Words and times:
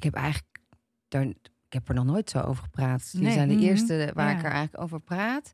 Ik 0.00 0.06
heb 0.06 0.14
eigenlijk 0.14 0.58
daar, 1.08 1.22
ik 1.22 1.72
heb 1.72 1.88
er 1.88 1.94
nog 1.94 2.04
nooit 2.04 2.30
zo 2.30 2.40
over 2.40 2.62
gepraat. 2.62 3.12
Die 3.12 3.22
Nee. 3.22 3.32
zijn 3.32 3.48
de 3.48 3.54
Mhm. 3.54 3.62
eerste 3.62 4.10
waar 4.14 4.30
ik 4.30 4.38
er 4.44 4.50
eigenlijk 4.50 4.82
over 4.82 5.00
praat. 5.00 5.52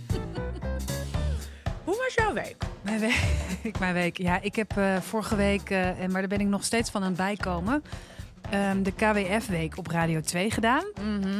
Hoe 1.84 1.96
was 1.96 2.14
jouw 2.14 2.32
week? 2.32 2.56
Mijn 2.82 3.00
week. 3.00 3.78
Mijn 3.78 3.94
week. 3.94 4.18
Ja, 4.18 4.40
ik 4.40 4.56
heb 4.56 4.76
eh, 4.76 4.96
vorige 5.00 5.36
week, 5.36 5.70
en 5.70 6.10
maar 6.10 6.20
daar 6.20 6.28
ben 6.28 6.40
ik 6.40 6.46
nog 6.46 6.64
steeds 6.64 6.90
van 6.90 7.00
aan 7.02 7.08
het 7.08 7.16
bijkomen, 7.16 7.82
ehm, 8.50 8.82
de 8.82 8.92
KWF-week 8.92 9.76
op 9.78 9.86
Radio 9.86 10.20
2 10.20 10.50
gedaan. 10.50 10.84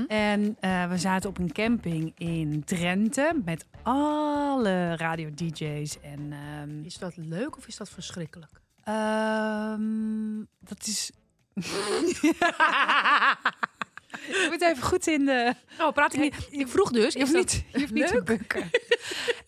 En 0.09 0.57
eh, 0.61 0.89
we 0.89 0.99
zaten 0.99 1.29
op 1.31 1.39
een 1.39 1.53
camping 1.53 2.13
in 2.17 2.65
Drenthe 2.65 3.41
met 3.45 3.65
alle 3.83 4.97
radio-dj's. 4.97 6.01
En 6.01 6.33
ehm, 6.33 6.85
Is 6.85 6.99
dat 6.99 7.17
leuk 7.17 7.57
of 7.57 7.67
is 7.67 7.77
dat 7.77 7.89
verschrikkelijk? 7.89 8.51
ehm, 8.85 10.39
dat 10.61 10.87
is. 10.87 11.11
je 14.43 14.49
moet 14.51 14.63
even 14.63 14.83
goed 14.83 15.07
in 15.07 15.25
de. 15.25 15.55
Oh, 15.81 15.93
praat 15.93 16.15
ik 16.15 16.21
niet. 16.21 16.35
Ik 16.51 16.69
vroeg 16.69 16.91
dus. 16.91 17.13
Je 17.13 17.21
hoeft 17.21 17.33
niet, 17.35 17.65
je 17.73 17.79
hoeft 17.81 17.93
niet 17.93 18.07
te 18.15 18.23
bukken. 18.23 18.71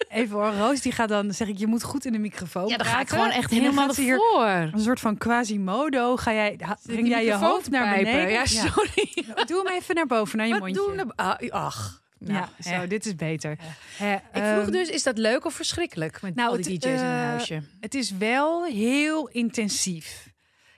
Even 0.09 0.37
hoor, 0.37 0.53
Roos 0.53 0.81
die 0.81 0.93
gaat 0.93 1.09
dan, 1.09 1.35
zeg 1.35 1.49
ik, 1.49 1.59
je 1.59 1.67
moet 1.67 1.83
goed 1.83 2.05
in 2.05 2.13
de 2.13 2.19
microfoon 2.19 2.69
Ja, 2.69 2.77
dan 2.77 2.87
ga 2.87 3.01
ik 3.01 3.07
praten. 3.07 3.17
gewoon 3.25 3.31
echt 3.43 3.51
En 3.51 3.57
dan 3.57 3.65
helemaal 3.65 3.87
gaat 3.87 3.95
ze 3.95 4.01
hier 4.01 4.13
ervoor. 4.13 4.73
Een 4.73 4.81
soort 4.81 5.01
van 5.01 5.17
quasimodo. 5.19 6.17
Ga 6.17 6.33
jij, 6.33 6.59
ha- 6.63 6.79
breng 6.83 7.09
jij 7.09 7.25
je 7.25 7.35
hoofd 7.35 7.71
naar 7.71 7.85
pijpen? 7.85 8.05
beneden? 8.13 8.33
Ja, 8.33 8.45
sorry. 8.47 9.25
Doe 9.47 9.63
hem 9.67 9.75
even 9.77 9.95
naar 9.95 10.07
boven, 10.07 10.37
naar 10.39 10.47
je 10.47 10.53
Wat 10.53 10.61
mondje. 10.63 10.81
doen 10.87 10.97
we? 10.97 11.13
Ah, 11.17 11.51
ach. 11.51 12.03
Nou, 12.19 12.35
ja, 12.35 12.49
hè. 12.71 12.81
zo, 12.81 12.87
dit 12.87 13.07
is 13.07 13.15
beter. 13.15 13.57
Hè, 13.97 14.15
Ik 14.15 14.21
vroeg 14.33 14.43
ehm, 14.65 14.71
dus, 14.71 14.89
is 14.89 15.03
dat 15.03 15.19
leuk 15.19 15.45
of 15.45 15.55
verschrikkelijk? 15.55 16.23
Met 16.23 16.35
nou, 16.35 16.51
al 16.51 16.57
die 16.63 16.73
het, 16.73 16.83
DJ's 16.83 16.91
in 16.93 16.99
een 16.99 17.05
eh, 17.05 17.11
huisje. 17.23 17.63
Het 17.81 17.95
is 17.95 18.11
wel 18.11 18.65
heel 18.65 19.29
intensief. 19.29 20.29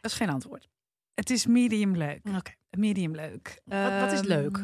Dat 0.01 0.11
is 0.11 0.17
geen 0.17 0.31
antwoord. 0.31 0.69
Het 1.15 1.31
is 1.31 1.47
medium 1.47 1.97
leuk. 1.97 2.21
Oké. 2.37 2.51
Medium 2.77 3.15
leuk. 3.15 3.61
Wat- 3.65 4.01
wat 4.01 4.13
is 4.13 4.19
Ehm, 4.19 4.29
leuk? 4.29 4.61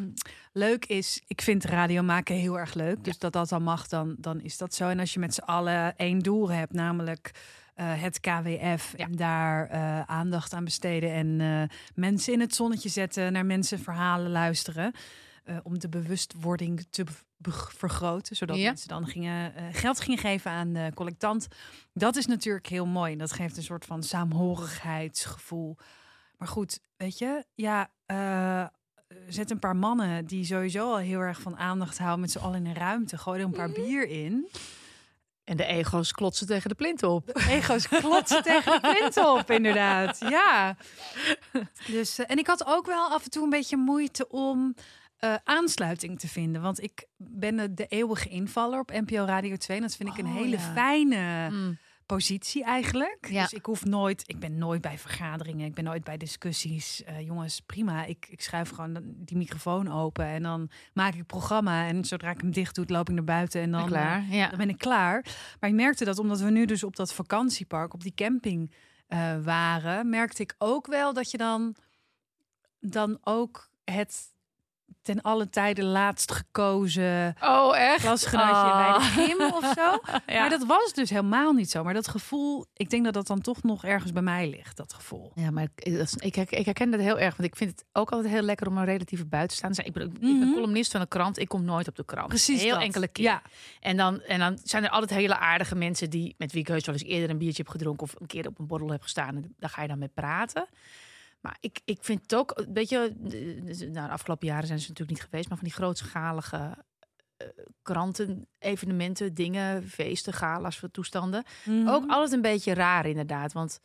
Leuk 0.53 0.85
is, 0.87 1.23
ik 1.27 1.41
vind 1.43 1.65
radio 1.65 2.03
maken 2.03 2.35
heel 2.35 2.59
erg 2.59 2.75
leuk. 2.75 3.05
Dus 3.05 3.19
dat 3.19 3.33
dat 3.33 3.49
dan 3.49 3.62
mag, 3.62 3.89
dan, 3.89 4.15
dan 4.19 4.41
is 4.41 4.57
dat 4.59 4.75
zo. 4.75 4.89
En 4.89 4.99
als 5.01 5.12
je 5.15 5.21
met 5.21 5.35
z'n 5.35 5.41
allen 5.43 5.97
één 5.97 6.19
doel 6.19 6.51
hebt, 6.51 6.73
namelijk 6.73 7.31
eh, 7.75 8.03
het 8.03 8.21
KWF. 8.21 8.95
Ja. 8.97 9.05
En 9.05 9.12
daar 9.12 9.69
eh, 9.69 10.01
aandacht 10.01 10.53
aan 10.53 10.65
besteden. 10.65 11.12
En 11.12 11.41
eh, 11.41 11.77
mensen 11.95 12.33
in 12.33 12.41
het 12.41 12.55
zonnetje 12.55 12.89
zetten, 12.89 13.33
naar 13.33 13.47
mensen 13.47 13.79
verhalen 13.79 14.31
luisteren. 14.31 14.93
om 15.62 15.79
de 15.79 15.89
bewustwording 15.89 16.87
te 16.91 17.05
vergroten. 17.77 18.37
Zodat 18.37 18.57
Ja. 18.57 18.65
mensen 18.67 18.89
dan 18.89 19.07
gingen, 19.07 19.53
geld 19.73 20.01
gingen 20.01 20.19
geven 20.19 20.51
aan 20.51 20.73
de 20.73 20.91
collectant. 20.95 21.49
Dat 21.95 22.17
is 22.17 22.27
natuurlijk 22.27 22.67
heel 22.67 22.87
mooi. 22.87 23.12
En 23.12 23.19
dat 23.19 23.33
geeft 23.33 23.57
een 23.57 23.62
soort 23.62 23.84
van 23.84 24.03
saamhorigheidsgevoel. 24.03 25.77
Maar 26.37 26.48
goed, 26.48 26.79
weet 26.97 27.19
je, 27.19 27.45
ja, 27.55 27.91
eh, 28.06 28.67
zet 29.29 29.51
een 29.51 29.59
paar 29.59 29.77
mannen 29.77 30.27
die 30.27 30.45
sowieso 30.45 30.91
al 30.91 30.97
heel 30.98 31.20
erg 31.20 31.41
van 31.41 31.56
aandacht 31.56 31.98
houden 31.98 32.20
met 32.20 32.31
z'n 32.31 32.39
allen 32.39 32.59
in 32.65 32.67
een 32.67 32.75
ruimte. 32.75 33.19
Gooi 33.19 33.39
er 33.39 33.45
een 33.45 33.51
paar 33.53 33.70
bier 33.70 34.09
in. 34.09 34.48
En 35.45 35.56
de 35.56 35.65
ego's 35.65 36.12
klotsen 36.12 36.47
tegen 36.47 36.69
de 36.69 36.75
plint 36.75 37.03
op. 37.03 37.31
Ego's 37.48 37.89
klotsen 37.89 38.43
tegen 38.43 38.73
de 38.73 38.81
plint 38.81 39.17
op, 39.17 39.51
inderdaad. 39.51 40.19
Ja. 40.28 40.77
Dus, 41.87 42.19
eh, 42.19 42.31
en 42.31 42.39
ik 42.39 42.47
had 42.47 42.66
ook 42.66 42.87
wel 42.87 43.09
af 43.10 43.25
en 43.25 43.31
toe 43.31 43.44
een 43.44 43.50
beetje 43.50 43.77
moeite 43.77 44.28
om 44.28 44.75
eh, 45.16 45.34
aansluiting 45.44 46.19
te 46.21 46.28
vinden. 46.28 46.62
Want 46.62 46.83
ik 46.83 47.06
ben 47.16 47.56
de, 47.56 47.75
de 47.75 47.87
eeuwige 47.87 48.28
invaller 48.28 48.78
op 48.78 48.91
NPO 48.93 49.25
Radio 49.25 49.56
2. 49.56 49.77
En 49.77 49.83
dat 49.83 49.97
vind 49.97 50.09
ik 50.09 50.19
een 50.19 50.27
Oh, 50.27 50.34
hele 50.34 50.56
ja. 50.56 50.72
fijne 50.75 51.50
Mm. 51.50 51.78
Positie 52.06 52.65
eigenlijk. 52.65 53.27
Ja. 53.31 53.43
Dus 53.43 53.53
ik 53.53 53.67
hoef 53.67 53.84
nooit, 53.84 54.22
ik 54.27 54.39
ben 54.39 54.59
nooit 54.59 54.81
bij 54.81 54.99
vergaderingen, 54.99 55.67
ik 55.67 55.75
ben 55.75 55.84
nooit 55.84 56.05
bij 56.05 56.17
discussies. 56.17 57.05
Eh, 57.05 57.21
jongens, 57.21 57.61
prima. 57.61 58.05
Ik, 58.05 58.27
ik 58.31 58.41
schuif 58.41 58.71
gewoon 58.71 58.99
die 59.17 59.37
microfoon 59.37 59.93
open 59.93 60.25
en 60.27 60.43
dan 60.43 60.71
maak 60.93 61.15
ik 61.15 61.27
programma. 61.27 61.87
En 61.87 62.05
zodra 62.05 62.31
ik 62.31 62.41
hem 62.41 62.50
dicht 62.50 62.75
doe, 62.75 62.84
loop 62.89 63.09
ik 63.09 63.15
naar 63.15 63.25
buiten 63.25 63.61
en 63.61 63.71
dan, 63.71 63.87
Klaar. 63.87 64.19
eh, 64.19 64.33
Ja. 64.33 64.49
dan 64.49 64.59
ben 64.59 64.69
ik 64.69 64.78
klaar. 64.78 65.25
Maar 65.61 65.71
ik 65.71 65.77
merkte 65.77 66.05
dat 66.05 66.19
omdat 66.19 66.41
we 66.41 66.50
nu 66.50 66.65
dus 66.65 66.84
op 66.84 66.97
dat 66.97 67.12
vakantiepark, 67.15 67.95
op 67.95 68.03
die 68.03 68.15
camping 68.15 68.72
eh, 69.06 69.37
waren, 69.43 70.09
merkte 70.11 70.43
ik 70.43 70.55
ook 70.59 70.87
wel 70.87 71.12
dat 71.12 71.31
je 71.31 71.37
dan, 71.39 71.75
dan 72.81 73.19
ook 73.22 73.71
het 73.84 74.34
ten 75.02 75.20
alle 75.22 75.48
tijde 75.48 75.84
laatst 75.84 76.32
gekozen 76.32 77.34
Oh, 77.42 77.76
echt? 77.78 78.00
klasgenootje 78.02 78.52
Ah. 78.54 78.98
bij 78.98 79.06
de 79.24 79.26
Kim 79.26 79.41
of 79.52 79.72
zo. 79.74 79.98
Ja. 80.34 80.41
Maar 80.41 80.50
dat 80.50 80.64
was 80.66 80.92
dus 80.92 81.10
helemaal 81.10 81.52
niet 81.52 81.70
zo. 81.70 81.84
Maar 81.84 81.94
dat 81.94 82.08
gevoel, 82.08 82.66
ik 82.74 82.91
denk 82.91 83.04
dat 83.04 83.14
dat 83.14 83.26
dan 83.26 83.41
toch 83.41 83.62
nog 83.62 83.84
ergens 83.84 84.12
bij 84.12 84.22
mij 84.22 84.48
ligt, 84.48 84.76
dat 84.76 84.92
gevoel. 84.92 85.32
Ja, 85.34 85.50
maar 85.50 85.62
ik, 85.74 86.04
ik, 86.22 86.34
herk- 86.34 86.50
ik 86.50 86.64
herken 86.64 86.91
dat 86.91 87.00
heel 87.00 87.19
erg. 87.19 87.36
Want 87.36 87.48
ik 87.48 87.56
vind 87.56 87.70
het 87.70 87.84
ook 87.92 88.10
altijd 88.12 88.32
heel 88.32 88.42
lekker 88.42 88.66
om 88.69 88.76
een 88.78 88.84
relatieve 88.84 89.26
buiten 89.26 89.58
te 89.62 89.72
staan. 89.74 89.84
Ik 89.86 89.92
ben, 89.92 90.02
ik 90.02 90.20
ben 90.20 90.38
Mhm. 90.38 90.52
columnist 90.52 90.91
van 90.92 91.00
de 91.00 91.06
krant. 91.06 91.38
Ik 91.38 91.48
kom 91.48 91.64
nooit 91.64 91.88
op 91.88 91.97
de 91.97 92.04
krant. 92.04 92.47
Heel 92.47 92.70
dat. 92.74 92.82
enkele 92.82 93.08
keer. 93.08 93.24
Ja, 93.24 93.42
En, 93.80 93.97
dan, 93.97 94.20
en 94.20 94.38
dan 94.38 94.58
zijn 94.62 94.84
er 94.84 94.91
altijd 94.91 95.10
hele 95.10 95.38
aardige 95.38 95.74
mensen 95.74 96.10
die, 96.10 96.34
met 96.38 96.53
wie 96.53 96.60
ik 96.60 96.68
heus 96.68 96.84
wel 96.86 96.94
eens 96.94 97.04
eerder 97.04 97.30
een 97.30 97.38
biertje 97.38 97.62
heb 97.62 97.72
gedronken. 97.72 98.03
Of 98.03 98.14
een 98.18 98.26
keer 98.26 98.47
op 98.47 98.58
een 98.58 98.66
borrel 98.66 98.91
heb 98.91 99.03
gestaan. 99.03 99.36
En 99.36 99.54
daar 99.58 99.70
ga 99.70 99.82
je 99.82 99.88
dan 99.88 99.98
mee 99.98 100.10
praten. 100.14 100.66
Maar 101.41 101.56
ik, 101.60 101.80
ik 101.84 101.98
vind 102.04 102.22
het 102.22 102.34
ook, 102.34 102.64
weet 102.72 102.88
je, 102.88 103.12
nou, 103.92 104.06
de 104.06 104.12
afgelopen 104.12 104.47
jaren 104.47 104.66
zijn 104.66 104.80
ze 104.80 104.88
natuurlijk 104.88 105.19
niet 105.19 105.28
geweest. 105.28 105.48
Maar 105.48 105.58
van 105.58 105.66
die 105.66 105.76
grootschalige 105.76 106.84
eh, 107.36 107.47
kranten, 107.82 108.48
evenementen, 108.58 109.34
dingen, 109.34 109.88
feesten, 109.88 110.32
gala's, 110.32 110.82
toestanden. 110.91 111.44
Mhm. 111.64 111.88
Ook 111.88 112.10
altijd 112.10 112.32
een 112.32 112.42
beetje 112.42 112.74
raar 112.74 113.06
inderdaad. 113.06 113.52
Want 113.52 113.80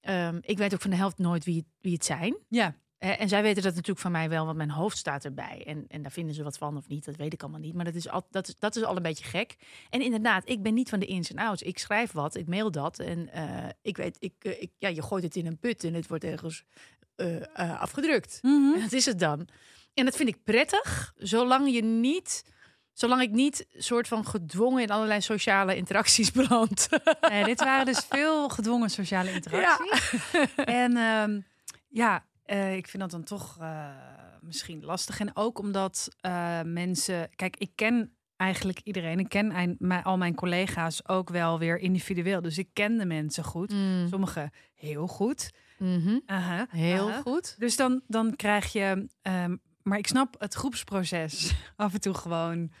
ehm, 0.00 0.38
ik 0.40 0.58
weet 0.58 0.74
ook 0.74 0.80
van 0.80 0.90
de 0.90 0.96
helft 0.96 1.18
nooit 1.18 1.44
wie, 1.44 1.66
wie 1.80 1.92
het 1.92 2.04
zijn. 2.04 2.36
ja. 2.48 2.74
Eh, 3.04 3.20
en 3.20 3.28
zij 3.28 3.42
weten 3.42 3.62
dat 3.62 3.72
natuurlijk 3.72 4.00
van 4.00 4.12
mij 4.12 4.28
wel, 4.28 4.44
want 4.44 4.56
mijn 4.56 4.70
hoofd 4.70 4.96
staat 4.96 5.24
erbij. 5.24 5.62
En, 5.66 5.84
en 5.88 6.02
daar 6.02 6.10
vinden 6.10 6.34
ze 6.34 6.42
wat 6.42 6.58
van 6.58 6.76
of 6.76 6.88
niet, 6.88 7.04
dat 7.04 7.16
weet 7.16 7.32
ik 7.32 7.42
allemaal 7.42 7.60
niet. 7.60 7.74
Maar 7.74 7.84
dat 7.84 7.94
is, 7.94 8.08
al, 8.08 8.26
dat, 8.30 8.48
is, 8.48 8.54
dat 8.58 8.76
is 8.76 8.82
al 8.82 8.96
een 8.96 9.02
beetje 9.02 9.24
gek. 9.24 9.56
En 9.90 10.00
inderdaad, 10.00 10.48
ik 10.48 10.62
ben 10.62 10.74
niet 10.74 10.88
van 10.88 10.98
de 10.98 11.06
ins 11.06 11.30
en 11.30 11.38
outs. 11.38 11.62
Ik 11.62 11.78
schrijf 11.78 12.12
wat, 12.12 12.34
ik 12.34 12.48
mail 12.48 12.70
dat. 12.70 12.98
En 12.98 13.32
eh, 13.32 13.68
ik 13.82 13.96
weet, 13.96 14.16
ik, 14.18 14.32
eh, 14.38 14.62
ik, 14.62 14.70
ja, 14.78 14.88
je 14.88 15.02
gooit 15.02 15.22
het 15.22 15.36
in 15.36 15.46
een 15.46 15.58
put 15.58 15.84
en 15.84 15.94
het 15.94 16.06
wordt 16.06 16.24
ergens 16.24 16.64
afgedrukt. 17.56 18.38
Mhm. 18.42 18.74
En 18.74 18.80
dat 18.80 18.92
is 18.92 19.04
het 19.04 19.18
dan. 19.18 19.48
En 19.94 20.04
dat 20.04 20.16
vind 20.16 20.28
ik 20.28 20.44
prettig, 20.44 21.14
zolang 21.16 21.72
je 21.72 21.82
niet... 21.82 22.52
Zolang 22.92 23.22
ik 23.22 23.30
niet 23.30 23.66
soort 23.72 24.08
van 24.08 24.26
gedwongen 24.26 24.82
in 24.82 24.90
allerlei 24.90 25.20
sociale 25.20 25.76
interacties 25.76 26.32
beland. 26.40 26.88
Nee, 27.20 27.44
dit 27.44 27.58
waren 27.64 27.86
dus 27.86 28.04
veel 28.08 28.48
gedwongen 28.48 28.90
sociale 28.90 29.32
interacties. 29.32 30.14
En 30.54 30.96
ehm, 30.96 31.40
ja, 31.88 32.24
eh, 32.44 32.76
ik 32.76 32.88
vind 32.88 33.02
dat 33.02 33.10
dan 33.10 33.24
toch 33.24 33.58
eh, 33.60 33.88
misschien 34.40 34.84
lastig. 34.84 35.20
En 35.20 35.36
ook 35.36 35.58
omdat 35.58 36.08
eh, 36.20 36.60
mensen... 36.62 37.30
Kijk, 37.36 37.56
ik 37.56 37.70
ken 37.74 38.16
eigenlijk 38.36 38.80
iedereen. 38.84 39.18
Ik 39.18 39.28
ken 39.28 39.76
mijn, 39.78 40.02
al 40.02 40.16
mijn 40.16 40.34
collega's 40.34 41.08
ook 41.08 41.28
wel 41.30 41.58
weer 41.58 41.78
individueel. 41.78 42.42
Dus 42.42 42.58
ik 42.58 42.68
ken 42.72 42.98
de 42.98 43.06
mensen 43.06 43.44
goed. 43.44 43.72
Mm. 43.72 44.08
Sommigen 44.08 44.50
heel 44.74 45.06
goed. 45.06 45.50
Mhm. 45.78 46.18
Heel 46.68 47.12
goed. 47.12 47.54
Dus 47.58 47.76
dan, 47.76 48.02
dan 48.06 48.36
krijg 48.36 48.72
je. 48.72 49.08
ehm, 49.22 49.56
maar 49.82 49.98
ik 49.98 50.06
snap 50.06 50.34
het 50.38 50.54
groepsproces 50.54 51.54
af 51.76 51.94
en 51.94 52.00
toe 52.00 52.14
gewoon 52.14 52.72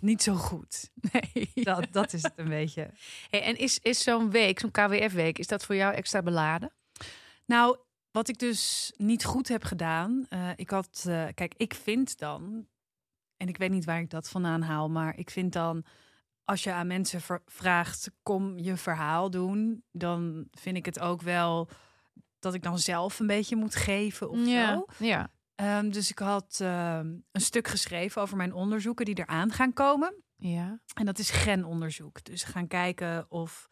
niet 0.00 0.22
zo 0.22 0.34
goed. 0.34 0.90
Nee. 1.12 1.50
Dat, 1.54 1.86
dat 1.90 2.12
is 2.12 2.22
het 2.22 2.32
een 2.36 2.48
beetje. 2.48 2.90
Hey, 3.30 3.42
en 3.42 3.56
is, 3.56 3.78
is 3.78 4.02
zo'n 4.02 4.30
week, 4.30 4.60
zo'n 4.60 4.70
KWF-week, 4.70 5.38
is 5.38 5.46
dat 5.46 5.64
voor 5.64 5.74
jou 5.74 5.94
extra 5.94 6.22
beladen? 6.22 6.72
Nou, 7.46 7.76
wat 8.14 8.28
ik 8.28 8.38
dus 8.38 8.92
niet 8.96 9.24
goed 9.24 9.48
heb 9.48 9.64
gedaan. 9.64 10.26
eh, 10.28 10.50
ik 10.56 10.70
had. 10.70 11.04
eh, 11.08 11.26
kijk, 11.34 11.54
ik 11.56 11.74
vind 11.74 12.18
dan. 12.18 12.66
En 13.36 13.48
ik 13.48 13.56
weet 13.56 13.70
niet 13.70 13.84
waar 13.84 14.00
ik 14.00 14.10
dat 14.10 14.28
vandaan 14.28 14.62
haal. 14.62 14.90
Maar 14.90 15.16
ik 15.18 15.30
vind 15.30 15.52
dan. 15.52 15.84
Als 16.44 16.62
je 16.64 16.72
aan 16.72 16.86
mensen 16.86 17.20
vraagt. 17.46 18.10
Kom 18.22 18.58
je 18.58 18.76
verhaal 18.76 19.30
doen. 19.30 19.84
Dan 19.92 20.48
vind 20.50 20.76
ik 20.76 20.84
het 20.84 21.00
ook 21.00 21.22
wel. 21.22 21.68
Dat 22.38 22.54
ik 22.54 22.62
dan 22.62 22.78
zelf 22.78 23.18
een 23.20 23.26
beetje 23.26 23.56
moet 23.56 23.74
geven 23.74 24.30
of 24.30 24.38
zo. 24.38 25.04
ja. 25.06 25.30
Ehm, 25.54 25.90
dus 25.90 26.10
ik 26.10 26.18
had 26.18 26.58
ehm, 26.60 27.06
een 27.32 27.40
stuk 27.40 27.68
geschreven 27.68 28.22
over 28.22 28.36
mijn 28.36 28.52
onderzoeken 28.52 29.04
die 29.04 29.18
eraan 29.18 29.52
gaan 29.52 29.72
komen. 29.72 30.22
Ja. 30.36 30.80
En 30.94 31.04
dat 31.06 31.18
is 31.18 31.30
genonderzoek. 31.30 32.24
Dus 32.24 32.44
gaan 32.44 32.66
kijken 32.66 33.30
of 33.30 33.68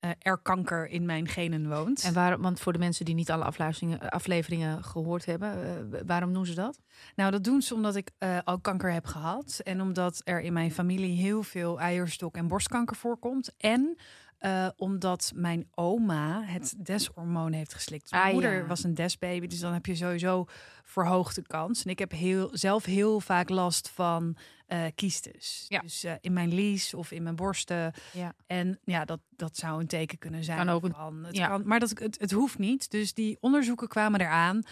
eh, 0.00 0.10
er 0.18 0.38
kanker 0.38 0.86
in 0.86 1.04
mijn 1.04 1.28
genen 1.28 1.68
woont. 1.68 2.02
En 2.02 2.12
waarom, 2.14 2.42
want 2.42 2.60
voor 2.60 2.72
de 2.72 2.78
mensen 2.78 3.04
die 3.04 3.14
niet 3.14 3.30
alle 3.30 3.44
afleveringen, 3.44 4.10
afleveringen 4.10 4.84
gehoord 4.84 5.24
hebben, 5.24 5.52
eh, 5.92 6.00
waarom 6.06 6.32
doen 6.32 6.46
ze 6.46 6.54
dat? 6.54 6.80
Nou, 7.14 7.30
dat 7.30 7.44
doen 7.44 7.62
ze 7.62 7.74
omdat 7.74 7.96
ik 7.96 8.10
eh, 8.18 8.38
al 8.44 8.58
kanker 8.58 8.92
heb 8.92 9.06
gehad. 9.06 9.60
En 9.64 9.80
omdat 9.80 10.20
er 10.24 10.40
in 10.40 10.52
mijn 10.52 10.72
familie 10.72 11.16
heel 11.16 11.42
veel 11.42 11.80
eierstok- 11.80 12.36
en 12.36 12.48
borstkanker 12.48 12.96
voorkomt. 12.96 13.54
En 13.56 13.96
eh, 14.38 14.68
omdat 14.76 15.32
mijn 15.34 15.68
oma 15.74 16.42
het 16.44 16.74
deshormoon 16.78 17.52
heeft 17.52 17.74
geslikt. 17.74 18.10
Mijn 18.10 18.22
Ah, 18.22 18.32
moeder 18.32 18.52
ja. 18.56 18.66
was 18.66 18.84
een 18.84 18.94
desbaby, 18.94 19.46
dus 19.46 19.60
dan 19.60 19.72
heb 19.72 19.86
je 19.86 19.94
sowieso 19.94 20.44
verhoogde 20.82 21.42
kans. 21.42 21.84
En 21.84 21.90
ik 21.90 21.98
heb 21.98 22.10
heel, 22.10 22.48
zelf 22.52 22.84
heel 22.84 23.20
vaak 23.20 23.48
last 23.48 23.88
van 23.88 24.36
eh 24.66 24.84
kiestes. 24.94 25.64
Ja. 25.68 25.80
Dus 25.80 26.04
eh, 26.04 26.12
in 26.20 26.32
mijn 26.32 26.54
lies 26.54 26.94
of 26.94 27.10
in 27.10 27.22
mijn 27.22 27.36
borsten. 27.36 27.92
Ja. 28.12 28.32
En 28.46 28.78
ja, 28.84 29.04
dat, 29.04 29.20
dat 29.30 29.56
zou 29.56 29.80
een 29.80 29.86
teken 29.86 30.18
kunnen 30.18 30.44
zijn. 30.44 30.58
Kan 30.58 30.68
ook 30.68 30.84
een- 30.84 30.94
van, 30.94 31.24
het 31.24 31.36
ja. 31.36 31.46
kan, 31.46 31.66
maar 31.66 31.80
dat, 31.80 31.90
het, 31.98 32.20
het 32.20 32.30
hoeft 32.30 32.58
niet. 32.58 32.90
Dus 32.90 33.14
die 33.14 33.36
onderzoeken 33.40 33.88
kwamen 33.88 34.20
eraan. 34.20 34.62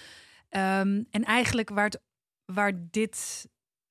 Ehm, 0.49 1.03
en 1.11 1.25
eigenlijk 1.25 1.69
waar, 1.71 1.85
het, 1.85 2.01
waar 2.45 2.73
dit 2.91 3.47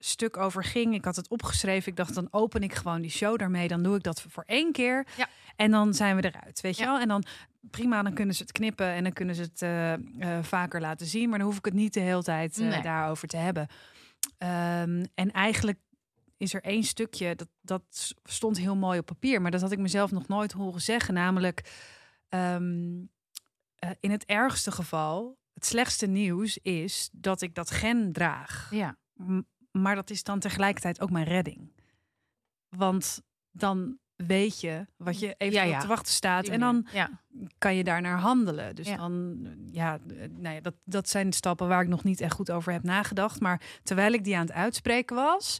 stuk 0.06 0.38
over 0.38 0.64
ging, 0.64 0.94
ik 0.94 1.06
had 1.06 1.16
het 1.16 1.30
opgeschreven. 1.30 1.90
Ik 1.92 1.98
dacht, 1.98 2.14
dan 2.14 2.28
open 2.32 2.64
ik 2.64 2.74
gewoon 2.74 3.02
die 3.02 3.12
show 3.12 3.38
daarmee. 3.38 3.68
Dan 3.68 3.84
doe 3.84 3.96
ik 3.96 4.04
dat 4.04 4.22
voor 4.30 4.44
één 4.48 4.72
keer. 4.72 5.08
Ja. 5.18 5.28
En 5.56 5.72
dan 5.72 5.94
zijn 5.94 6.16
we 6.16 6.26
eruit, 6.26 6.62
weet 6.62 6.78
je 6.78 6.84
Ja. 6.84 6.90
wel? 6.92 7.00
En 7.00 7.08
dan 7.08 7.24
prima, 7.72 8.04
dan 8.04 8.14
kunnen 8.14 8.36
ze 8.36 8.42
het 8.42 8.52
knippen 8.52 8.88
en 8.88 9.04
dan 9.04 9.14
kunnen 9.14 9.36
ze 9.36 9.42
het 9.42 9.62
eh, 9.62 9.94
eh, 9.94 10.44
vaker 10.44 10.82
laten 10.82 11.06
zien. 11.08 11.30
Maar 11.30 11.38
dan 11.38 11.48
hoef 11.48 11.58
ik 11.58 11.66
het 11.66 11.74
niet 11.74 11.94
de 11.94 12.00
hele 12.00 12.24
tijd 12.24 12.58
eh, 12.60 12.68
Nee. 12.68 12.82
daarover 12.82 13.28
te 13.28 13.38
hebben. 13.38 13.68
Ehm, 14.38 15.06
en 15.16 15.32
eigenlijk 15.32 15.80
is 16.38 16.54
er 16.54 16.62
één 16.64 16.84
stukje, 16.84 17.36
dat, 17.36 17.48
dat 17.62 18.14
stond 18.24 18.58
heel 18.58 18.76
mooi 18.76 19.00
op 19.00 19.06
papier, 19.06 19.42
maar 19.42 19.52
dat 19.52 19.62
had 19.62 19.72
ik 19.72 19.80
mezelf 19.80 20.12
nog 20.12 20.28
nooit 20.28 20.52
horen 20.52 20.82
zeggen. 20.82 21.14
Namelijk, 21.14 21.72
ehm, 22.30 23.02
eh, 23.76 23.90
in 24.00 24.12
het 24.12 24.26
ergste 24.26 24.72
geval, 24.72 25.38
het 25.54 25.66
slechtste 25.66 26.06
nieuws 26.08 26.58
is 26.58 27.10
dat 27.12 27.42
ik 27.42 27.56
dat 27.56 27.72
gen 27.72 28.12
draag. 28.14 28.68
Ja. 28.72 28.98
Maar 29.82 29.96
dat 29.96 30.10
is 30.10 30.24
dan 30.24 30.40
tegelijkertijd 30.40 31.02
ook 31.02 31.10
mijn 31.10 31.26
redding. 31.26 31.72
Want 32.70 33.22
dan 33.52 33.98
weet 34.16 34.62
je 34.62 34.86
wat 34.98 35.20
je 35.20 35.36
even 35.38 35.68
ja. 35.68 35.80
te 35.80 35.88
wachten 35.88 36.14
staat. 36.14 36.48
En 36.48 36.60
dan 36.60 36.88
ja. 36.92 37.10
kan 37.58 37.76
je 37.76 37.84
daarnaar 37.84 38.20
handelen. 38.20 38.76
Dus 38.76 38.88
Ja. 38.88 38.96
dan, 38.98 39.38
ja, 39.72 40.00
nou 40.38 40.56
ja 40.56 40.62
dat, 40.62 40.76
dat 40.84 41.10
zijn 41.10 41.30
de 41.30 41.36
stappen 41.36 41.68
waar 41.68 41.82
ik 41.82 41.88
nog 41.88 42.04
niet 42.04 42.22
echt 42.22 42.34
goed 42.34 42.52
over 42.52 42.72
heb 42.72 42.84
nagedacht. 42.84 43.40
Maar 43.40 43.62
terwijl 43.84 44.14
ik 44.14 44.24
die 44.24 44.36
aan 44.36 44.46
het 44.46 44.56
uitspreken 44.56 45.16
was, 45.16 45.60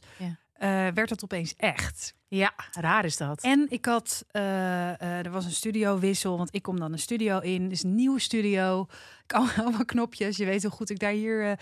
eh, 0.52 0.68
werd 0.94 1.10
het 1.10 1.24
opeens 1.24 1.54
echt. 1.56 2.14
ja, 2.28 2.52
raar 2.72 3.04
is 3.04 3.16
dat. 3.16 3.42
En 3.42 3.66
ik 3.68 3.84
had, 3.84 4.24
eh, 4.30 4.92
eh, 5.00 5.26
er 5.26 5.30
was 5.30 5.44
een 5.44 5.50
studiowissel, 5.50 6.36
want 6.36 6.54
ik 6.54 6.62
kom 6.62 6.78
dan 6.78 6.92
een 6.92 6.98
studio 6.98 7.38
in. 7.38 7.70
Is 7.70 7.82
een 7.82 7.94
nieuwe 7.94 8.20
studio. 8.20 8.86
Ik 9.24 9.32
al- 9.32 9.48
allemaal 9.64 9.84
knopjes. 9.84 10.36
Je 10.36 10.44
weet 10.44 10.62
hoe 10.62 10.72
goed 10.72 10.90
ik 10.90 10.98
daar 10.98 11.12
hier. 11.12 11.58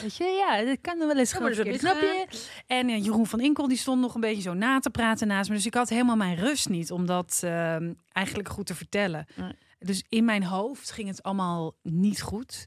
Weet 0.00 0.16
je, 0.16 0.24
ja, 0.24 0.64
dat 0.64 0.78
kan 0.80 1.00
er 1.00 1.06
wel 1.06 1.18
eens 1.18 1.30
Ja, 1.30 1.36
gewoon 1.36 1.58
ook 1.58 1.78
knopje. 1.78 2.26
En 2.66 2.88
eh, 2.88 3.04
Jeroen 3.04 3.26
van 3.26 3.40
Inkel 3.40 3.68
die 3.68 3.76
stond 3.76 4.00
nog 4.00 4.14
een 4.14 4.20
beetje 4.20 4.42
zo 4.42 4.54
na 4.54 4.78
te 4.78 4.90
praten 4.90 5.26
naast 5.26 5.48
me. 5.48 5.54
Dus 5.56 5.66
ik 5.66 5.74
had 5.74 5.88
helemaal 5.88 6.16
mijn 6.16 6.36
rust 6.36 6.68
niet 6.68 6.90
om 6.90 7.06
dat 7.06 7.40
ehm, 7.44 7.92
eigenlijk 8.12 8.48
goed 8.48 8.66
te 8.66 8.74
vertellen. 8.74 9.26
Nee. 9.34 9.52
Dus 9.78 10.04
in 10.08 10.24
mijn 10.24 10.44
hoofd 10.44 10.90
ging 10.90 11.08
het 11.08 11.22
allemaal 11.22 11.74
niet 11.82 12.22
goed. 12.22 12.66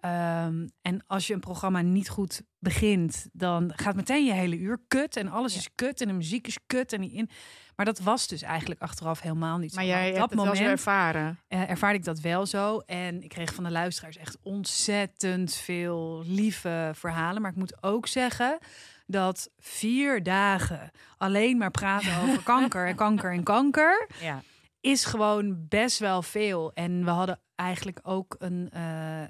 Ehm, 0.00 0.66
en 0.82 1.04
als 1.06 1.26
je 1.26 1.34
een 1.34 1.40
programma 1.40 1.80
niet 1.80 2.08
goed 2.08 2.42
begint, 2.58 3.26
dan 3.32 3.72
gaat 3.76 3.94
meteen 3.94 4.24
je 4.24 4.32
hele 4.32 4.58
uur 4.58 4.78
kut. 4.88 5.16
En 5.16 5.28
alles 5.28 5.52
Ja. 5.52 5.58
is 5.58 5.68
kut 5.74 6.00
en 6.00 6.06
de 6.08 6.12
muziek 6.14 6.46
is 6.46 6.58
kut. 6.66 6.92
En 6.92 7.00
die 7.00 7.12
in... 7.12 7.30
Maar 7.76 7.86
dat 7.86 7.98
was 7.98 8.26
dus 8.26 8.42
eigenlijk 8.42 8.80
achteraf 8.80 9.20
helemaal 9.20 9.58
niet 9.58 9.70
zo. 9.70 9.76
maar 9.76 9.84
jij 9.86 9.98
op 9.98 10.04
hebt 10.04 10.18
dat 10.18 10.28
het 10.30 10.38
wel 10.38 10.46
moment 10.46 10.66
ervaren. 10.70 11.38
eh, 11.48 11.70
ervaarde 11.70 11.98
ik 11.98 12.04
dat 12.04 12.20
wel 12.20 12.46
zo. 12.46 12.78
En 12.78 13.22
ik 13.22 13.28
kreeg 13.28 13.54
van 13.54 13.64
de 13.64 13.70
luisteraars 13.70 14.16
echt 14.16 14.38
ontzettend 14.42 15.54
veel 15.54 16.22
lieve 16.26 16.90
verhalen. 16.94 17.42
Maar 17.42 17.50
ik 17.50 17.56
moet 17.56 17.82
ook 17.82 18.06
zeggen 18.06 18.58
dat 19.06 19.50
vier 19.58 20.22
dagen 20.22 20.90
alleen 21.16 21.56
maar 21.56 21.70
praten 21.70 22.16
over 22.22 22.42
kanker 22.52 22.86
en 22.86 22.94
kanker 22.96 23.32
en 23.32 23.42
kanker 23.42 24.08
Ja. 24.20 24.42
is 24.80 25.04
gewoon 25.04 25.66
best 25.68 25.98
wel 25.98 26.22
veel. 26.22 26.72
En 26.74 27.04
we 27.04 27.10
hadden 27.10 27.40
eigenlijk 27.58 28.00
ook 28.02 28.36
een, 28.38 28.68
eh, 28.72 28.80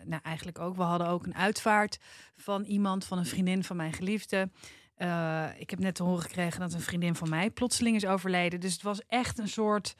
nou 0.04 0.22
eigenlijk 0.22 0.58
ook, 0.58 0.76
we 0.76 0.82
hadden 0.82 1.06
ook 1.08 1.26
een 1.26 1.34
uitvaart 1.34 1.98
van 2.36 2.64
iemand, 2.64 3.04
van 3.04 3.19
een 3.19 3.26
vriendin 3.26 3.64
van 3.64 3.76
mijn 3.76 3.92
geliefde. 3.92 4.50
Eh, 4.94 5.48
ik 5.58 5.70
heb 5.70 5.78
net 5.78 5.94
te 5.94 6.02
horen 6.02 6.22
gekregen 6.22 6.60
dat 6.60 6.72
een 6.72 6.80
vriendin 6.80 7.14
van 7.14 7.28
mij 7.28 7.50
plotseling 7.50 7.96
is 7.96 8.06
overleden. 8.06 8.60
Dus 8.60 8.72
het 8.72 8.82
was 8.82 9.06
echt 9.06 9.38
een 9.38 9.48
soort, 9.48 9.94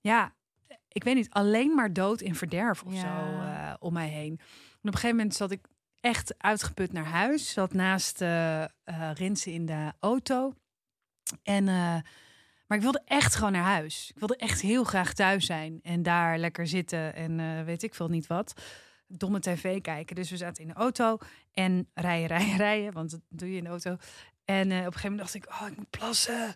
ja, 0.00 0.34
ik 0.88 1.04
weet 1.04 1.14
niet, 1.14 1.30
alleen 1.30 1.74
maar 1.74 1.92
dood 1.92 2.20
in 2.20 2.34
verderf 2.34 2.82
of 2.82 2.92
Ja. 2.92 3.00
zo 3.00 3.40
eh, 3.40 3.74
om 3.78 3.92
mij 3.92 4.08
heen. 4.08 4.32
En 4.38 4.38
op 4.80 4.84
een 4.84 4.92
gegeven 4.94 5.16
moment 5.16 5.34
zat 5.34 5.50
ik 5.50 5.66
echt 6.00 6.34
uitgeput 6.38 6.92
naar 6.92 7.04
huis. 7.06 7.52
Zat 7.52 7.72
naast 7.72 8.20
Rinsen 9.14 9.52
in 9.52 9.66
de 9.66 9.92
auto. 10.00 10.54
En, 11.42 11.68
maar 12.74 12.82
ik 12.82 12.90
wilde 12.92 13.06
echt 13.16 13.34
gewoon 13.34 13.52
naar 13.52 13.64
huis. 13.64 14.10
Ik 14.14 14.18
wilde 14.18 14.36
echt 14.36 14.60
heel 14.60 14.84
graag 14.84 15.12
thuis 15.12 15.46
zijn. 15.46 15.80
En 15.82 16.02
daar 16.02 16.38
lekker 16.38 16.66
zitten 16.66 17.14
en 17.14 17.40
eh, 17.40 17.62
weet 17.64 17.82
ik 17.82 17.94
veel 17.94 18.08
niet 18.08 18.26
wat. 18.26 18.52
Domme 19.06 19.40
tv 19.40 19.80
kijken. 19.80 20.16
Dus 20.16 20.30
we 20.30 20.36
zaten 20.36 20.62
in 20.62 20.68
de 20.68 20.74
auto 20.74 21.18
en 21.52 21.88
rijden, 21.94 22.28
rijden, 22.36 22.56
rijden. 22.56 22.92
Want 22.92 23.10
dat 23.10 23.20
doe 23.28 23.50
je 23.50 23.56
in 23.56 23.64
de 23.64 23.70
auto. 23.70 23.96
En 24.44 24.70
eh, 24.70 24.78
op 24.78 24.84
een 24.86 24.92
gegeven 24.92 25.10
moment 25.10 25.18
dacht 25.32 25.34
ik, 25.34 25.50
oh, 25.50 25.66
ik 25.68 25.76
moet 25.76 25.90
plassen. 25.90 26.54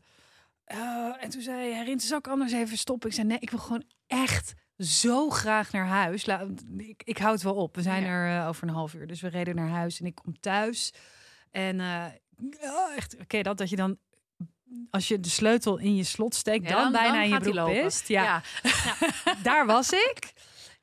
Eh, 0.65 1.15
en 1.21 1.31
toen 1.31 1.43
zei 1.43 1.73
hij, 1.73 1.85
Rinsen, 1.85 2.09
zal 2.09 2.19
ik 2.19 2.29
anders 2.29 2.53
even 2.53 2.79
stoppen? 2.79 3.09
Ik 3.09 3.15
zei, 3.15 3.27
nee, 3.27 3.39
ik 3.41 3.51
wil 3.51 3.59
gewoon 3.59 3.85
echt 4.07 4.55
zo 4.79 5.31
graag 5.31 5.73
naar 5.73 5.87
huis. 5.87 6.27
La- 6.27 6.47
ik, 6.77 7.03
ik 7.05 7.19
hou 7.19 7.33
het 7.33 7.43
wel 7.43 7.55
op. 7.55 7.75
We 7.77 7.83
zijn 7.83 8.03
Ja. 8.03 8.09
er 8.09 8.47
over 8.49 8.69
een 8.69 8.75
half 8.75 8.95
uur. 8.95 9.07
Dus 9.07 9.21
we 9.21 9.29
reden 9.29 9.55
naar 9.55 9.69
huis 9.69 10.01
en 10.01 10.07
ik 10.07 10.15
kom 10.15 10.41
thuis. 10.41 10.93
En 11.51 11.77
ja, 12.61 12.93
echt, 12.97 13.17
oké, 13.21 13.43
dat 13.43 13.59
dat 13.59 13.71
je 13.71 13.77
dan... 13.77 13.99
Als 14.91 15.09
je 15.09 15.21
de 15.21 15.29
sleutel 15.29 15.79
in 15.79 15.97
je 15.97 16.05
slot 16.05 16.35
steekt, 16.35 16.69
Ja, 16.69 16.83
dan, 16.83 16.93
bijna 16.93 17.13
dan 17.13 17.23
in 17.23 17.29
je 17.29 17.39
broek 17.41 17.83
pist. 17.83 18.09
Ja, 18.09 18.43
daar 19.43 19.67
was 19.67 19.93
ik. 19.93 20.33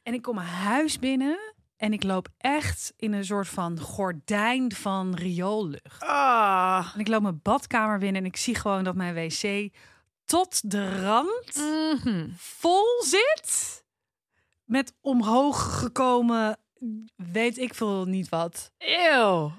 En 0.03 0.13
ik 0.13 0.21
kom 0.21 0.35
mijn 0.35 0.47
huis 0.47 0.99
binnen 0.99 1.53
en 1.77 1.93
ik 1.93 2.03
loop 2.03 2.27
echt 2.37 2.93
in 2.97 3.13
een 3.13 3.25
soort 3.25 3.47
van 3.47 3.79
gordijn 3.79 4.71
van 4.75 5.15
rioollucht. 5.15 5.99
Ah. 6.03 6.91
En 6.93 6.99
ik 6.99 7.07
loop 7.07 7.21
mijn 7.21 7.39
badkamer 7.43 7.99
binnen 7.99 8.21
en 8.21 8.27
ik 8.27 8.37
zie 8.37 8.55
gewoon 8.55 8.83
dat 8.83 8.95
mijn 8.95 9.13
wc 9.13 9.69
tot 10.25 10.71
de 10.71 11.01
rand 11.01 11.55
Mhm. 12.03 12.29
vol 12.37 13.01
zit. 13.03 13.83
Met 14.65 14.93
omhoog 15.01 15.79
gekomen, 15.79 16.57
weet 17.15 17.57
ik 17.57 17.73
veel 17.73 18.05
niet 18.05 18.29
wat. 18.29 18.71
Eeuw. 18.77 19.51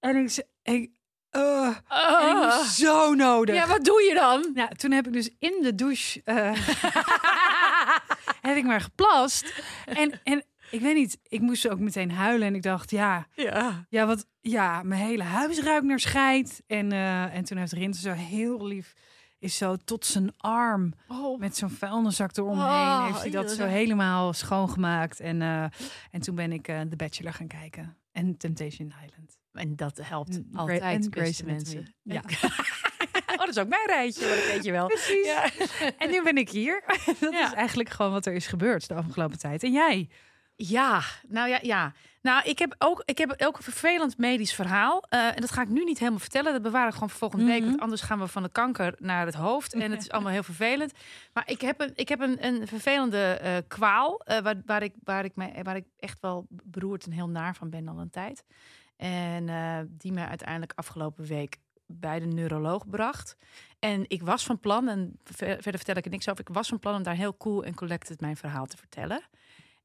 En 0.00 0.16
ik, 0.16 0.46
ik, 0.62 0.90
Ah. 1.34 2.40
was 2.40 2.76
zo 2.76 3.14
nodig. 3.14 3.54
Ja, 3.54 3.66
wat 3.66 3.84
doe 3.84 4.02
je 4.02 4.14
dan? 4.14 4.50
Ja, 4.54 4.68
toen 4.68 4.90
heb 4.90 5.06
ik 5.06 5.12
dus 5.12 5.30
in 5.38 5.58
de 5.62 5.74
douche 5.74 6.20
eh, 6.24 6.52
heb 8.48 8.56
ik 8.56 8.64
maar 8.64 8.80
geplast. 8.80 9.62
En, 9.86 10.20
en 10.24 10.44
ik 10.70 10.80
weet 10.80 10.94
niet, 10.94 11.18
ik 11.28 11.40
moest 11.40 11.68
ook 11.68 11.78
meteen 11.78 12.10
huilen. 12.10 12.46
En 12.46 12.54
ik 12.54 12.62
dacht, 12.62 12.90
ja, 12.90 13.26
Ja. 13.34 13.86
ja, 13.88 14.06
wat, 14.06 14.26
ja 14.40 14.82
mijn 14.82 15.00
hele 15.00 15.22
huis 15.22 15.60
ruikt 15.60 15.86
naar 15.86 16.00
scheid. 16.00 16.62
En, 16.66 16.92
eh, 16.92 17.34
en 17.36 17.44
toen 17.44 17.58
heeft 17.58 17.72
Rinte 17.72 17.98
zo 17.98 18.12
heel 18.12 18.66
lief, 18.66 18.92
is 19.38 19.56
zo 19.56 19.76
tot 19.84 20.04
zijn 20.06 20.32
arm 20.36 20.92
Oh. 21.08 21.38
met 21.40 21.56
zo'n 21.56 21.70
vuilniszak 21.70 22.36
eromheen. 22.36 22.66
Oh, 22.66 23.06
heeft 23.06 23.20
hij 23.20 23.30
dat 23.30 23.50
zo 23.50 23.64
helemaal 23.66 24.32
schoongemaakt. 24.32 25.20
En, 25.20 25.42
eh, 25.42 25.64
en 26.10 26.20
toen 26.20 26.34
ben 26.34 26.52
ik 26.52 26.68
eh 26.68 26.80
The 26.80 26.96
Bachelor 26.96 27.32
gaan 27.32 27.46
kijken. 27.46 27.96
En 28.12 28.36
Temptation 28.36 28.92
Island. 29.06 29.38
En 29.54 29.76
dat 29.76 29.98
helpt 30.02 30.40
altijd, 30.54 31.10
beste 31.10 31.44
mensen. 31.44 31.94
Ja. 32.02 32.22
oh, 33.32 33.36
dat 33.38 33.48
is 33.48 33.58
ook 33.58 33.68
mijn 33.68 33.86
rijtje, 33.86 34.26
maar 34.26 34.36
dat 34.36 34.46
weet 34.46 34.64
je 34.64 34.72
wel. 34.72 34.86
Precies. 34.86 35.26
Ja. 35.26 35.50
En 35.98 36.10
nu 36.10 36.22
ben 36.22 36.36
ik 36.36 36.50
hier. 36.50 36.82
Dat 37.20 37.32
Ja. 37.32 37.46
is 37.46 37.52
eigenlijk 37.52 37.88
gewoon 37.88 38.12
wat 38.12 38.26
er 38.26 38.32
is 38.32 38.46
gebeurd 38.46 38.88
de 38.88 38.94
afgelopen 38.94 39.38
tijd. 39.38 39.62
En 39.62 39.72
jij? 39.72 40.08
Ja, 40.56 41.00
nou 41.28 41.48
ja, 41.48 41.58
ja. 41.62 41.92
Nou, 42.22 42.42
ik 42.44 42.58
heb 42.58 42.74
ook, 42.78 43.02
ik 43.04 43.18
heb 43.18 43.34
ook 43.46 43.56
een 43.56 43.62
vervelend 43.62 44.18
medisch 44.18 44.54
verhaal. 44.54 45.04
Eh, 45.08 45.26
en 45.26 45.40
dat 45.40 45.50
ga 45.50 45.62
ik 45.62 45.68
nu 45.68 45.84
niet 45.84 45.98
helemaal 45.98 46.18
vertellen. 46.20 46.52
Dat 46.52 46.62
bewaren 46.62 46.86
we 46.88 46.92
gewoon 46.94 47.10
voor 47.10 47.18
volgende 47.18 47.44
week. 47.44 47.60
Mhm. 47.60 47.68
Want 47.68 47.80
anders 47.80 48.00
gaan 48.02 48.18
we 48.18 48.26
van 48.26 48.42
de 48.42 48.48
kanker 48.48 48.94
naar 48.98 49.26
het 49.26 49.34
hoofd. 49.34 49.74
En 49.74 49.90
het 49.90 50.00
is 50.00 50.10
allemaal 50.10 50.32
heel 50.32 50.42
vervelend. 50.42 50.92
Maar 51.32 51.50
ik 51.50 51.60
heb 51.60 51.80
een, 51.80 51.92
ik 51.94 52.08
heb 52.08 52.20
een, 52.20 52.44
een 52.46 52.66
vervelende 52.66 53.22
eh, 53.22 53.56
kwaal. 53.68 54.20
eh, 54.24 54.38
waar, 54.38 54.62
waar, 54.66 54.82
ik, 54.82 54.94
waar, 55.04 55.24
ik 55.24 55.32
me, 55.36 55.62
waar 55.62 55.76
ik 55.76 55.84
echt 55.98 56.18
wel 56.20 56.46
beroerd 56.50 57.04
en 57.04 57.12
heel 57.12 57.28
naar 57.28 57.54
van 57.54 57.70
ben 57.70 57.88
al 57.88 57.98
een 57.98 58.10
tijd. 58.10 58.44
En 58.96 59.48
eh, 59.48 59.78
die 59.88 60.12
me 60.12 60.26
uiteindelijk 60.26 60.72
afgelopen 60.74 61.24
week 61.24 61.56
bij 61.86 62.20
de 62.20 62.26
neuroloog 62.26 62.88
bracht. 62.88 63.36
En 63.78 64.04
ik 64.08 64.22
was 64.22 64.44
van 64.44 64.60
plan, 64.60 64.88
en 64.88 65.18
ver- 65.24 65.46
verder 65.62 65.74
vertel 65.76 65.96
ik 65.96 66.04
er 66.04 66.10
niks 66.10 66.28
over. 66.28 66.40
Ik 66.48 66.54
was 66.54 66.68
van 66.68 66.78
plan 66.78 66.94
om 66.96 67.02
daar 67.02 67.14
heel 67.16 67.36
cool 67.36 67.64
en 67.64 67.74
collected 67.74 68.20
mijn 68.20 68.36
verhaal 68.36 68.66
te 68.66 68.76
vertellen. 68.76 69.22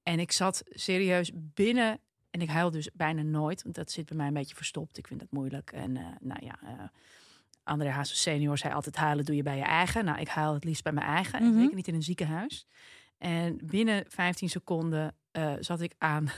En 0.03 0.19
ik 0.19 0.31
zat 0.31 0.61
serieus 0.69 1.31
binnen. 1.35 1.99
En 2.29 2.41
ik 2.41 2.49
huil 2.49 2.71
dus 2.71 2.89
bijna 2.93 3.21
nooit. 3.21 3.63
Want 3.63 3.75
dat 3.75 3.91
zit 3.91 4.05
bij 4.05 4.17
mij 4.17 4.27
een 4.27 4.33
beetje 4.33 4.55
verstopt. 4.55 4.97
Ik 4.97 5.07
vind 5.07 5.19
dat 5.19 5.31
moeilijk. 5.31 5.71
En 5.71 5.97
eh, 5.97 6.05
nou 6.19 6.45
ja, 6.45 6.59
eh 6.63 6.83
André 7.63 7.89
Hazes 7.89 8.21
senior 8.21 8.57
zei 8.57 8.73
altijd 8.73 8.95
huilen 8.95 9.25
doe 9.25 9.35
je 9.35 9.43
bij 9.43 9.57
je 9.57 9.63
eigen. 9.63 10.05
Nou, 10.05 10.19
ik 10.19 10.27
huil 10.27 10.53
het 10.53 10.63
liefst 10.63 10.83
bij 10.83 10.91
mijn 10.93 11.05
eigen. 11.07 11.39
En 11.39 11.49
Mhm. 11.49 11.59
zeker 11.59 11.75
niet 11.75 11.87
in 11.87 11.93
een 11.95 12.03
ziekenhuis. 12.03 12.67
En 13.17 13.59
binnen 13.63 14.05
15 14.07 14.49
seconden 14.49 15.15
zat 15.59 15.81
ik 15.81 15.93
aan 15.97 16.29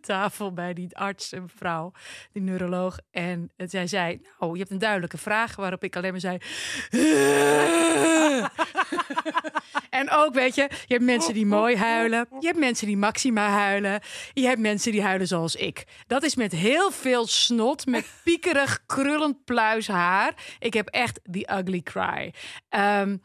tafel 0.00 0.52
bij 0.52 0.72
die 0.72 0.96
arts, 0.96 1.32
een 1.32 1.48
vrouw, 1.48 1.92
die 2.32 2.42
neuroloog. 2.42 2.98
En 3.10 3.50
zij 3.56 3.86
zei, 3.86 4.20
nou, 4.38 4.52
je 4.52 4.58
hebt 4.58 4.70
een 4.70 4.78
duidelijke 4.78 5.18
vraag. 5.18 5.56
Waarop 5.56 5.84
ik 5.84 5.96
alleen 5.96 6.10
maar 6.10 6.20
zei... 6.20 6.38
en 9.90 10.10
ook, 10.10 10.34
weet 10.34 10.54
je, 10.54 10.62
je 10.86 10.94
hebt 10.94 11.04
mensen 11.04 11.34
die 11.34 11.46
mooi 11.46 11.76
huilen. 11.76 12.28
Je 12.40 12.46
hebt 12.46 12.58
mensen 12.58 12.86
die 12.86 12.96
maxima 12.96 13.48
huilen. 13.48 14.00
Je 14.32 14.46
hebt 14.46 14.60
mensen 14.60 14.92
die 14.92 15.02
huilen 15.02 15.26
zoals 15.26 15.54
ik. 15.54 15.84
Dat 16.06 16.22
is 16.22 16.34
met 16.34 16.52
heel 16.52 16.90
veel 16.90 17.26
snot, 17.26 17.86
met 17.86 18.06
piekerig, 18.24 18.82
krullend 18.86 19.44
pluis 19.44 19.88
haar. 19.88 20.34
Ik 20.58 20.74
heb 20.74 20.88
echt 20.88 21.20
the 21.30 21.48
ugly 21.58 21.80
cry. 21.82 22.34
Ehm, 22.68 23.16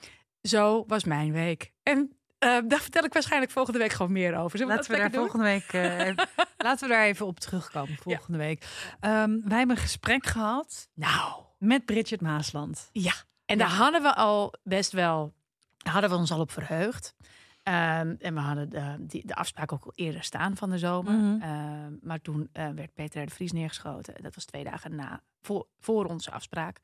zo 0.41 0.83
was 0.87 1.03
mijn 1.03 1.31
week. 1.31 1.71
En 1.83 2.20
eh, 2.41 2.57
daar 2.67 2.79
vertel 2.81 3.03
ik 3.03 3.13
waarschijnlijk 3.13 3.51
volgende 3.51 3.79
week 3.79 3.91
gewoon 3.91 4.11
meer 4.11 4.37
over. 4.37 4.57
Zullen 4.57 4.75
Laten 4.75 4.91
we 4.91 4.97
daar 4.97 5.05
dat 5.11 5.13
doen? 5.13 5.21
volgende 5.29 5.45
week 5.45 5.73
eh, 5.73 5.99
even- 6.07 6.27
laten 6.57 6.87
we 6.87 6.93
daar 6.93 7.03
even 7.05 7.25
op 7.25 7.39
terugkomen 7.39 7.97
volgende 8.01 8.37
week. 8.37 8.65
Ehm, 8.99 9.39
wij 9.43 9.57
hebben 9.57 9.75
een 9.75 9.81
gesprek 9.81 10.25
gehad 10.25 10.89
Nou, 10.93 11.43
met 11.57 11.85
Bridget 11.85 12.21
Maasland. 12.21 12.89
ja. 12.91 13.13
En 13.45 13.57
daar 13.57 13.69
hadden 13.69 14.01
we 14.01 14.15
al 14.15 14.53
best 14.63 14.91
wel, 14.91 15.33
daar 15.77 15.93
hadden 15.93 16.09
we 16.11 16.15
ons 16.15 16.31
al 16.31 16.39
op 16.39 16.51
verheugd. 16.51 17.15
Ehm, 17.63 18.15
en 18.19 18.33
we 18.33 18.39
hadden 18.39 18.69
de, 18.69 18.95
die, 18.99 19.27
de 19.27 19.35
afspraak 19.35 19.71
ook 19.71 19.85
al 19.85 19.91
eerder 19.95 20.23
staan 20.23 20.57
van 20.57 20.69
de 20.69 20.77
zomer. 20.77 21.13
Mhm. 21.13 21.41
Ehm, 21.41 21.93
maar 22.01 22.21
toen 22.21 22.49
eh, 22.51 22.69
werd 22.69 22.93
Peter 22.93 23.25
de 23.25 23.31
Vries 23.31 23.51
neergeschoten. 23.51 24.13
Dat 24.23 24.35
was 24.35 24.45
twee 24.45 24.63
dagen 24.63 24.95
na, 24.95 25.21
voor, 25.41 25.67
voor 25.79 26.05
onze 26.05 26.31
afspraak. 26.31 26.75
Toen 26.75 26.83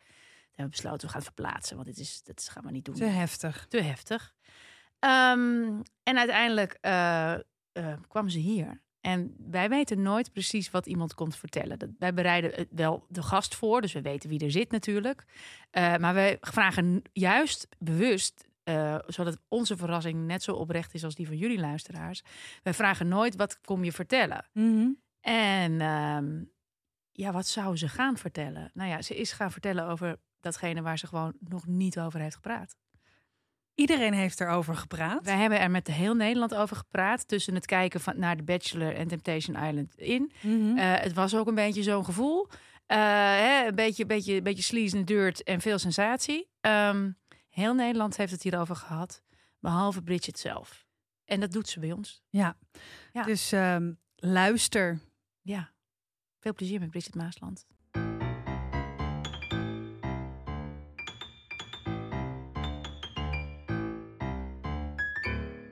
hebben 0.65 0.65
we 0.65 0.69
besloten, 0.71 1.07
we 1.07 1.13
gaan 1.13 1.23
het 1.23 1.33
verplaatsen. 1.33 1.75
Want 1.75 1.87
dit, 1.87 1.97
is, 1.99 2.21
dit 2.23 2.49
gaan 2.51 2.63
we 2.63 2.71
niet 2.71 2.85
doen. 2.85 2.95
Te 2.95 3.03
heftig. 3.03 3.65
te 3.69 3.81
heftig. 3.81 4.35
Ehm, 4.99 5.81
en 6.03 6.17
uiteindelijk 6.17 6.77
eh, 6.81 7.33
eh, 7.33 7.39
kwam 8.07 8.29
ze 8.29 8.39
hier. 8.39 8.81
En 9.07 9.35
wij 9.49 9.69
weten 9.69 10.01
nooit 10.01 10.31
precies 10.31 10.71
wat 10.71 10.85
iemand 10.85 11.13
komt 11.13 11.35
vertellen. 11.35 11.79
Dat, 11.79 11.89
wij 11.99 12.13
bereiden 12.13 12.51
het 12.53 12.67
wel 12.71 13.05
de 13.09 13.21
gast 13.21 13.55
voor, 13.55 13.81
dus 13.81 13.93
we 13.93 14.01
weten 14.01 14.29
wie 14.29 14.39
er 14.39 14.51
zit 14.51 14.71
natuurlijk. 14.71 15.25
Eh, 15.69 15.95
maar 15.95 16.13
wij 16.13 16.37
vragen 16.41 17.01
juist 17.13 17.67
bewust, 17.79 18.47
eh, 18.63 18.97
zodat 19.05 19.37
onze 19.47 19.77
verrassing 19.77 20.25
net 20.25 20.43
zo 20.43 20.53
oprecht 20.53 20.93
is 20.93 21.03
als 21.03 21.15
die 21.15 21.27
van 21.27 21.37
jullie 21.37 21.59
luisteraars. 21.59 22.23
Wij 22.63 22.73
vragen 22.73 23.07
nooit 23.07 23.35
wat 23.35 23.61
kom 23.61 23.83
je 23.83 23.91
vertellen. 23.91 24.45
Mhm. 24.53 24.89
En 25.21 25.81
ehm, 25.81 26.43
ja, 27.11 27.31
wat 27.31 27.47
zou 27.47 27.77
ze 27.77 27.87
gaan 27.87 28.17
vertellen? 28.17 28.71
Nou 28.73 28.89
ja, 28.89 29.01
ze 29.01 29.15
is 29.15 29.31
gaan 29.31 29.51
vertellen 29.51 29.87
over 29.87 30.19
datgene 30.39 30.81
waar 30.81 30.97
ze 30.97 31.07
gewoon 31.07 31.33
nog 31.39 31.67
niet 31.67 31.99
over 31.99 32.19
heeft 32.19 32.35
gepraat. 32.35 32.75
Iedereen 33.77 34.13
heeft 34.13 34.41
erover 34.41 34.75
gepraat. 34.75 35.23
Wij 35.23 35.37
hebben 35.37 35.59
er 35.59 35.71
met 35.71 35.87
heel 35.87 36.15
Nederland 36.15 36.55
over 36.55 36.75
gepraat. 36.75 37.27
Tussen 37.27 37.55
het 37.55 37.65
kijken 37.65 37.99
van, 37.99 38.19
naar 38.19 38.35
The 38.35 38.43
Bachelor 38.43 38.95
en 38.95 39.07
Temptation 39.07 39.55
Island 39.55 39.97
in. 39.97 40.31
Mhm. 40.41 40.77
Eh, 40.77 41.01
het 41.01 41.13
was 41.13 41.35
ook 41.35 41.47
een 41.47 41.55
beetje 41.55 41.83
zo'n 41.83 42.05
gevoel. 42.05 42.47
Eh, 42.85 42.97
hè, 42.97 43.67
een 43.67 43.75
beetje, 43.75 44.05
beetje, 44.05 44.41
beetje 44.41 44.63
sleaze 44.63 44.97
en 44.97 45.05
dirt 45.05 45.43
en 45.43 45.61
veel 45.61 45.79
sensatie. 45.79 46.49
Ehm, 46.61 47.11
heel 47.49 47.73
Nederland 47.73 48.17
heeft 48.17 48.31
het 48.31 48.43
hierover 48.43 48.75
gehad. 48.75 49.21
Behalve 49.59 50.01
Bridget 50.01 50.39
zelf. 50.39 50.85
En 51.25 51.39
dat 51.39 51.51
doet 51.51 51.69
ze 51.69 51.79
bij 51.79 51.91
ons. 51.91 52.23
ja. 52.29 52.57
ja. 53.11 53.23
Dus 53.23 53.51
ehm, 53.51 53.93
luister. 54.15 54.99
Ja. 55.41 55.71
Veel 56.39 56.53
plezier 56.53 56.79
met 56.79 56.89
Bridget 56.89 57.15
Maasland. 57.15 57.65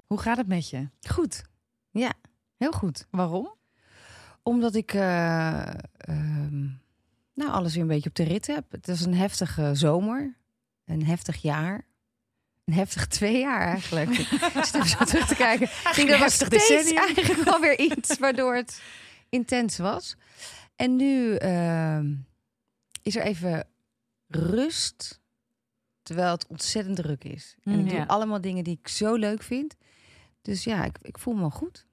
Hoe 0.07 0.19
gaat 0.19 0.37
het 0.37 0.47
met 0.47 0.69
je? 0.69 0.89
Goed. 1.09 1.43
Ja, 1.91 2.13
heel 2.57 2.71
goed. 2.71 3.05
Waarom? 3.09 3.53
Omdat 4.43 4.75
ik 4.75 4.93
eh, 4.93 5.67
ehm, 5.97 6.63
nou, 7.33 7.51
alles 7.51 7.73
weer 7.73 7.81
een 7.81 7.87
beetje 7.87 8.09
op 8.09 8.15
de 8.15 8.23
rit 8.23 8.47
heb. 8.47 8.71
Het 8.71 8.87
is 8.87 9.01
een 9.05 9.13
heftige 9.15 9.75
zomer. 9.75 10.35
Een 10.85 11.05
heftig 11.05 11.41
jaar. 11.41 11.85
Een 12.65 12.73
heftig 12.73 13.07
twee 13.07 13.39
jaar 13.39 13.61
eigenlijk. 13.61 14.09
ik 14.55 14.63
zit 14.65 14.75
even 14.75 14.87
zo 14.87 15.05
terug 15.05 15.27
te 15.27 15.35
kijken. 15.35 15.67
Ik 15.67 15.91
denk 15.95 16.09
dat 16.09 16.19
was 16.19 16.39
heftig 16.39 16.61
steeds 16.61 16.67
decennium. 16.67 17.05
eigenlijk 17.05 17.43
wel 17.49 17.59
weer 17.59 17.79
iets 17.79 18.17
waardoor 18.19 18.55
het 18.55 18.81
intens 19.29 19.77
was. 19.77 20.15
En 20.75 20.95
nu 20.95 21.35
ehm, 21.35 22.13
is 23.01 23.15
er 23.15 23.21
even 23.23 23.67
rust. 24.27 25.21
Terwijl 26.03 26.31
het 26.31 26.47
ontzettend 26.47 26.95
druk 26.95 27.23
is. 27.23 27.55
En 27.63 27.71
ik 27.73 27.79
Mm, 27.79 27.87
doe 27.87 27.97
ja. 27.97 28.03
allemaal 28.05 28.41
dingen 28.41 28.63
die 28.63 28.79
ik 28.81 28.87
zo 28.87 29.15
leuk 29.15 29.43
vind. 29.43 29.75
Dus 30.45 30.63
ja, 30.63 30.83
ik, 30.83 30.97
ik 31.01 31.17
voel 31.19 31.33
me 31.33 31.49
goed. 31.51 31.85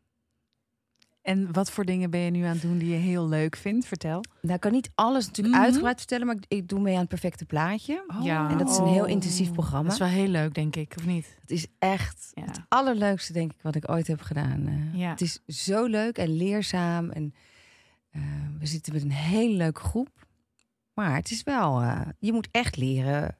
En 1.23 1.53
wat 1.53 1.71
voor 1.71 1.85
dingen 1.85 2.11
ben 2.11 2.21
je 2.21 2.31
nu 2.31 2.43
aan 2.43 2.53
het 2.53 2.63
doen 2.63 2.79
die 2.79 2.89
je 2.89 2.97
heel 2.97 3.29
leuk 3.29 3.57
vindt? 3.57 3.87
Vertel. 3.87 4.25
Nou, 4.41 4.55
ik 4.55 4.61
kan 4.61 4.73
niet 4.73 4.91
alles 4.95 5.27
natuurlijk 5.27 5.55
Mhm. 5.55 5.65
uitgebreid 5.65 5.99
vertellen, 5.99 6.27
maar 6.27 6.37
ik, 6.37 6.45
ik 6.49 6.69
doe 6.69 6.81
mee 6.81 6.95
aan 6.95 7.01
het 7.01 7.09
perfecte 7.09 7.45
plaatje. 7.45 8.05
Ja. 8.23 8.51
En 8.51 8.59
dat 8.59 8.71
is 8.71 8.77
een 8.77 8.87
heel 8.87 9.03
Oh. 9.05 9.11
intensief 9.11 9.53
programma. 9.53 9.83
Dat 9.83 9.93
is 9.93 9.99
wel 9.99 10.09
heel 10.09 10.29
leuk, 10.29 10.55
denk 10.55 10.77
ik, 10.77 10.95
of 10.99 11.07
niet? 11.07 11.37
Het 11.41 11.51
is 11.51 11.67
echt 11.79 12.31
Ja. 12.35 12.45
het 12.45 12.61
allerleukste, 12.69 13.33
denk 13.33 13.53
ik, 13.53 13.59
wat 13.63 13.75
ik 13.75 13.91
ooit 13.91 14.07
heb 14.07 14.21
gedaan. 14.21 14.67
Eh, 14.67 14.99
Ja. 15.01 15.11
Het 15.11 15.21
is 15.21 15.39
zo 15.47 15.85
leuk 15.87 16.19
en 16.19 16.37
leerzaam. 16.37 17.11
En 17.11 17.35
eh, 18.11 18.23
we 18.59 18.67
zitten 18.67 18.93
met 18.93 19.03
een 19.03 19.13
hele 19.13 19.55
leuke 19.57 19.81
groep. 19.81 20.27
Maar 20.95 21.15
het 21.15 21.31
is 21.31 21.43
wel, 21.43 21.81
eh, 21.81 22.01
je 22.19 22.33
moet 22.33 22.49
echt 22.51 22.77
leren 22.77 23.39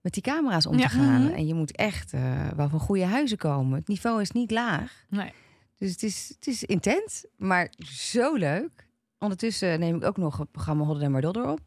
met 0.00 0.12
die 0.12 0.22
camera's 0.22 0.66
om 0.66 0.78
Ja. 0.78 0.88
te 0.88 0.94
gaan. 0.94 1.22
Mhm. 1.24 1.32
En 1.32 1.46
je 1.46 1.54
moet 1.54 1.76
echt 1.76 2.12
eh, 2.12 2.48
wel 2.48 2.68
van 2.68 2.80
goede 2.80 3.04
huizen 3.04 3.38
komen. 3.38 3.78
Het 3.78 3.88
niveau 3.88 4.20
is 4.20 4.30
niet 4.30 4.50
laag. 4.50 5.04
Nee. 5.08 5.32
Dus 5.76 5.90
het 5.90 6.02
is, 6.02 6.28
het 6.34 6.46
is 6.46 6.64
intens, 6.64 7.24
maar 7.36 7.72
zo 7.86 8.34
leuk. 8.34 8.86
Ondertussen 9.18 9.80
neem 9.80 9.96
ik 9.96 10.04
ook 10.04 10.16
nog 10.16 10.36
het 10.38 10.50
programma 10.50 10.84
Hodder 10.84 11.04
en 11.04 11.10
Mardodder 11.10 11.48
op. 11.48 11.60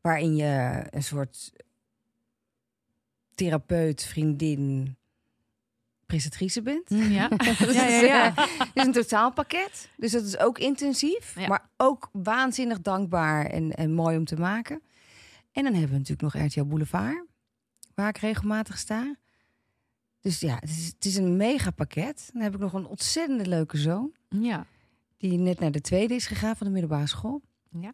Waarin 0.00 0.36
je 0.36 0.84
een 0.90 1.02
soort 1.02 1.52
therapeut, 3.34 4.02
vriendin, 4.04 4.96
presentatrice 6.06 6.62
bent. 6.62 6.90
Ja. 7.18 7.28
Dus, 7.28 7.74
ja, 7.74 7.86
ja, 7.86 8.00
ja. 8.00 8.36
eh, 8.36 8.44
dus 8.74 8.84
een 8.86 8.92
totaalpakket. 8.92 9.88
Dus 9.96 10.12
dat 10.12 10.24
is 10.24 10.38
ook 10.38 10.58
intensief, 10.58 11.38
Ja. 11.38 11.46
maar 11.46 11.68
ook 11.76 12.08
waanzinnig 12.12 12.80
dankbaar 12.80 13.46
en, 13.46 13.72
en 13.72 13.92
mooi 13.92 14.16
om 14.16 14.24
te 14.24 14.36
maken. 14.36 14.82
En 15.52 15.62
dan 15.62 15.72
hebben 15.72 15.90
we 15.92 15.98
natuurlijk 15.98 16.34
nog 16.34 16.44
RTL 16.46 16.64
Boulevard, 16.64 17.24
waar 17.96 18.08
ik 18.08 18.18
regelmatig 18.18 18.78
sta. 18.78 19.16
Dus 20.20 20.40
ja, 20.40 20.54
het 20.54 20.68
is, 20.70 20.86
het 20.86 21.04
is 21.04 21.16
een 21.16 21.36
mega 21.36 21.70
pakket. 21.70 22.30
Dan 22.32 22.42
heb 22.42 22.54
ik 22.54 22.60
nog 22.60 22.72
een 22.72 22.86
ontzettend 22.86 23.46
leuke 23.46 23.76
zoon, 23.76 24.12
ja. 24.28 24.66
die 25.18 25.38
net 25.38 25.60
naar 25.60 25.70
de 25.70 25.80
tweede 25.80 26.14
is 26.14 26.26
gegaan 26.26 26.56
van 26.56 26.66
de 26.66 26.72
middelbare 26.72 27.06
school. 27.06 27.42
Ja. 27.80 27.92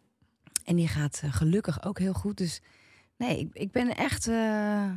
En 0.65 0.75
die 0.75 0.87
gaat 0.87 1.19
eh, 1.23 1.33
gelukkig 1.33 1.83
ook 1.85 1.99
heel 1.99 2.13
goed. 2.13 2.37
Dus 2.37 2.61
nee, 3.17 3.39
ik, 3.39 3.49
ik 3.53 3.71
ben 3.71 3.95
echt 3.95 4.27
eh, 4.27 4.91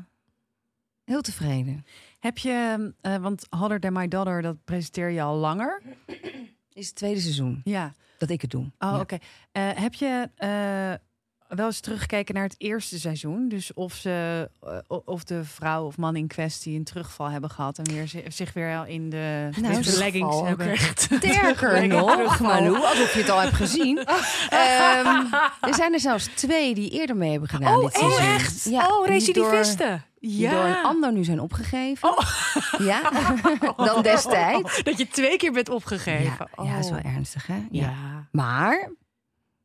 heel 1.05 1.21
tevreden. 1.21 1.85
Heb 2.19 2.39
je, 2.39 2.93
eh, 3.01 3.17
want 3.17 3.47
Hotter 3.51 3.81
Than 3.81 3.93
My 3.93 4.09
Daughter, 4.09 4.43
dat 4.43 4.65
presenteer 4.65 5.11
je 5.11 5.23
al 5.23 5.37
langer. 5.37 5.83
is 6.73 6.87
het 6.87 6.95
tweede 6.97 7.21
seizoen 7.21 7.61
Ja. 7.65 7.95
dat 8.19 8.31
ik 8.31 8.41
het 8.41 8.51
doe. 8.51 8.63
Oh, 8.65 8.71
Ja. 8.79 9.01
oké. 9.01 9.19
Heb 9.53 9.95
je 9.95 10.31
wel 11.49 11.67
eens 11.67 11.81
teruggekeken 11.81 12.35
naar 12.35 12.43
het 12.45 12.55
eerste 12.59 12.99
seizoen? 12.99 13.49
Dus 13.49 13.75
of, 13.75 13.95
ze, 13.95 14.51
eh, 14.63 14.99
of 15.05 15.25
de 15.25 15.45
vrouw 15.45 15.85
of 15.87 15.97
man 15.97 16.17
in 16.17 16.27
kwestie 16.27 16.77
een 16.79 16.85
terugval 16.85 17.31
hebben 17.31 17.51
gehad... 17.51 17.79
en 17.79 17.85
weer, 17.85 18.09
zi- 18.09 18.25
zich 18.29 18.53
weer 18.53 18.87
in 18.89 19.11
de, 19.11 19.49
Nou, 19.61 19.83
de 19.83 19.97
leggings 19.99 20.41
hebben. 20.41 20.77
Sterker 20.79 21.87
nog. 21.97 22.41
Malou, 22.41 22.77
alsof 22.77 23.13
je 23.15 23.21
het 23.21 23.31
al 23.31 23.41
hebt 23.41 23.55
gezien. 23.55 23.99
Ehm, 24.49 25.25
er 25.61 25.75
zijn 25.75 25.93
er 25.93 26.01
zelfs 26.01 26.27
twee 26.35 26.75
die 26.75 26.91
eerder 26.91 27.17
mee 27.17 27.31
hebben 27.31 27.49
gedaan 27.49 27.77
Oh, 27.77 27.85
dit 27.85 27.95
seizoen. 27.95 28.21
echt? 28.35 28.65
Ja, 28.65 28.89
oh, 28.89 29.07
recidivisten. 29.07 30.05
Die 30.21 30.49
door 30.49 30.65
een 30.65 30.83
ander 30.83 31.13
nu 31.13 31.25
zijn 31.25 31.41
opgegeven. 31.41 32.09
Oh. 32.09 32.19
Ja, 32.79 33.11
dan 33.77 34.03
destijds. 34.03 34.83
Dat 34.83 34.99
je 34.99 35.09
twee 35.09 35.37
keer 35.37 35.53
bent 35.53 35.69
opgegeven. 35.69 36.25
Ja, 36.57 36.65
ja, 36.65 36.75
dat 36.75 36.85
is 36.85 36.91
wel 36.91 36.99
Oh. 36.99 37.15
ernstig, 37.15 37.47
hè? 37.47 37.55
Ja. 37.71 37.83
Ja. 37.83 38.27
Maar 38.33 38.91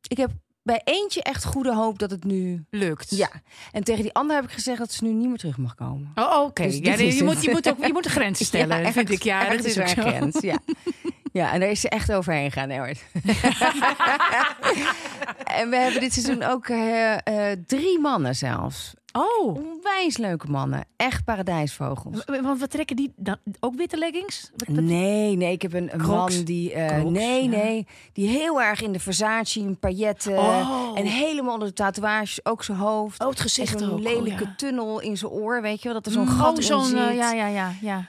ik 0.08 0.18
heb 0.18 0.32
bij 0.64 0.82
eentje 0.84 1.24
echt 1.24 1.44
goede 1.44 1.76
hoop 1.76 2.00
dat 2.00 2.12
het 2.12 2.24
nu... 2.24 2.66
Lukt. 2.70 3.10
Ja, 3.10 3.30
en 3.72 3.84
tegen 3.84 4.02
die 4.02 4.14
ander 4.14 4.36
heb 4.36 4.46
ik 4.46 4.52
gezegd 4.52 4.78
dat 4.78 4.92
ze 4.92 5.04
nu 5.04 5.14
niet 5.14 5.28
meer 5.28 5.38
terug 5.38 5.58
mag 5.58 5.76
komen. 5.76 6.12
Oh, 6.16 6.44
oké. 6.44 6.64
Dus 6.64 6.78
Ja, 6.78 6.96
je, 6.96 7.24
moet, 7.24 7.44
je, 7.44 7.52
moet 7.52 7.70
ook, 7.70 7.86
je 7.86 7.94
moet 7.94 8.04
de 8.04 8.10
grenzen 8.10 8.46
stellen, 8.52 8.82
Ja, 8.82 8.92
vind 8.92 9.10
ik. 9.10 9.24
Ja, 9.24 9.50
dat 9.50 9.64
is 9.66 9.80
ook 9.80 9.88
grens, 9.88 10.40
ja. 10.40 10.60
Ja, 11.32 11.52
en 11.54 11.60
daar 11.60 11.70
is 11.70 11.80
ze 11.82 11.90
echt 11.90 12.12
overheen 12.14 12.52
gegaan. 12.52 12.72
Hoor. 12.72 12.88
en 15.62 15.70
we 15.70 15.76
hebben 15.76 16.00
dit 16.02 16.14
seizoen 16.14 16.44
ook 16.44 16.68
eh, 16.68 17.14
eh, 17.52 17.58
drie 17.68 18.00
mannen 18.00 18.36
zelfs. 18.36 18.94
Oh, 19.14 19.56
Onwijs 19.56 20.18
leuke 20.18 20.48
mannen. 20.48 20.86
Echt 20.96 21.24
paradijsvogels. 21.24 22.24
w- 22.26 22.42
want 22.42 22.60
wat 22.60 22.70
trekken 22.70 22.96
die 22.96 23.14
dan? 23.16 23.38
Ook 23.60 23.76
witte 23.76 23.98
leggings? 23.98 24.52
Wat- 24.56 24.68
wat- 24.76 24.84
Nee, 24.86 25.36
nee, 25.38 25.52
ik 25.52 25.62
heb 25.62 25.74
een, 25.74 25.90
een 25.94 26.02
man 26.08 26.32
die... 26.44 26.74
eh, 26.74 26.88
Crocs, 26.88 27.10
nee, 27.12 27.44
ja. 27.44 27.50
nee. 27.50 27.88
Die 28.14 28.28
heel 28.28 28.62
erg 28.62 28.82
in 28.82 28.92
de 28.92 29.00
Versace, 29.00 29.60
en 29.60 29.80
pailletten... 29.80 30.38
Oh. 30.38 30.92
En 31.00 31.06
helemaal 31.06 31.54
onder 31.54 31.68
de 31.68 31.74
tatoeages, 31.74 32.46
ook 32.46 32.64
zijn 32.64 32.78
hoofd. 32.78 33.22
Oh, 33.22 33.30
het 33.30 33.40
gezicht 33.40 33.80
zo'n 33.80 34.02
lelijke 34.02 34.44
Oh, 34.44 34.50
ja. 34.50 34.54
tunnel 34.58 35.00
in 35.02 35.18
zijn 35.18 35.32
oor, 35.32 35.62
weet 35.62 35.78
je 35.82 35.84
wel? 35.84 35.94
Dat 35.94 36.06
er 36.06 36.12
zo'n 36.12 36.24
Mm, 36.28 36.30
gat 36.40 36.58
oh, 36.58 36.64
zo'n, 36.64 36.80
in 36.82 36.86
zit. 36.88 36.98
ja, 37.16 37.32
ja, 37.32 37.48
ja, 37.48 37.72
ja. 37.82 38.06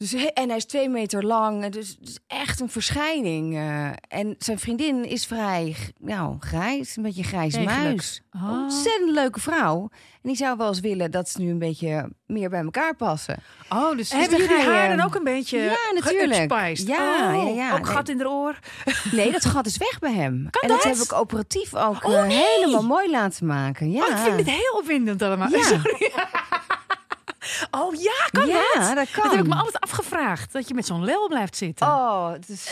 Dus, 0.00 0.14
en 0.14 0.48
hij 0.48 0.56
is 0.56 0.64
twee 0.64 0.88
meter 0.88 1.24
lang. 1.24 1.66
Dus, 1.68 1.96
dus 1.98 2.18
echt 2.26 2.60
een 2.60 2.68
verschijning. 2.70 3.54
eh. 3.56 3.86
en 4.08 4.34
zijn 4.38 4.58
vriendin 4.58 5.04
is 5.04 5.26
vrij, 5.26 5.76
nou, 5.98 6.36
grijs. 6.38 6.96
Een 6.96 7.02
beetje 7.02 7.22
grijs 7.22 7.52
Degelijk. 7.52 7.78
muis. 7.82 8.22
Oh. 8.32 8.50
Ontzettend 8.62 9.10
leuke 9.10 9.40
vrouw. 9.40 9.88
En 9.92 10.28
die 10.28 10.36
zou 10.36 10.56
wel 10.56 10.68
eens 10.68 10.80
willen 10.80 11.10
dat 11.10 11.28
ze 11.28 11.40
nu 11.40 11.50
een 11.50 11.58
beetje 11.58 12.10
meer 12.26 12.50
bij 12.50 12.60
elkaar 12.62 12.96
passen. 12.96 13.42
Oh, 13.68 13.96
dus 13.96 14.12
Hebben 14.12 14.38
dan 14.38 14.48
jullie 14.48 14.64
haar 14.64 14.96
dan 14.96 15.06
ook 15.06 15.14
een 15.14 15.24
beetje 15.24 15.58
Ja, 15.58 15.76
natuurlijk. 15.94 16.48
Ja, 16.78 17.34
Oh, 17.36 17.54
ja, 17.54 17.64
ja. 17.64 17.72
Ook 17.76 17.86
gat 17.86 18.08
in 18.08 18.18
de 18.18 18.28
oor. 18.28 18.58
Nee, 19.12 19.32
dat 19.32 19.44
gat 19.44 19.66
is 19.66 19.76
weg 19.76 19.98
bij 19.98 20.12
hem. 20.12 20.46
Kan 20.50 20.62
en 20.62 20.68
dat, 20.68 20.82
dat? 20.82 20.96
heb 20.96 21.04
ik 21.04 21.12
operatief 21.12 21.74
ook 21.74 22.04
Oh, 22.04 22.14
eh, 22.14 22.26
nee. 22.26 22.36
helemaal 22.38 22.82
mooi 22.82 23.10
laten 23.10 23.46
maken. 23.46 23.90
Ja, 23.90 24.04
Oh, 24.04 24.10
ik 24.10 24.16
vind 24.16 24.36
het 24.36 24.50
heel 24.50 24.76
opwindend 24.78 25.22
allemaal. 25.22 25.48
Ja. 25.50 25.62
Sorry. 25.82 26.12
Oh 27.70 27.94
ja, 27.94 28.28
kan 28.30 28.46
ja, 28.46 28.62
dat? 28.74 28.94
dat 28.96 29.10
kan. 29.10 29.22
Dat 29.22 29.32
heb 29.32 29.40
ik 29.44 29.46
me 29.50 29.54
altijd 29.54 29.80
afgevraagd. 29.80 30.52
Dat 30.52 30.68
je 30.68 30.74
met 30.74 30.86
zo'n 30.86 31.04
lel 31.04 31.28
blijft 31.28 31.56
zitten. 31.56 31.86
Oh, 31.86 32.32
het 32.32 32.48
is 32.48 32.68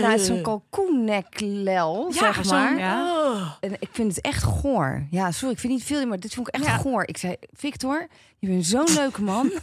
nou, 0.00 0.12
is 0.12 0.26
zo'n 0.26 0.42
kalkoenneklel, 0.42 2.06
ja, 2.12 2.32
zeg 2.32 2.44
maar. 2.50 2.78
Ja. 2.78 3.22
Oh. 3.26 3.52
En 3.60 3.72
ik 3.78 3.88
vind 3.92 4.14
het 4.16 4.24
echt 4.24 4.42
goor. 4.42 5.06
Ja, 5.10 5.30
sorry, 5.30 5.54
ik 5.54 5.60
vind 5.60 5.72
niet 5.72 5.84
veel, 5.84 6.06
maar 6.06 6.20
dit 6.20 6.34
vond 6.34 6.48
ik 6.48 6.54
echt 6.54 6.64
Ja. 6.64 6.76
goor. 6.76 7.06
Ik 7.08 7.16
zei, 7.16 7.36
Victor, 7.52 8.06
je 8.38 8.48
bent 8.48 8.66
zo'n 8.66 8.88
leuke 8.94 9.22
man. 9.22 9.52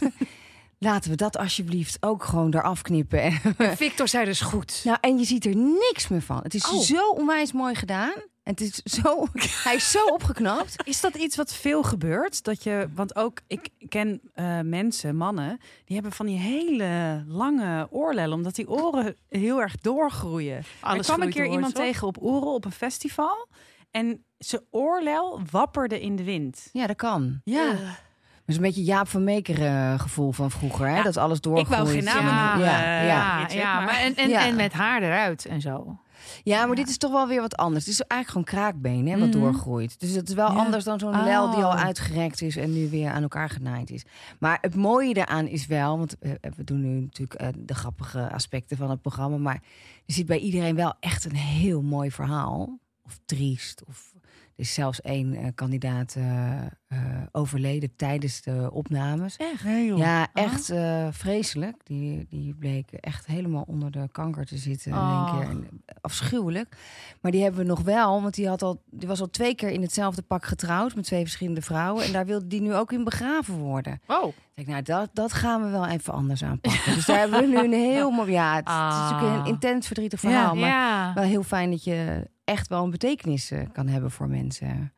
Laten 0.78 1.10
we 1.10 1.16
dat 1.16 1.38
alsjeblieft 1.38 1.96
ook 2.00 2.24
gewoon 2.24 2.54
eraf 2.54 2.82
knippen. 2.82 3.20
En- 3.58 3.76
Victor 3.76 4.08
zei 4.08 4.24
dus 4.24 4.40
goed. 4.40 4.80
nou, 4.84 4.98
en 5.00 5.18
je 5.18 5.24
ziet 5.24 5.44
er 5.44 5.56
niks 5.56 6.08
meer 6.08 6.22
van. 6.22 6.40
Het 6.42 6.54
is 6.54 6.68
Oh. 6.68 6.80
zo 6.80 7.08
onwijs 7.10 7.52
mooi 7.52 7.74
gedaan. 7.74 8.12
En 8.50 8.56
het 8.64 8.84
is 8.84 9.00
zo, 9.02 9.26
hij 9.64 9.74
is 9.74 9.90
zo 9.90 10.04
opgeknapt. 10.06 10.76
Is 10.84 11.00
dat 11.00 11.14
iets 11.14 11.36
wat 11.36 11.54
veel 11.54 11.82
gebeurt? 11.82 12.44
Dat 12.44 12.62
je, 12.62 12.88
want 12.94 13.16
ook 13.16 13.40
ik 13.46 13.68
ken 13.88 14.20
eh, 14.34 14.60
mensen, 14.60 15.16
mannen, 15.16 15.58
die 15.84 15.94
hebben 15.94 16.12
van 16.12 16.26
die 16.26 16.38
hele 16.38 17.24
lange 17.26 17.86
oorlellen, 17.90 18.36
omdat 18.36 18.54
die 18.54 18.68
oren 18.68 19.16
heel 19.28 19.60
erg 19.60 19.76
doorgroeien. 19.76 20.62
Alles 20.80 21.08
er 21.08 21.14
kwam 21.14 21.26
een 21.26 21.32
keer 21.32 21.44
door, 21.44 21.52
iemand 21.52 21.74
tegen 21.74 22.06
op 22.06 22.22
Oerol 22.22 22.54
op 22.54 22.64
een 22.64 22.72
festival 22.72 23.48
en 23.90 24.24
zijn 24.38 24.62
oorlel 24.70 25.40
wapperde 25.50 26.00
in 26.00 26.16
de 26.16 26.24
wind. 26.24 26.68
Ja, 26.72 26.86
dat 26.86 26.96
kan. 26.96 27.40
Ja. 27.44 27.66
Dat 27.66 27.78
is 28.46 28.56
een 28.56 28.62
beetje 28.62 28.84
Jaap 28.84 29.08
van 29.08 29.24
Meeker 29.24 29.66
eh, 29.66 30.00
gevoel 30.00 30.32
van 30.32 30.50
vroeger. 30.50 30.86
Hè? 30.88 30.96
Ja, 30.96 31.02
dat 31.02 31.16
alles 31.16 31.40
doorgroeit. 31.40 31.68
ik 31.68 31.76
wou 31.76 31.88
geen 31.88 32.04
namen 32.04 32.32
Ja, 32.32 32.58
ja, 32.58 33.00
eh, 33.00 33.06
ja. 33.06 33.14
ja, 33.14 33.36
Bridget, 33.36 33.58
ja, 33.62 33.74
maar- 33.74 33.84
maar 33.84 33.98
en, 34.00 34.16
en, 34.16 34.28
Ja. 34.28 34.46
en 34.46 34.56
met 34.56 34.72
haar 34.72 35.02
eruit 35.02 35.44
en 35.46 35.60
zo. 35.60 35.98
Ja, 36.42 36.66
maar 36.66 36.76
dit 36.76 36.88
is 36.88 36.96
toch 36.98 37.12
wel 37.12 37.28
weer 37.28 37.40
wat 37.40 37.56
anders. 37.56 37.84
Het 37.84 37.94
is 37.94 38.00
eigenlijk 38.00 38.48
gewoon 38.48 38.62
kraakbeen 38.62 39.08
hè, 39.08 39.18
wat 39.18 39.28
Mhm. 39.28 39.38
doorgroeit. 39.38 40.00
Dus 40.00 40.10
het 40.10 40.28
is 40.28 40.34
wel 40.34 40.52
Ja. 40.52 40.58
anders 40.58 40.84
dan 40.84 40.98
zo'n 40.98 41.24
lel 41.24 41.50
die 41.50 41.64
al 41.64 41.72
Oh. 41.72 41.82
uitgerekt 41.84 42.42
is 42.42 42.56
en 42.56 42.72
nu 42.72 42.88
weer 42.90 43.10
aan 43.10 43.22
elkaar 43.22 43.50
genaaid 43.50 43.90
is. 43.90 44.04
Maar 44.38 44.58
het 44.60 44.74
mooie 44.74 45.14
daaraan 45.14 45.46
is 45.46 45.66
wel, 45.66 45.98
want 45.98 46.18
eh, 46.18 46.32
we 46.56 46.64
doen 46.64 46.80
nu 46.80 47.00
natuurlijk 47.00 47.40
eh, 47.40 47.48
de 47.58 47.74
grappige 47.74 48.30
aspecten 48.32 48.76
van 48.76 48.90
het 48.90 49.02
programma, 49.02 49.36
maar 49.36 49.62
je 50.04 50.12
ziet 50.12 50.26
bij 50.26 50.38
iedereen 50.38 50.74
wel 50.74 50.94
echt 51.00 51.24
een 51.24 51.36
heel 51.36 51.82
mooi 51.82 52.10
verhaal. 52.10 52.78
Of 53.04 53.18
triest. 53.24 53.82
Of 53.88 54.12
is 54.60 54.74
zelfs 54.74 55.00
één 55.00 55.34
eh, 55.34 55.46
kandidaat 55.54 56.14
eh, 56.16 56.60
eh, 56.62 56.66
overleden 57.32 57.96
tijdens 57.96 58.42
de 58.42 58.70
opnames. 58.72 59.36
Echt? 59.36 59.62
Ja, 59.96 60.28
echt 60.34 60.70
eh, 60.70 61.06
vreselijk. 61.10 61.76
Die, 61.84 62.26
die 62.28 62.54
bleek 62.54 62.92
echt 62.92 63.26
helemaal 63.26 63.64
onder 63.66 63.90
de 63.90 64.08
kanker 64.12 64.46
te 64.46 64.56
zitten 64.56 64.90
in 64.90 64.96
één 64.96 65.04
Oh. 65.04 65.38
keer. 65.38 65.48
En, 65.48 65.68
afschuwelijk. 66.00 66.76
Maar 67.20 67.30
die 67.32 67.42
hebben 67.42 67.60
we 67.60 67.66
nog 67.66 67.80
wel, 67.80 68.22
want 68.22 68.34
die, 68.34 68.48
had 68.48 68.62
al, 68.62 68.82
die 68.90 69.08
was 69.08 69.20
al 69.20 69.30
twee 69.30 69.54
keer 69.54 69.70
in 69.70 69.82
hetzelfde 69.82 70.22
pak 70.22 70.44
getrouwd 70.44 70.94
met 70.94 71.04
twee 71.04 71.20
verschillende 71.22 71.62
vrouwen. 71.62 72.04
En 72.04 72.12
daar 72.12 72.26
wilde 72.26 72.46
die 72.46 72.60
nu 72.60 72.74
ook 72.74 72.92
in 72.92 73.04
begraven 73.04 73.54
worden. 73.54 74.00
Oh, 74.06 74.32
Ik 74.54 74.66
nou, 74.66 74.82
dat, 74.82 75.10
dat 75.12 75.32
gaan 75.32 75.62
we 75.64 75.70
wel 75.70 75.86
even 75.86 76.12
anders 76.12 76.44
aanpakken. 76.44 76.94
Dus 76.94 77.06
daar 77.06 77.18
hebben 77.18 77.40
we 77.40 77.46
nu 77.46 77.58
een 77.58 77.72
heel 77.92 78.10
mooi. 78.10 78.32
Ja, 78.32 78.54
het, 78.56 78.68
het 78.68 78.92
is 78.92 79.10
natuurlijk 79.10 79.38
Ah. 79.40 79.46
een 79.46 79.52
intens 79.52 79.86
verdrietig 79.86 80.20
verhaal. 80.20 80.54
maar 80.54 80.68
ja. 80.68 81.14
wel 81.14 81.24
heel 81.24 81.42
fijn 81.42 81.70
dat 81.70 81.84
je 81.84 82.28
echt 82.50 82.68
wel 82.68 82.84
een 82.84 82.90
betekenis 82.90 83.50
eh, 83.50 83.60
kan 83.72 83.86
hebben 83.88 84.10
voor 84.10 84.28
mensen. 84.28 84.92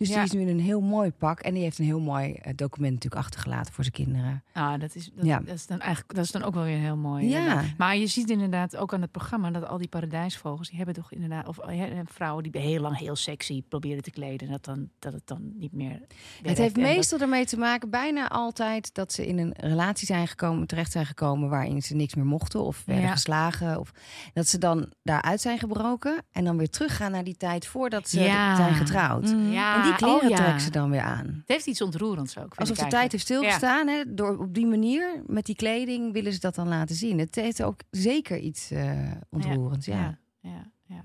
Dus 0.00 0.08
Ja. 0.08 0.14
die 0.14 0.24
is 0.24 0.32
nu 0.32 0.40
in 0.40 0.48
een 0.48 0.60
heel 0.64 0.80
mooi 0.80 1.10
pak. 1.12 1.40
En 1.40 1.54
die 1.54 1.62
heeft 1.62 1.78
een 1.78 1.84
heel 1.84 2.00
mooi 2.00 2.32
eh, 2.32 2.52
document 2.56 2.92
natuurlijk 2.94 3.22
achtergelaten 3.22 3.72
voor 3.72 3.84
zijn 3.84 3.94
kinderen. 3.96 4.42
Ah, 4.52 4.80
dat 4.80 4.94
is, 4.94 5.10
dat, 5.14 5.24
Ja. 5.26 5.38
dat 5.38 5.54
is 5.54 5.66
dan 5.66 5.80
eigenlijk 5.80 6.14
dat 6.14 6.24
is 6.24 6.30
dan 6.30 6.42
ook 6.42 6.54
wel 6.54 6.62
weer 6.64 6.78
heel 6.78 6.96
mooi. 6.96 7.28
Ja. 7.28 7.38
inderdaad. 7.38 7.64
Maar 7.78 7.96
je 7.96 8.06
ziet 8.06 8.30
inderdaad 8.30 8.76
ook 8.76 8.94
aan 8.94 9.00
het 9.00 9.10
programma 9.10 9.50
dat 9.50 9.66
al 9.68 9.78
die 9.78 9.88
paradijsvogels, 9.88 10.68
die 10.68 10.76
hebben 10.76 10.94
toch 10.94 11.12
inderdaad, 11.12 11.48
of 11.48 11.58
eh, 11.58 11.82
vrouwen 12.04 12.42
die 12.50 12.60
heel 12.62 12.80
lang 12.80 12.98
heel 12.98 13.16
sexy 13.16 13.62
proberen 13.68 14.02
te 14.02 14.10
kleden, 14.10 14.50
dat, 14.50 14.64
dan, 14.64 14.88
dat 14.98 15.12
het 15.12 15.26
dan 15.26 15.52
niet 15.54 15.72
meer. 15.72 16.00
Het 16.42 16.58
heeft 16.58 16.76
En 16.76 16.82
dat- 16.82 16.92
meestal 16.94 17.18
ermee 17.18 17.46
te 17.46 17.56
maken, 17.58 17.90
bijna 17.90 18.28
altijd, 18.28 18.94
dat 18.94 19.12
ze 19.12 19.26
in 19.26 19.38
een 19.38 19.54
relatie 19.56 20.06
zijn 20.06 20.28
gekomen, 20.28 20.66
terecht 20.66 20.92
zijn 20.92 21.06
gekomen 21.06 21.48
waarin 21.48 21.82
ze 21.82 21.94
niks 21.94 22.14
meer 22.14 22.26
mochten 22.26 22.60
of 22.64 22.82
werden 22.86 23.04
Ja. 23.04 23.10
geslagen. 23.10 23.78
Of 23.80 23.90
dat 24.32 24.46
ze 24.48 24.58
dan 24.58 24.92
daaruit 25.02 25.40
zijn 25.40 25.58
gebroken 25.58 26.22
en 26.32 26.44
dan 26.44 26.56
weer 26.56 26.70
teruggaan 26.70 27.10
naar 27.12 27.24
die 27.24 27.36
tijd 27.36 27.66
voordat 27.66 28.08
ze 28.08 28.18
zijn 28.56 28.74
getrouwd. 28.74 29.32
Mm. 29.32 29.50
Ja, 29.52 29.76
En 29.76 29.82
die 29.82 29.89
kleren 29.94 30.22
oh 30.22 30.28
ja. 30.28 30.36
trekken 30.36 30.60
ze 30.60 30.70
dan 30.70 30.90
weer 30.90 31.00
aan. 31.00 31.26
Het 31.26 31.42
heeft 31.46 31.66
iets 31.66 31.80
ontroerends 31.80 32.38
ook. 32.38 32.54
Alsof 32.54 32.76
de 32.76 32.86
tijd 32.86 33.12
heeft 33.12 33.24
stilgestaan. 33.24 33.88
Hè? 33.88 34.14
Door, 34.14 34.38
op 34.38 34.54
die 34.54 34.66
manier, 34.66 35.22
met 35.26 35.46
die 35.46 35.54
kleding, 35.54 36.12
willen 36.12 36.32
ze 36.32 36.40
dat 36.40 36.54
dan 36.54 36.68
laten 36.68 36.96
zien. 36.96 37.18
Het 37.18 37.34
heeft 37.34 37.62
ook 37.62 37.80
zeker 37.90 38.38
iets 38.38 38.70
eh, 38.70 39.10
ontroerends. 39.30 39.86
Ja. 39.86 40.18
Ja, 40.40 40.50
ja, 40.50 40.70
ja. 40.86 41.02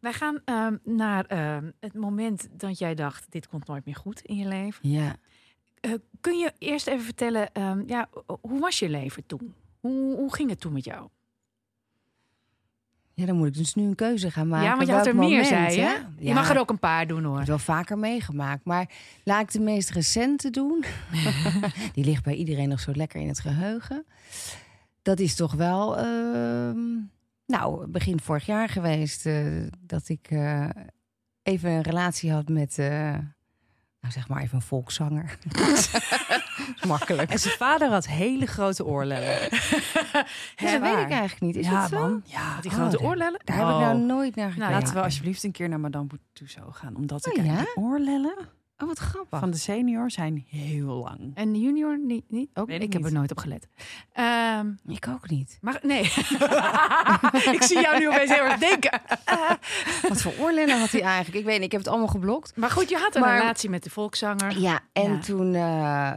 Wij 0.00 0.12
gaan 0.12 0.40
ehm, 0.44 0.76
naar 0.84 1.26
ehm, 1.26 1.70
het 1.80 1.94
moment 1.94 2.48
dat 2.52 2.78
jij 2.78 2.94
dacht: 2.94 3.26
dit 3.30 3.48
komt 3.48 3.66
nooit 3.66 3.84
meer 3.84 3.96
goed 3.96 4.20
in 4.20 4.36
je 4.36 4.48
leven. 4.48 4.88
ja. 4.88 5.16
Eh, 5.80 5.92
kun 6.20 6.38
je 6.38 6.52
eerst 6.58 6.86
even 6.86 7.04
vertellen, 7.04 7.52
ehm, 7.52 7.82
ja, 7.86 8.08
hoe 8.40 8.60
was 8.60 8.78
je 8.78 8.88
leven 8.88 9.26
toen? 9.26 9.54
Hoe, 9.80 10.16
hoe 10.16 10.34
ging 10.34 10.50
het 10.50 10.60
toen 10.60 10.72
met 10.72 10.84
jou? 10.84 11.08
Ja, 13.22 13.28
dan 13.28 13.36
moet 13.36 13.46
ik 13.46 13.54
dus 13.54 13.74
nu 13.74 13.82
een 13.82 13.94
keuze 13.94 14.30
gaan 14.30 14.48
maken. 14.48 14.66
ja, 14.68 14.76
want 14.76 14.88
je 14.88 14.94
had 14.94 15.06
er 15.06 15.16
meer, 15.16 15.44
zei 15.44 15.74
je. 15.76 16.00
Je 16.18 16.34
mag 16.34 16.50
er 16.50 16.58
ook 16.58 16.70
een 16.70 16.78
paar 16.78 17.06
doen 17.06 17.18
Ik 17.18 17.24
hoor. 17.24 17.30
heb 17.38 17.40
het 17.40 17.48
wel 17.48 17.76
vaker 17.76 17.98
meegemaakt. 17.98 18.64
Maar 18.64 18.88
laat 19.24 19.42
ik 19.42 19.52
de 19.52 19.60
meest 19.60 19.90
recente 19.90 20.50
doen. 20.50 20.84
Die 21.94 22.04
ligt 22.04 22.24
bij 22.24 22.34
iedereen 22.34 22.68
nog 22.68 22.80
zo 22.80 22.90
lekker 22.94 23.20
in 23.20 23.28
het 23.28 23.40
geheugen. 23.40 24.04
Dat 25.02 25.18
is 25.20 25.34
toch 25.34 25.52
wel, 25.52 25.98
ehm, 25.98 26.78
nou, 27.46 27.86
begin 27.86 28.20
vorig 28.20 28.46
jaar 28.46 28.68
geweest. 28.68 29.26
eh, 29.26 29.46
dat 29.80 30.08
ik 30.08 30.26
eh, 30.30 30.68
even 31.42 31.70
een 31.70 31.82
relatie 31.82 32.32
had 32.32 32.48
met, 32.48 32.78
eh, 32.78 33.14
nou 34.02 34.14
zeg 34.14 34.28
maar 34.28 34.42
even 34.42 34.54
een 34.56 34.62
volkszanger. 34.62 35.38
Makkelijk. 36.86 37.30
En 37.30 37.38
zijn 37.38 37.54
vader 37.56 37.88
had 37.90 38.06
hele 38.06 38.46
grote 38.46 38.84
oorlellen. 38.84 39.38
Ja, 40.56 40.72
dat 40.72 40.80
weet 40.80 40.98
ik 41.04 41.10
eigenlijk 41.10 41.40
niet. 41.40 41.56
Is 41.56 41.66
ja, 41.66 41.80
dat 41.80 41.88
zo? 41.88 41.98
man. 42.00 42.22
Ja, 42.24 42.38
Had 42.40 42.62
die 42.62 42.70
Oh, 42.70 42.76
grote 42.76 43.00
oorlellen? 43.00 43.40
Daar 43.44 43.56
heb 43.56 43.66
ik 43.66 43.72
Oh. 43.72 43.80
nou 43.80 43.98
nooit 43.98 44.34
naar 44.36 44.50
gekeken. 44.50 44.70
Laten 44.72 44.94
we 44.94 45.02
alsjeblieft 45.02 45.42
een 45.44 45.52
keer 45.52 45.68
naar 45.68 45.80
Madame 45.80 46.08
Tussauds 46.32 46.78
gaan. 46.78 46.96
Omdat 46.96 47.26
ik 47.26 47.38
Oh, 47.38 47.44
ja? 47.44 47.56
die 47.56 47.76
oorlellen 47.76 48.34
Oh, 48.82 48.88
wat 48.88 48.98
grappig. 48.98 49.38
van 49.38 49.50
de 49.50 49.56
senior 49.56 50.10
zijn 50.10 50.44
heel 50.48 50.86
lang. 50.94 51.30
En 51.34 51.52
de 51.52 51.58
junior 51.60 51.98
niet? 51.98 52.24
niet? 52.30 52.50
Ook? 52.54 52.68
Ik 52.70 52.82
ik 52.82 52.92
heb 52.92 53.04
er 53.04 53.12
nooit 53.12 53.30
op 53.30 53.38
gelet. 53.38 53.68
Ehm, 54.12 54.72
Ik 54.86 55.08
ook 55.08 55.30
niet. 55.30 55.58
maar 55.60 55.78
nee. 55.82 56.02
ik 57.56 57.62
zie 57.62 57.80
jou 57.80 57.98
nu 57.98 58.08
opeens 58.08 58.30
heel 58.34 58.44
erg 58.44 58.58
denken. 58.58 59.00
Wat 60.08 60.22
voor 60.22 60.32
oorlellen 60.38 60.78
had 60.80 60.90
hij 60.90 61.00
eigenlijk? 61.02 61.38
Ik 61.38 61.44
weet 61.44 61.54
niet, 61.56 61.64
ik 61.64 61.72
heb 61.72 61.80
het 61.80 61.90
allemaal 61.90 62.08
geblokt. 62.08 62.56
Maar 62.56 62.70
goed, 62.70 62.88
je 62.88 62.96
had 62.96 63.14
een 63.14 63.20
Maar- 63.20 63.38
relatie 63.38 63.70
met 63.70 63.82
de 63.82 63.90
volkszanger. 63.90 64.58
Ja, 64.58 64.80
en 64.92 65.12
Ja. 65.12 65.18
toen... 65.18 65.54
eh, 65.54 66.10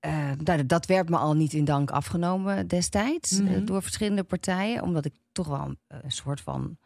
eh, 0.00 0.30
nou, 0.44 0.66
dat 0.66 0.86
werd 0.86 1.08
me 1.08 1.16
al 1.16 1.34
niet 1.34 1.52
in 1.52 1.64
dank 1.64 1.90
afgenomen 1.90 2.66
destijds. 2.66 3.40
Mhm. 3.40 3.52
eh, 3.54 3.60
door 3.66 3.82
verschillende 3.82 4.24
partijen. 4.24 4.82
Omdat 4.82 5.04
ik 5.04 5.14
toch 5.32 5.46
wel 5.46 5.60
een, 5.64 5.78
een 5.88 6.10
soort 6.12 6.40
van 6.40 6.76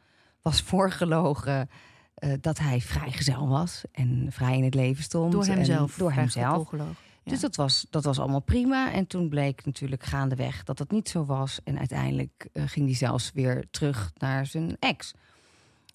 was 0.43 0.63
voorgelogen... 0.63 1.71
eh, 2.14 2.33
dat 2.40 2.59
hij 2.59 2.81
vrijgezel 2.81 3.49
was 3.49 3.83
en 3.92 4.27
vrij 4.31 4.57
in 4.57 4.64
het 4.64 4.75
leven 4.75 5.03
stond. 5.03 5.33
Door 5.33 5.44
hemzelf. 5.44 5.96
Door 5.96 6.12
hemzelf. 6.12 6.73
Ja. 6.73 6.85
Dus 7.31 7.40
dat 7.40 7.57
was, 7.57 7.87
dat 7.90 8.05
was 8.05 8.18
allemaal 8.18 8.40
prima. 8.40 8.92
En 8.92 9.07
toen 9.07 9.29
bleek 9.29 9.64
natuurlijk 9.64 10.03
gaandeweg 10.05 10.64
dat 10.64 10.79
dat 10.79 10.90
niet 10.90 11.09
zo 11.09 11.25
was. 11.25 11.61
En 11.64 11.79
uiteindelijk 11.79 12.49
eh, 12.53 12.62
ging 12.66 12.87
hij 12.87 12.94
zelfs 12.94 13.31
weer 13.35 13.64
terug 13.70 14.12
naar 14.18 14.46
zijn 14.46 14.77
ex. 14.79 15.12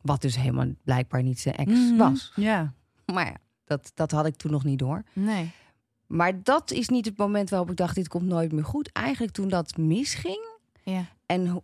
Wat 0.01 0.21
dus 0.21 0.36
helemaal 0.36 0.67
blijkbaar 0.84 1.23
niet 1.23 1.39
zijn 1.39 1.56
ex 1.56 1.71
Mhm. 1.71 1.95
was. 1.97 2.32
Ja. 2.36 2.73
Maar 3.06 3.25
ja, 3.25 3.36
dat, 3.65 3.91
dat 3.93 4.12
had 4.12 4.25
ik 4.25 4.36
toen 4.36 4.51
nog 4.51 4.63
niet 4.63 4.80
door. 4.80 5.04
Nee. 5.13 5.51
Maar 6.08 6.43
dat 6.43 6.71
is 6.71 6.89
niet 6.89 7.06
het 7.06 7.17
moment 7.17 7.49
waarop 7.49 7.69
ik 7.69 7.78
dacht, 7.78 7.95
dit 7.95 8.08
komt 8.08 8.25
nooit 8.25 8.51
meer 8.51 8.65
goed. 8.65 8.91
Eigenlijk 8.91 9.34
toen 9.34 9.47
dat 9.49 9.78
misging 9.78 10.47
Ja. 10.84 11.06
en 11.25 11.63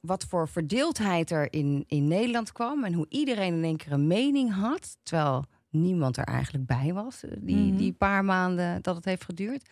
wat 0.00 0.24
voor 0.24 0.48
verdeeldheid 0.48 1.30
er 1.30 1.52
in, 1.52 1.84
in 1.86 2.08
Nederland 2.08 2.52
kwam... 2.52 2.84
en 2.84 2.92
hoe 2.92 3.06
iedereen 3.08 3.54
in 3.54 3.64
één 3.64 3.76
keer 3.76 3.92
een 3.92 4.06
mening 4.06 4.52
had... 4.54 4.96
terwijl 5.02 5.44
niemand 5.70 6.16
er 6.16 6.24
eigenlijk 6.24 6.66
bij 6.66 6.92
was, 6.92 7.24
eh, 7.24 7.30
die, 7.40 7.56
Mhm. 7.56 7.76
die 7.76 7.92
paar 7.92 8.24
maanden 8.24 8.82
dat 8.82 8.96
het 8.96 9.04
heeft 9.04 9.24
geduurd. 9.24 9.68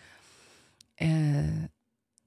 Eh, 0.95 1.09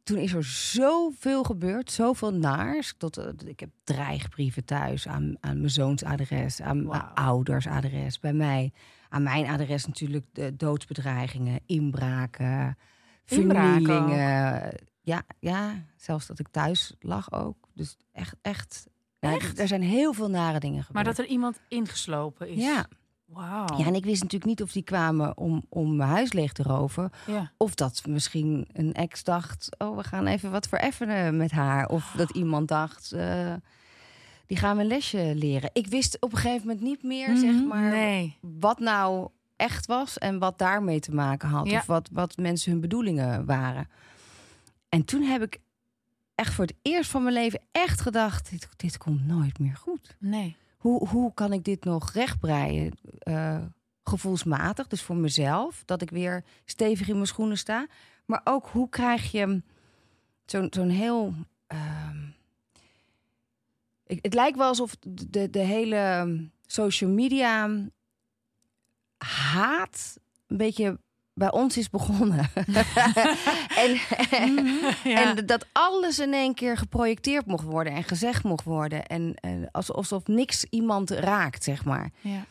toen 0.03 0.17
is 0.17 0.33
er 0.33 0.43
zoveel 0.43 1.43
gebeurd, 1.43 1.91
zoveel 1.91 2.33
naars. 2.33 2.93
Tot, 2.97 3.17
eh, 3.17 3.25
ik 3.45 3.59
heb 3.59 3.69
dreigbrieven 3.83 4.65
thuis 4.65 5.07
aan, 5.07 5.35
aan 5.39 5.57
mijn 5.57 5.69
zoons 5.69 6.03
adres, 6.03 6.61
aan 6.61 6.85
mijn 6.87 7.13
ouders 7.13 7.67
adres, 7.67 8.19
bij 8.19 8.33
mij. 8.33 8.71
Aan 9.09 9.23
mijn 9.23 9.47
adres 9.47 9.85
natuurlijk 9.85 10.25
de 10.31 10.55
doodsbedreigingen, 10.55 11.59
inbraken, 11.65 12.77
Inbraken 13.25 13.85
vernielingen. 13.85 14.73
Ja, 15.01 15.23
ja, 15.39 15.73
zelfs 15.95 16.27
dat 16.27 16.39
ik 16.39 16.47
thuis 16.51 16.93
lag 16.99 17.31
ook. 17.31 17.55
Dus 17.73 17.97
echt, 18.13 18.35
echt. 18.41 18.89
Ja, 19.19 19.33
Echt? 19.35 19.59
er 19.59 19.67
zijn 19.67 19.81
heel 19.81 20.13
veel 20.13 20.29
nare 20.29 20.59
dingen 20.59 20.75
Maar 20.77 20.85
gebeurd. 20.85 21.05
dat 21.05 21.17
er 21.17 21.25
iemand 21.31 21.59
ingeslopen 21.67 22.49
is. 22.49 22.63
Ja. 22.63 22.85
Wauw. 23.25 23.77
ja, 23.77 23.85
en 23.85 23.95
ik 23.95 24.03
wist 24.05 24.21
natuurlijk 24.21 24.49
niet 24.49 24.61
of 24.61 24.71
die 24.71 24.83
kwamen 24.83 25.37
om, 25.37 25.65
om 25.69 25.95
mijn 25.95 26.09
huis 26.09 26.33
leeg 26.33 26.51
te 26.53 26.63
roven. 26.63 27.09
Ja. 27.27 27.51
Of 27.57 27.75
dat 27.75 28.01
misschien 28.07 28.67
een 28.73 28.93
ex 28.93 29.23
dacht, 29.23 29.69
oh, 29.77 29.97
we 29.97 30.03
gaan 30.03 30.27
even 30.27 30.51
wat 30.51 30.67
vereffenen 30.67 31.37
met 31.37 31.51
haar. 31.51 31.87
Of 31.87 32.13
dat 32.17 32.29
iemand 32.31 32.67
dacht, 32.67 33.11
eh, 33.11 33.53
die 34.45 34.57
gaan 34.57 34.75
we 34.75 34.81
een 34.81 34.87
lesje 34.87 35.31
leren. 35.35 35.69
Ik 35.73 35.87
wist 35.87 36.17
op 36.21 36.31
een 36.31 36.37
gegeven 36.37 36.67
moment 36.67 36.81
niet 36.85 37.03
meer, 37.03 37.37
zeg 37.37 37.53
Mhm. 37.53 37.67
maar, 37.67 37.89
Nee. 37.91 38.37
wat 38.41 38.79
nou 38.79 39.27
echt 39.55 39.85
was 39.85 40.17
en 40.17 40.39
wat 40.39 40.57
daarmee 40.57 40.99
te 40.99 41.13
maken 41.13 41.49
had. 41.49 41.69
Ja. 41.69 41.77
Of 41.79 41.85
wat, 41.85 42.09
wat 42.11 42.37
mensen 42.37 42.71
hun 42.71 42.81
bedoelingen 42.81 43.45
waren. 43.45 43.87
En 44.91 45.05
toen 45.05 45.21
heb 45.21 45.41
ik 45.41 45.59
echt 46.35 46.53
voor 46.53 46.65
het 46.65 46.75
eerst 46.81 47.09
van 47.09 47.23
mijn 47.23 47.35
leven 47.35 47.61
echt 47.71 48.01
gedacht, 48.01 48.49
dit, 48.49 48.67
dit 48.75 48.97
komt 48.97 49.25
nooit 49.27 49.59
meer 49.59 49.75
goed. 49.75 50.15
Nee. 50.19 50.55
Hoe, 50.77 51.07
hoe 51.07 51.33
kan 51.33 51.53
ik 51.53 51.63
dit 51.63 51.83
nog 51.83 52.11
rechtbreien? 52.11 52.93
Eh, 53.19 53.61
gevoelsmatig, 54.03 54.87
dus 54.87 55.01
voor 55.01 55.15
mezelf, 55.15 55.83
dat 55.85 56.01
ik 56.01 56.09
weer 56.09 56.43
stevig 56.65 57.07
in 57.07 57.13
mijn 57.13 57.27
schoenen 57.27 57.57
sta. 57.57 57.87
Maar 58.25 58.41
ook 58.43 58.67
hoe 58.67 58.89
krijg 58.89 59.31
je 59.31 59.61
zo'n 60.45 60.67
zo'n 60.69 60.89
heel. 60.89 61.33
ehm, 61.67 62.27
ik, 64.05 64.19
het 64.21 64.33
lijkt 64.33 64.57
wel 64.57 64.67
alsof 64.67 64.95
de, 65.29 65.49
de 65.49 65.59
hele 65.59 66.49
social 66.65 67.09
media 67.09 67.69
haat 69.17 70.19
een 70.47 70.57
beetje 70.57 70.99
bij 71.41 71.51
ons 71.51 71.77
is 71.77 71.89
begonnen. 71.89 72.49
en, 73.83 73.93
Ja. 75.03 75.35
en 75.37 75.45
dat 75.45 75.65
alles 75.71 76.19
in 76.19 76.33
één 76.33 76.53
keer 76.53 76.77
geprojecteerd 76.77 77.45
mocht 77.45 77.63
worden 77.63 77.93
en 77.93 78.03
gezegd 78.03 78.43
mocht 78.43 78.63
worden. 78.63 79.05
En, 79.05 79.35
en 79.35 79.71
alsof, 79.71 79.95
alsof 79.95 80.27
niks 80.27 80.63
iemand 80.63 81.09
raakt, 81.09 81.63
zeg 81.63 81.85
maar. 81.85 82.09
Ja. 82.19 82.45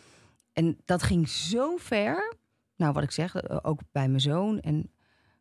En 0.53 0.79
dat 0.85 1.03
ging 1.03 1.29
zo 1.29 1.77
ver. 1.77 2.35
Nou, 2.77 2.93
wat 2.93 3.03
ik 3.03 3.11
zeg, 3.11 3.35
eh, 3.35 3.57
ook 3.63 3.81
bij 3.93 4.09
mijn 4.09 4.21
zoon. 4.21 4.61
En 4.61 4.91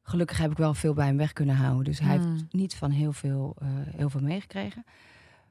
gelukkig 0.01 0.37
heb 0.37 0.51
ik 0.51 0.57
wel 0.57 0.73
veel 0.73 0.93
bij 0.93 1.05
hem 1.05 1.17
weg 1.17 1.33
kunnen 1.33 1.55
houden. 1.55 1.83
Dus 1.83 1.99
hij 1.99 2.17
heeft 2.17 2.43
niet 2.49 2.75
van 2.75 2.91
heel 2.91 3.13
veel, 3.13 3.55
eh, 3.59 3.67
heel 3.95 4.09
veel 4.09 4.21
meegekregen. 4.21 4.85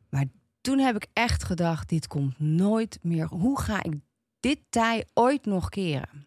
Maar 0.08 0.24
toen 0.60 0.78
heb 0.78 0.96
ik 0.96 1.06
echt 1.12 1.44
gedacht, 1.44 1.88
dit 1.88 2.06
komt 2.06 2.38
nooit 2.40 2.98
meer. 3.02 3.26
Hoe 3.26 3.60
ga 3.60 3.82
ik 3.82 3.92
dit 4.40 4.58
tij 4.68 5.06
ooit 5.14 5.46
nog 5.46 5.68
keren? 5.68 6.26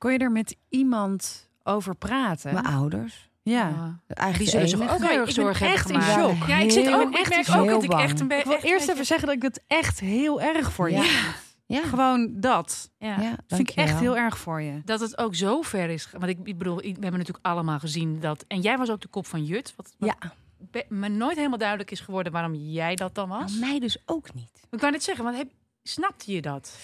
Kon 0.00 0.12
je 0.12 0.18
er 0.18 0.30
met 0.32 0.56
iemand 0.68 1.48
over 1.62 1.94
praten? 1.94 2.52
Mijn 2.54 2.66
ouders. 2.66 3.30
ja. 3.42 3.68
Die 4.06 4.16
Eigenlijk 4.16 4.50
zullen 4.50 4.68
zich 4.68 4.80
enige. 4.80 4.94
ook 4.94 5.10
heel 5.10 5.18
erg 5.20 5.32
zorgen 5.32 5.66
echt 5.66 5.84
hebben 5.88 5.94
in 6.06 6.08
gemaakt. 6.12 6.38
shock. 6.38 6.48
Ja, 6.48 6.58
ik 6.58 6.70
zit 6.70 6.84
Heel- 6.86 7.00
ook. 7.00 7.16
Ik 7.16 7.28
merk 7.28 7.46
heel 7.46 7.60
ook 7.60 7.68
dat 7.68 7.82
ik 7.82 7.92
echt 7.92 8.20
een 8.20 8.28
beetje. 8.28 8.54
Ik 8.54 8.60
wil 8.60 8.70
eerst 8.70 8.88
even 8.88 9.06
zeggen 9.06 9.26
dat 9.26 9.36
ik 9.36 9.42
het 9.42 9.64
echt 9.66 10.00
heel 10.00 10.40
erg 10.40 10.72
voor 10.72 10.90
je 10.90 10.96
Ja. 10.96 11.34
Ja, 11.66 11.82
Gewoon 11.82 12.30
dat. 12.40 12.90
Ja. 12.98 13.20
ja 13.20 13.36
vind 13.46 13.70
ik 13.70 13.76
echt 13.76 13.98
heel 13.98 14.16
erg 14.16 14.38
voor 14.38 14.60
je. 14.62 14.80
Dat 14.84 15.00
het 15.00 15.18
ook 15.18 15.34
zo 15.34 15.62
ver 15.62 15.88
is. 15.88 16.08
Want 16.10 16.24
ik, 16.26 16.38
ik 16.44 16.58
bedoel, 16.58 16.78
ik- 16.78 16.96
we 16.96 17.00
hebben 17.02 17.18
natuurlijk 17.18 17.46
allemaal 17.46 17.78
gezien 17.78 18.20
dat. 18.20 18.44
En 18.48 18.60
jij 18.60 18.78
was 18.78 18.90
ook 18.90 19.00
de 19.00 19.08
kop 19.08 19.26
van 19.26 19.44
Jut. 19.44 19.72
Wat, 19.76 19.94
wat 19.98 20.14
Ja, 20.20 20.82
me 20.88 21.08
nooit 21.08 21.36
helemaal 21.36 21.58
duidelijk 21.58 21.90
is 21.90 22.00
geworden 22.00 22.32
waarom 22.32 22.54
jij 22.54 22.94
dat 22.94 23.14
dan 23.14 23.28
was. 23.28 23.52
maar 23.58 23.68
mij 23.68 23.78
dus 23.80 24.02
ook 24.06 24.34
niet. 24.34 24.50
Ik 24.70 24.80
wou 24.80 24.92
net 24.92 25.02
zeggen, 25.02 25.24
want 25.24 25.36
heb, 25.36 25.48
snapte 25.82 26.32
je 26.32 26.40
dat? 26.42 26.78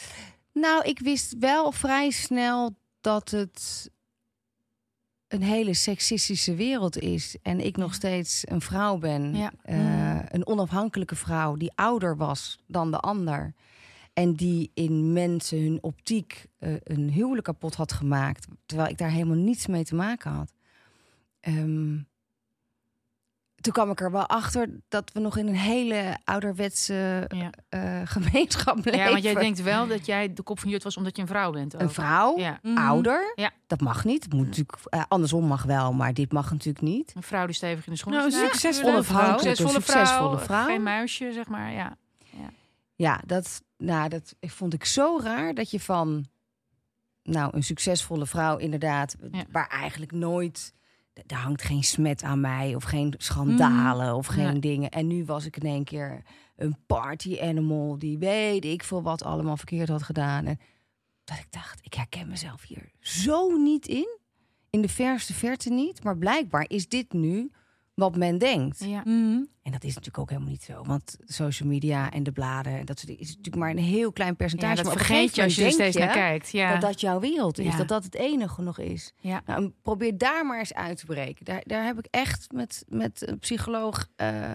Nou, 0.53 0.85
ik 0.85 0.99
wist 0.99 1.37
wel 1.39 1.73
vrij 1.73 2.11
snel 2.11 2.75
dat 3.07 3.31
het 3.31 3.91
een 5.29 5.43
hele 5.43 5.75
seksistische 5.75 6.55
wereld 6.55 6.99
is. 6.99 7.37
En 7.43 7.61
ik 7.61 7.77
nog 7.77 7.95
steeds 7.95 8.43
een 8.49 8.61
vrouw 8.61 8.99
ben. 8.99 9.37
Ja. 9.37 9.53
Eh. 9.63 10.19
Een 10.29 10.47
onafhankelijke 10.47 11.15
vrouw 11.15 11.57
die 11.57 11.73
ouder 11.75 12.17
was 12.17 12.59
dan 12.67 12.91
de 12.91 12.99
ander. 12.99 13.55
En 14.13 14.35
die 14.35 14.71
in 14.75 15.13
mensen 15.13 15.63
hun 15.63 15.79
optiek 15.81 16.47
eh, 16.59 16.75
een 16.83 17.11
huwelijk 17.11 17.45
kapot 17.45 17.75
had 17.75 17.93
gemaakt. 17.93 18.47
Terwijl 18.67 18.91
ik 18.91 18.99
daar 18.99 19.11
helemaal 19.11 19.37
niets 19.37 19.67
mee 19.67 19.85
te 19.85 19.95
maken 19.95 20.31
had. 20.31 20.53
Ehm, 21.41 21.99
toen 23.67 23.75
kwam 23.85 23.91
ik 23.91 24.01
er 24.01 24.11
wel 24.11 24.27
achter 24.27 24.69
dat 24.89 25.11
we 25.13 25.21
nog 25.21 25.37
in 25.37 25.47
een 25.47 25.55
hele 25.57 26.17
ouderwetse 26.25 27.25
Ja. 27.29 27.51
eh, 27.69 28.01
gemeenschap 28.05 28.77
leven. 28.85 28.99
ja, 29.01 29.11
want 29.11 29.23
jij 29.23 29.35
denkt 29.35 29.63
wel 29.63 29.87
dat 29.87 30.07
jij 30.07 30.33
de 30.33 30.43
kop 30.43 30.61
van 30.61 30.71
Jut 30.71 30.83
was 30.83 30.97
omdat 30.97 31.17
je 31.17 31.23
een 31.23 31.29
vrouw 31.29 31.53
bent. 31.53 31.75
Ook. 31.75 31.81
Een 31.81 31.91
vrouw, 31.91 32.39
Ja. 32.39 32.59
Mhm. 32.63 32.79
ouder, 32.79 33.33
Ja. 33.35 33.51
dat 33.67 33.81
mag 33.81 34.05
niet. 34.05 34.25
Het 34.25 34.33
moet 34.33 34.47
natuurlijk, 34.47 34.79
eh, 34.85 35.03
andersom 35.09 35.45
mag 35.47 35.63
wel, 35.63 35.93
maar 35.93 36.15
dit 36.15 36.33
mag 36.33 36.51
natuurlijk 36.51 36.85
niet. 36.85 37.13
Een 37.17 37.23
vrouw 37.23 37.47
die 37.47 37.55
stevig 37.55 37.87
in 37.87 37.93
de 37.93 37.99
schoenen 37.99 38.21
Nou, 38.23 38.33
een 38.33 38.39
staat. 38.39 38.51
succesvolle 38.61 39.03
vrouw. 39.03 39.39
Succesvolle, 39.39 39.71
succesvolle 39.73 40.39
vrouw. 40.39 40.67
Geen 40.67 40.83
muisje, 40.83 41.33
zeg 41.33 41.47
maar. 41.49 41.73
Ja. 41.73 41.97
Ja, 42.95 43.21
dat, 43.27 43.63
nou, 43.79 44.09
dat 44.09 44.35
vond 44.41 44.75
ik 44.75 44.85
zo 44.85 45.21
raar 45.23 45.55
dat 45.55 45.71
je 45.71 45.81
van 45.81 46.25
nou, 47.23 47.51
een 47.57 47.63
succesvolle 47.63 48.27
vrouw 48.27 48.57
inderdaad, 48.57 49.17
Ja. 49.33 49.45
waar 49.51 49.69
eigenlijk 49.69 50.13
nooit, 50.13 50.75
daar 51.27 51.41
hangt 51.41 51.63
geen 51.63 51.85
smet 51.85 52.23
aan 52.23 52.41
mij 52.41 52.75
of 52.75 52.85
geen 52.85 53.15
schandalen 53.17 54.15
of 54.15 54.27
geen 54.27 54.61
dingen. 54.61 54.91
En 54.91 55.07
nu 55.07 55.25
was 55.25 55.45
ik 55.45 55.57
in 55.57 55.69
één 55.69 55.85
keer 55.85 56.23
een 56.57 56.77
party 56.87 57.39
animal 57.41 57.99
die 57.99 58.19
weet 58.19 58.65
ik 58.65 58.85
veel 58.85 59.03
wat 59.03 59.23
allemaal 59.23 59.57
verkeerd 59.57 59.89
had 59.89 60.03
gedaan. 60.03 60.47
En 60.47 60.59
dat 61.25 61.39
ik 61.39 61.47
dacht, 61.51 61.81
ik 61.83 61.95
herken 61.95 62.29
mezelf 62.29 62.63
hier 62.63 62.91
zo 63.01 63.57
niet 63.57 63.87
in. 63.87 64.19
In 64.71 64.83
de 64.83 64.89
verste 64.89 65.35
verte 65.35 65.71
niet. 65.71 66.03
Maar 66.05 66.19
blijkbaar 66.19 66.65
is 66.69 66.89
dit 66.89 67.13
nu 67.13 67.51
wat 67.97 68.17
men 68.17 68.39
denkt. 68.39 68.85
Ja. 68.85 69.01
Mhm. 69.05 69.43
En 69.63 69.73
dat 69.73 69.85
is 69.85 69.89
natuurlijk 69.95 70.19
ook 70.19 70.29
helemaal 70.31 70.51
niet 70.51 70.63
zo. 70.63 70.83
Want 70.83 71.17
social 71.25 71.69
media 71.69 72.11
en 72.13 72.23
de 72.23 72.33
bladen, 72.33 72.87
dat 72.87 72.99
soort- 72.99 73.19
is 73.19 73.29
natuurlijk 73.29 73.57
maar 73.57 73.71
een 73.71 73.79
heel 73.79 74.13
klein 74.13 74.37
percentage. 74.37 74.71
Ja, 74.77 74.83
dat 74.83 74.95
maar 74.95 75.05
vergeet 75.05 75.35
je 75.37 75.43
als 75.43 75.55
je 75.55 75.65
er 75.65 75.71
steeds 75.73 75.97
naar 75.97 76.13
kijkt. 76.13 76.51
Ja. 76.51 76.73
Dat 76.73 76.81
dat 76.81 77.01
jouw 77.01 77.21
wereld 77.21 77.59
is. 77.59 77.65
Ja. 77.67 77.77
Dat 77.77 77.89
dat 77.89 78.05
het 78.05 78.15
enige 78.15 78.63
nog 78.63 78.79
is. 78.79 79.13
Ja. 79.21 79.43
Nou, 79.47 79.63
en 79.65 79.75
probeer 79.83 80.19
daar 80.19 80.47
maar 80.47 80.59
eens 80.59 80.75
uit 80.75 80.99
te 80.99 81.07
breken. 81.07 81.45
Daar, 81.45 81.63
daar 81.65 81.85
heb 81.85 81.99
ik 81.99 82.07
echt 82.11 82.53
met, 82.53 82.85
met 82.89 83.29
een 83.29 83.39
psycholoog 83.39 84.07
eh, 84.17 84.51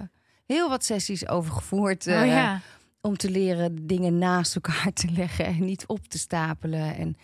heel 0.46 0.70
wat 0.70 0.86
sessies 0.86 1.28
over 1.28 1.54
gevoerd. 1.54 2.08
oh, 2.08 2.14
eh, 2.22 2.28
ja. 2.28 2.60
Om 3.02 3.18
te 3.18 3.30
leren 3.30 3.88
dingen 3.88 4.18
naast 4.18 4.56
elkaar 4.56 4.94
te 4.94 5.12
leggen 5.18 5.46
en 5.46 5.66
niet 5.66 5.86
op 5.88 6.08
te 6.08 6.18
stapelen. 6.18 6.96
En 6.96 7.16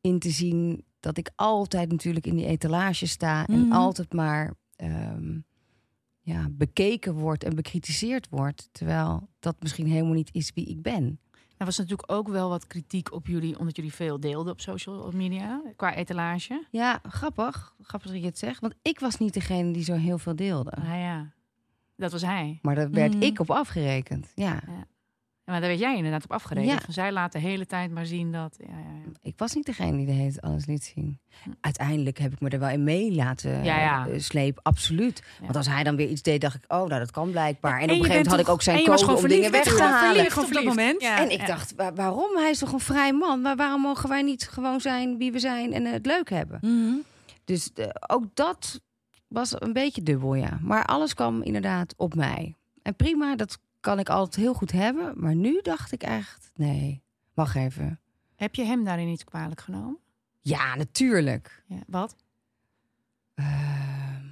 in 0.00 0.18
te 0.18 0.30
zien 0.30 0.84
dat 1.00 1.18
ik 1.18 1.30
altijd 1.36 1.90
natuurlijk 1.90 2.26
in 2.26 2.36
die 2.36 2.46
etalage 2.46 3.06
sta. 3.06 3.46
En 3.46 3.60
Mhm. 3.60 3.72
altijd 3.72 4.12
maar 4.12 4.54
ehm, 4.76 5.38
ja, 6.22 6.46
bekeken 6.50 7.14
wordt 7.14 7.44
en 7.44 7.54
bekritiseerd 7.54 8.28
wordt. 8.30 8.68
Terwijl 8.72 9.28
dat 9.40 9.56
misschien 9.60 9.86
helemaal 9.86 10.12
niet 10.12 10.28
is 10.32 10.52
wie 10.54 10.66
ik 10.66 10.82
ben. 10.82 11.18
Er 11.56 11.64
was 11.68 11.78
natuurlijk 11.78 12.12
ook 12.12 12.28
wel 12.28 12.48
wat 12.48 12.66
kritiek 12.66 13.12
op 13.12 13.26
jullie, 13.26 13.58
omdat 13.58 13.76
jullie 13.76 13.92
veel 13.92 14.20
deelden 14.20 14.52
op 14.52 14.60
social 14.60 15.10
media, 15.14 15.62
qua 15.76 15.94
etalage. 15.94 16.66
Ja, 16.70 17.00
grappig. 17.02 17.74
Grappig 17.82 18.10
dat 18.10 18.20
je 18.20 18.26
het 18.26 18.38
zegt. 18.38 18.60
Want 18.60 18.74
ik 18.82 19.00
was 19.00 19.18
niet 19.18 19.34
degene 19.34 19.72
die 19.72 19.84
zo 19.84 19.94
heel 19.94 20.18
veel 20.18 20.36
deelde. 20.36 20.72
Nou 20.82 20.98
ja, 20.98 21.32
dat 21.96 22.12
was 22.12 22.22
hij. 22.22 22.58
Maar 22.62 22.74
daar 22.74 22.90
werd 22.90 23.14
Mhm. 23.14 23.22
ik 23.22 23.40
op 23.40 23.50
afgerekend. 23.50 24.32
Ja, 24.34 24.62
Maar 25.44 25.60
daar 25.60 25.68
werd 25.68 25.80
jij 25.80 25.96
inderdaad 25.96 26.24
op 26.24 26.32
afgerekend. 26.32 26.72
Ja. 26.72 26.84
Van 26.84 26.92
zij 26.94 27.12
laat 27.12 27.32
de 27.32 27.38
hele 27.38 27.66
tijd 27.66 27.90
maar 27.90 28.06
zien 28.06 28.32
dat... 28.32 28.56
Ja, 28.58 28.66
ja, 28.68 28.78
ja. 29.04 29.10
ik 29.22 29.34
was 29.36 29.54
niet 29.54 29.66
degene 29.66 29.96
die 29.96 30.06
de 30.06 30.12
hele 30.12 30.30
tijd 30.30 30.44
alles 30.44 30.66
liet 30.66 30.84
zien. 30.84 31.18
Hm. 31.42 31.50
Uiteindelijk 31.60 32.18
heb 32.18 32.32
ik 32.32 32.40
me 32.40 32.48
er 32.48 32.58
wel 32.58 32.68
in 32.68 32.84
mee 32.84 33.14
laten 33.14 33.64
Ja, 33.64 33.78
ja. 33.80 34.06
eh, 34.06 34.18
slepen, 34.20 34.62
absoluut. 34.62 35.22
Ja. 35.38 35.44
Want 35.44 35.56
als 35.56 35.68
hij 35.68 35.82
dan 35.84 35.96
weer 35.96 36.08
iets 36.08 36.22
deed, 36.22 36.40
dacht 36.40 36.54
ik, 36.54 36.64
oh, 36.68 36.78
nou, 36.86 36.88
dat 36.98 37.10
kan 37.10 37.30
blijkbaar. 37.30 37.74
En, 37.74 37.78
En 37.80 37.82
op 37.84 37.88
een 37.90 37.96
gegeven 37.96 38.14
moment 38.16 38.30
had 38.30 38.40
ik 38.40 38.48
ook 38.48 38.62
zijn 38.62 38.84
code 38.84 39.16
om 39.22 39.28
dingen 39.28 39.50
weg 39.50 39.62
te 39.62 39.82
halen. 39.82 40.14
verliefd 40.14 40.38
op 40.38 40.52
dat 40.52 40.64
moment. 40.64 41.02
Ja, 41.02 41.18
En 41.18 41.30
ik 41.30 41.40
ja. 41.40 41.46
dacht, 41.46 41.74
wa- 41.74 41.92
waarom? 41.92 42.36
Hij 42.36 42.50
is 42.50 42.58
toch 42.58 42.72
een 42.72 42.80
vrij 42.80 43.12
man? 43.12 43.40
Maar 43.40 43.56
waarom 43.56 43.80
mogen 43.80 44.08
wij 44.08 44.22
niet 44.22 44.48
gewoon 44.48 44.80
zijn 44.80 45.16
wie 45.18 45.32
we 45.32 45.38
zijn 45.38 45.72
en 45.72 45.84
het 45.84 46.06
leuk 46.06 46.30
hebben? 46.30 46.58
Mhm. 46.60 46.94
Dus 47.44 47.70
eh, 47.74 47.86
ook 48.06 48.24
dat 48.34 48.80
was 49.28 49.54
een 49.60 49.72
beetje 49.72 50.02
dubbel, 50.02 50.34
ja. 50.34 50.58
Maar 50.60 50.84
alles 50.84 51.14
kwam 51.14 51.42
inderdaad 51.42 51.94
op 51.96 52.14
mij. 52.14 52.54
En 52.82 52.94
prima, 52.96 53.36
dat 53.36 53.58
kan 53.82 53.98
ik 53.98 54.08
altijd 54.08 54.36
heel 54.36 54.54
goed 54.54 54.72
hebben. 54.72 55.12
Maar 55.16 55.34
nu 55.34 55.60
dacht 55.62 55.92
ik 55.92 56.02
echt, 56.02 56.50
nee, 56.54 57.02
wacht 57.34 57.56
even. 57.56 58.00
Heb 58.34 58.54
je 58.54 58.64
hem 58.64 58.84
daarin 58.84 59.06
niet 59.06 59.24
kwalijk 59.24 59.60
genomen? 59.60 59.98
Ja, 60.40 60.74
natuurlijk. 60.74 61.64
Ja. 61.66 61.80
Wat? 61.86 62.16
Ehm, 63.34 64.26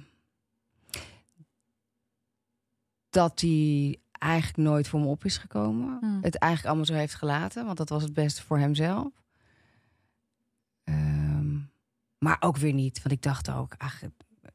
dat 3.09 3.41
hij 3.41 3.99
eigenlijk 4.11 4.57
nooit 4.57 4.87
voor 4.87 4.99
me 4.99 5.05
op 5.05 5.25
is 5.25 5.37
gekomen. 5.37 5.97
Hmm. 5.99 6.19
Het 6.21 6.35
eigenlijk 6.35 6.65
allemaal 6.65 6.95
zo 6.95 7.01
heeft 7.01 7.15
gelaten, 7.15 7.65
want 7.65 7.77
dat 7.77 7.89
was 7.89 8.03
het 8.03 8.13
beste 8.13 8.43
voor 8.43 8.57
hemzelf. 8.57 9.23
Ehm, 10.83 11.59
maar 12.17 12.37
ook 12.39 12.57
weer 12.57 12.73
niet, 12.73 13.01
want 13.01 13.15
ik 13.15 13.21
dacht 13.21 13.51
ook, 13.51 13.73
ach, 13.77 14.01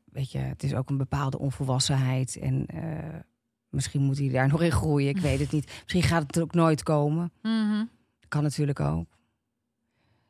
weet 0.04 0.30
je, 0.32 0.38
het 0.38 0.62
is 0.62 0.74
ook 0.74 0.90
een 0.90 0.96
bepaalde 0.96 1.38
onvolwassenheid. 1.38 2.36
En 2.36 2.66
eh, 2.66 3.20
misschien 3.76 4.02
moet 4.02 4.18
hij 4.18 4.28
daar 4.28 4.48
nog 4.48 4.62
in 4.62 4.72
groeien, 4.72 5.08
ik 5.08 5.18
weet 5.18 5.38
het 5.38 5.52
niet. 5.52 5.72
Misschien 5.82 6.02
gaat 6.02 6.22
het 6.22 6.36
er 6.36 6.42
ook 6.42 6.54
nooit 6.54 6.82
komen. 6.82 7.32
Mhm. 7.42 7.84
Kan 8.28 8.42
natuurlijk 8.42 8.80
ook. 8.80 9.06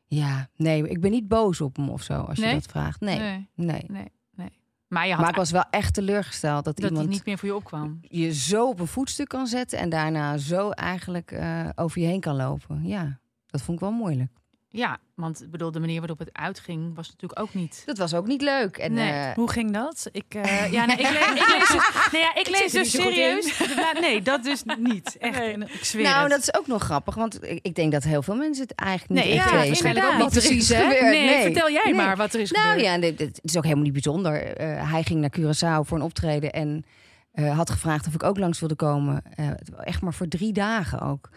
Ja, 0.07 0.49
nee, 0.55 0.87
ik 0.89 1.01
ben 1.01 1.11
niet 1.11 1.27
boos 1.27 1.61
op 1.61 1.75
hem 1.75 1.89
of 1.89 2.01
zo, 2.01 2.13
als 2.21 2.37
Nee? 2.39 2.47
je 2.47 2.53
dat 2.55 2.65
vraagt. 2.65 2.99
Nee, 2.99 3.19
Nee. 3.19 3.47
nee. 3.55 3.83
Nee, 3.87 4.11
nee. 4.35 4.51
Maar 4.87 5.05
je 5.05 5.11
had 5.11 5.21
Maar 5.21 5.29
ik 5.29 5.35
was 5.35 5.51
wel 5.51 5.65
echt 5.69 5.93
teleurgesteld 5.93 6.65
dat, 6.65 6.77
dat 6.77 6.89
iemand 6.89 7.09
niet 7.09 7.25
meer 7.25 7.37
voor 7.37 7.47
je 7.47 7.55
opkwam. 7.55 7.99
je 8.01 8.33
zo 8.33 8.67
op 8.69 8.79
een 8.79 8.87
voetstuk 8.87 9.27
kan 9.27 9.47
zetten 9.47 9.79
en 9.79 9.89
daarna 9.89 10.37
zo 10.37 10.69
eigenlijk 10.69 11.31
eh, 11.31 11.69
over 11.75 12.01
je 12.01 12.07
heen 12.07 12.19
kan 12.19 12.35
lopen. 12.35 12.87
Ja, 12.87 13.19
dat 13.45 13.61
vond 13.61 13.77
ik 13.81 13.83
wel 13.87 13.93
moeilijk. 13.97 14.31
Ja, 14.69 14.97
want 15.15 15.43
ik 15.43 15.51
bedoel, 15.51 15.71
de 15.71 15.79
manier 15.79 15.99
waarop 15.99 16.19
het 16.19 16.29
uitging 16.33 16.95
was 16.95 17.07
natuurlijk 17.09 17.39
ook 17.39 17.53
niet. 17.53 17.81
Dat 17.85 17.97
was 17.97 18.13
ook 18.13 18.27
niet 18.27 18.41
leuk. 18.41 18.77
En, 18.77 18.93
Nee. 18.93 19.11
eh, 19.11 19.33
Hoe 19.33 19.49
ging 19.51 19.71
dat? 19.73 20.09
Ik, 20.11 20.25
eh, 20.35 20.71
ja, 20.77 20.85
nee, 20.85 20.95
ik, 20.97 21.01
lees, 21.09 21.19
ik 21.29 21.47
lees 21.47 21.67
dus, 21.67 22.09
nee, 22.11 22.21
ja, 22.21 22.35
ik 22.35 22.47
lees 22.49 22.73
er 22.73 22.79
dus 22.79 22.91
serieus. 22.91 23.57
Ja, 23.75 23.91
nee, 23.99 24.21
dat 24.21 24.43
dus 24.43 24.63
niet. 24.79 25.17
Echt, 25.17 25.39
ik 25.73 25.83
zweer 25.85 26.03
nou, 26.03 26.21
het. 26.21 26.29
dat 26.29 26.39
is 26.39 26.53
ook 26.53 26.67
nog 26.67 26.83
grappig, 26.83 27.15
want 27.15 27.43
ik, 27.43 27.59
ik 27.61 27.75
denk 27.75 27.91
dat 27.91 28.03
heel 28.03 28.21
veel 28.21 28.35
mensen 28.35 28.63
het 28.67 28.75
eigenlijk 28.75 29.09
niet 29.21 29.23
Nee, 29.29 29.33
echt 29.39 29.45
ja, 29.45 29.51
weten. 29.51 29.67
waarschijnlijk 29.67 30.05
ook 30.05 30.11
wat 30.17 30.21
niet 30.33 30.35
er 30.35 30.41
precies, 30.49 30.67
gebeurd. 30.71 31.01
nee, 31.01 31.41
vertel 31.41 31.69
jij 31.71 31.83
Nee. 31.85 31.93
maar 31.93 32.17
wat 32.17 32.33
er 32.33 32.39
is 32.39 32.51
Nou 32.51 32.65
gebeurd. 32.65 32.85
ja, 32.85 32.97
dit, 32.97 33.17
dit- 33.17 33.35
het 33.35 33.39
is 33.51 33.57
ook 33.57 33.63
helemaal 33.63 33.83
niet 33.83 33.93
bijzonder. 33.93 34.43
Eh, 34.57 34.91
hij 34.91 35.03
ging 35.03 35.19
naar 35.19 35.31
Curaçao 35.39 35.87
voor 35.87 35.97
een 35.97 36.03
optreden 36.03 36.51
en 36.53 36.83
eh, 37.31 37.55
had 37.57 37.69
gevraagd 37.69 38.07
of 38.07 38.13
ik 38.13 38.23
ook 38.23 38.37
langs 38.37 38.59
wilde 38.59 38.75
komen. 38.75 39.21
Eh, 39.35 39.49
echt 39.83 40.01
maar 40.01 40.13
voor 40.13 40.27
drie 40.27 40.53
dagen 40.53 40.99
ook. 41.01 41.29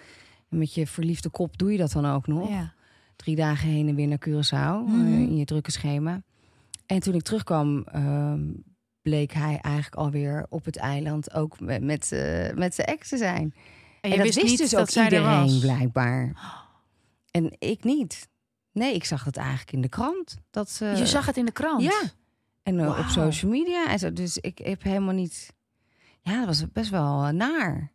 En 0.51 0.59
met 0.59 0.75
je 0.75 0.87
verliefde 0.87 1.29
kop 1.29 1.59
doe 1.59 1.73
je 1.73 1.79
dat 1.79 1.93
dan 1.93 2.07
ook 2.13 2.27
nog. 2.27 2.49
Ja. 2.49 2.73
Drie 3.21 3.37
dagen 3.37 3.69
heen 3.69 3.89
en 3.89 3.95
weer 3.95 4.07
naar 4.07 4.29
Curaçao 4.29 4.87
eh, 4.87 4.93
Mhm. 4.95 5.07
in 5.13 5.37
je 5.37 5.45
drukke 5.45 5.71
schema. 5.71 6.23
En 6.87 7.01
toen 7.01 7.15
ik 7.15 7.23
terugkwam, 7.23 7.83
ehm, 7.85 8.41
bleek 9.03 9.33
hij 9.33 9.59
eigenlijk 9.61 9.95
alweer 9.95 10.47
op 10.49 10.65
het 10.65 10.77
eiland 10.77 11.35
ook 11.35 11.61
met, 11.61 11.83
met, 11.83 12.13
eh, 12.13 12.55
met 12.55 12.75
zijn 12.75 12.87
ex 12.89 13.09
te 13.09 13.17
zijn. 13.17 13.43
En 13.43 13.55
En, 14.01 14.11
je 14.11 14.17
dat 14.17 14.25
wist 14.35 14.47
niet 14.47 14.59
dus 14.59 14.71
dat 14.71 14.81
ook 14.81 14.91
zij 14.91 15.05
er 15.07 15.13
iedereen 15.13 15.41
was. 15.41 15.59
blijkbaar. 15.59 16.33
En 17.31 17.57
ik 17.59 17.85
niet. 17.85 18.29
Nee, 18.73 18.95
ik 18.95 19.05
zag 19.05 19.25
het 19.25 19.37
eigenlijk 19.37 19.73
in 19.73 19.81
de 19.81 19.89
krant. 19.89 20.37
Dat 20.51 20.71
ze, 20.71 20.85
Je 20.85 21.07
zag 21.07 21.27
het 21.27 21.37
in 21.37 21.45
de 21.45 21.53
krant. 21.53 21.83
Ja. 21.83 22.01
En 22.63 22.81
eh, 22.81 22.99
op 22.99 23.05
social 23.07 23.51
media. 23.51 23.89
En 23.91 23.99
zo. 23.99 24.13
Dus 24.13 24.39
ik 24.39 24.59
heb 24.59 24.83
helemaal 24.83 25.15
niet... 25.15 25.53
Ja, 26.21 26.37
dat 26.39 26.47
was 26.47 26.73
best 26.73 26.91
wel 26.91 27.33
naar. 27.33 27.93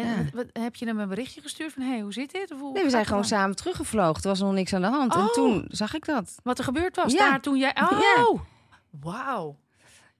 En 0.00 0.06
Ja. 0.24 0.24
wat, 0.34 0.46
heb 0.52 0.74
je 0.76 0.86
hem 0.86 0.98
een 0.98 1.08
berichtje 1.08 1.40
gestuurd 1.40 1.72
van, 1.72 1.82
hey, 1.82 2.00
hoe 2.00 2.12
zit 2.12 2.32
dit? 2.32 2.52
Of 2.52 2.60
hoe 2.60 2.72
Nee, 2.72 2.84
we 2.84 2.90
zijn 2.90 3.04
gewoon 3.04 3.20
dan? 3.20 3.30
samen 3.30 3.56
teruggevlogen. 3.56 4.22
Er 4.22 4.28
was 4.28 4.40
nog 4.40 4.52
niks 4.52 4.72
aan 4.72 4.80
de 4.80 4.86
hand. 4.86 5.14
En 5.14 5.20
Oh. 5.20 5.32
toen 5.32 5.64
zag 5.68 5.94
ik 5.94 6.04
dat. 6.04 6.34
Wat 6.42 6.58
er 6.58 6.64
gebeurd 6.64 6.96
was 6.96 7.12
Ja. 7.12 7.18
daar 7.30 7.40
toen 7.40 7.58
jij... 7.58 7.76
Oh, 7.82 7.90
Ja. 8.00 8.40
wauw. 9.00 9.58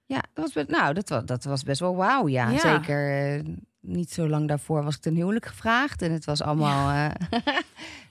Ja, 0.06 0.16
dat 0.32 0.44
was, 0.44 0.52
best, 0.52 0.68
nou, 0.68 0.94
dat 0.94 1.08
was, 1.08 1.24
dat 1.24 1.44
was 1.44 1.62
best 1.62 1.80
wel 1.80 1.96
wauw. 1.96 2.28
Ja, 2.28 2.50
Ja. 2.50 2.58
zeker. 2.58 3.34
eh, 3.36 3.44
niet 3.80 4.10
zo 4.12 4.28
lang 4.28 4.48
daarvoor 4.48 4.84
was 4.84 4.94
ik 4.94 5.00
ten 5.00 5.14
huwelijk 5.14 5.46
gevraagd. 5.46 6.02
En 6.02 6.12
het 6.12 6.24
was 6.24 6.42
allemaal... 6.42 6.90
eh, 6.90 7.28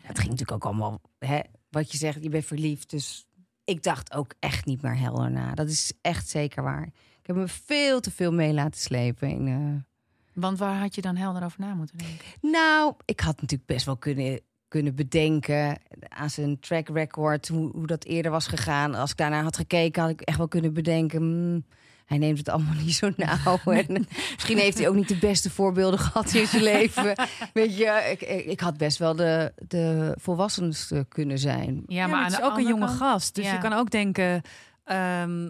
het 0.10 0.20
ging 0.20 0.30
natuurlijk 0.30 0.52
ook 0.52 0.66
allemaal... 0.66 1.02
Hè, 1.20 1.40
wat 1.70 1.92
je 1.92 1.98
zegt, 1.98 2.24
je 2.24 2.30
bent 2.30 2.46
verliefd. 2.46 2.90
Dus 2.90 3.28
ik 3.64 3.84
dacht 3.84 4.14
ook 4.14 4.34
echt 4.40 4.66
niet 4.66 4.82
meer 4.82 4.98
helder 4.98 5.32
na. 5.32 5.54
Dat 5.54 5.68
is 5.70 5.94
echt 6.02 6.30
zeker 6.30 6.64
waar. 6.64 6.84
Ik 7.22 7.28
heb 7.28 7.36
me 7.36 7.48
veel 7.48 8.00
te 8.00 8.12
veel 8.12 8.32
mee 8.34 8.54
laten 8.54 8.80
slepen. 8.82 9.30
In, 9.30 9.48
eh, 9.48 9.94
Want 10.36 10.60
waar 10.60 10.80
had 10.80 10.96
je 10.96 11.02
dan 11.02 11.16
helder 11.16 11.44
over 11.44 11.60
na 11.60 11.74
moeten 11.74 11.98
denken? 11.98 12.26
Nou, 12.42 12.94
ik 13.06 13.20
had 13.20 13.42
natuurlijk 13.42 13.70
best 13.70 13.86
wel 13.86 13.98
kunnen, 13.98 14.40
kunnen 14.68 14.96
bedenken 14.96 15.78
aan 16.10 16.30
zijn 16.30 16.60
track 16.60 16.88
record 16.90 17.48
hoe, 17.48 17.72
hoe 17.72 17.88
dat 17.88 18.04
eerder 18.04 18.32
was 18.32 18.48
gegaan. 18.48 18.96
Als 18.96 19.12
ik 19.12 19.18
daarna 19.18 19.44
had 19.44 19.56
gekeken, 19.58 20.02
had 20.02 20.12
ik 20.12 20.22
echt 20.22 20.38
wel 20.38 20.48
kunnen 20.48 20.74
bedenken. 20.74 21.20
hmm, 21.20 21.66
hij 22.06 22.18
neemt 22.18 22.38
het 22.38 22.50
allemaal 22.50 22.74
niet 22.84 22.94
zo 22.96 23.10
nauw. 23.16 23.60
En 23.88 24.08
misschien 24.34 24.58
heeft 24.58 24.78
hij 24.78 24.88
ook 24.88 24.96
niet 24.96 25.08
de 25.08 25.18
beste 25.18 25.50
voorbeelden 25.50 26.00
gehad 26.00 26.34
in 26.34 26.48
zijn 26.48 26.64
leven. 26.64 27.16
Weet 27.54 27.78
je, 27.78 28.08
ik, 28.12 28.22
ik, 28.22 28.46
ik 28.46 28.60
had 28.60 28.78
best 28.78 28.98
wel 28.98 29.16
de, 29.16 29.54
de 29.68 30.14
volwassenste 30.20 31.06
kunnen 31.10 31.40
zijn. 31.40 31.84
Ja, 31.88 32.08
maar, 32.08 32.24
het 32.24 32.32
is 32.32 32.38
de 32.38 32.44
ook 32.44 32.58
een 32.58 32.68
jonge 32.68 32.86
kant- 32.86 32.98
gast. 32.98 33.36
Dus 33.36 33.46
Ja. 33.46 33.54
je 33.54 33.60
kan 33.60 33.74
ook 33.74 33.90
denken... 33.90 34.42
ehm 34.84 35.50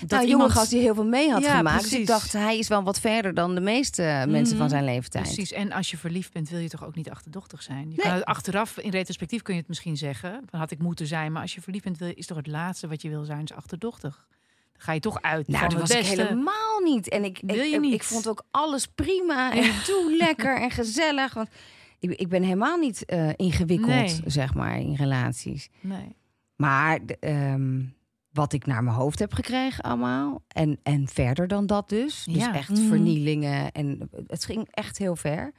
dat 0.00 0.10
nou, 0.10 0.22
een 0.22 0.28
jonge 0.28 0.42
iemand- 0.42 0.52
gast 0.52 0.70
die 0.70 0.80
heel 0.80 0.94
veel 0.94 1.04
mee 1.06 1.30
had 1.30 1.42
Ja, 1.42 1.56
gemaakt. 1.56 1.82
Dus 1.82 1.92
ik 1.92 2.06
dacht, 2.06 2.32
hij 2.32 2.58
is 2.58 2.68
wel 2.68 2.82
wat 2.82 3.00
verder 3.00 3.34
dan 3.34 3.54
de 3.54 3.60
meeste 3.60 4.02
mensen 4.28 4.56
van 4.56 4.66
Mhm. 4.66 4.74
zijn 4.74 4.84
leeftijd. 4.84 5.24
Precies. 5.24 5.52
En 5.52 5.72
als 5.72 5.90
je 5.90 5.96
verliefd 5.96 6.32
bent, 6.32 6.48
wil 6.48 6.58
je 6.60 6.68
toch 6.68 6.84
ook 6.84 6.94
niet 6.94 7.10
achterdochtig 7.10 7.62
zijn? 7.62 7.80
Je 7.80 7.86
Nee. 7.96 7.96
kan 7.96 8.12
het 8.14 8.24
achteraf, 8.24 8.78
in 8.78 8.90
retrospectief 8.90 9.42
kun 9.42 9.54
je 9.54 9.60
het 9.60 9.68
misschien 9.68 9.96
zeggen. 9.96 10.42
Dan 10.50 10.60
had 10.60 10.70
ik 10.70 10.78
moeten 10.78 11.06
zijn. 11.06 11.32
Maar 11.32 11.42
als 11.42 11.54
je 11.54 11.60
verliefd 11.60 11.84
bent, 11.84 11.98
wil 11.98 12.12
is 12.14 12.26
toch 12.26 12.36
het 12.36 12.46
laatste 12.46 12.88
wat 12.88 13.02
je 13.02 13.08
wil 13.08 13.24
zijn, 13.24 13.42
is 13.42 13.52
achterdochtig. 13.52 14.26
Dan 14.72 14.82
ga 14.82 14.92
je 14.92 15.00
toch 15.00 15.22
uit 15.22 15.48
Nou, 15.48 15.60
van 15.64 15.78
dat 15.78 15.88
was 15.88 15.98
ik 15.98 16.18
helemaal 16.18 16.80
niet. 16.84 17.08
En 17.08 17.24
ik, 17.24 17.38
Wil 17.46 17.56
ik, 17.72 17.80
niet? 17.80 17.94
ik 17.94 18.02
vond 18.02 18.28
ook 18.28 18.44
alles 18.50 18.86
prima 18.86 19.52
en 19.54 19.70
doe 19.86 20.16
lekker 20.18 20.60
en 20.60 20.70
gezellig. 20.70 21.34
Want 21.34 21.48
ik, 21.98 22.10
ik 22.10 22.28
ben 22.28 22.42
helemaal 22.42 22.76
niet 22.76 23.04
eh, 23.04 23.28
ingewikkeld, 23.36 23.88
Nee. 23.90 24.20
zeg 24.26 24.54
maar, 24.54 24.78
in 24.78 24.94
relaties. 24.94 25.68
Nee. 25.80 26.16
Maar 26.56 27.00
ehm, 27.20 27.80
wat 28.32 28.52
ik 28.52 28.66
naar 28.66 28.84
mijn 28.84 28.96
hoofd 28.96 29.18
heb 29.18 29.32
gekregen 29.32 29.84
allemaal. 29.84 30.42
En, 30.48 30.78
en 30.82 31.08
verder 31.08 31.48
dan 31.48 31.66
dat 31.66 31.88
dus. 31.88 32.24
Dus 32.24 32.34
Ja. 32.34 32.54
echt 32.54 32.68
Mhm. 32.68 32.86
vernielingen. 32.88 33.72
En 33.72 34.10
het 34.26 34.44
ging 34.44 34.68
echt 34.70 34.98
heel 34.98 35.16
ver. 35.16 35.52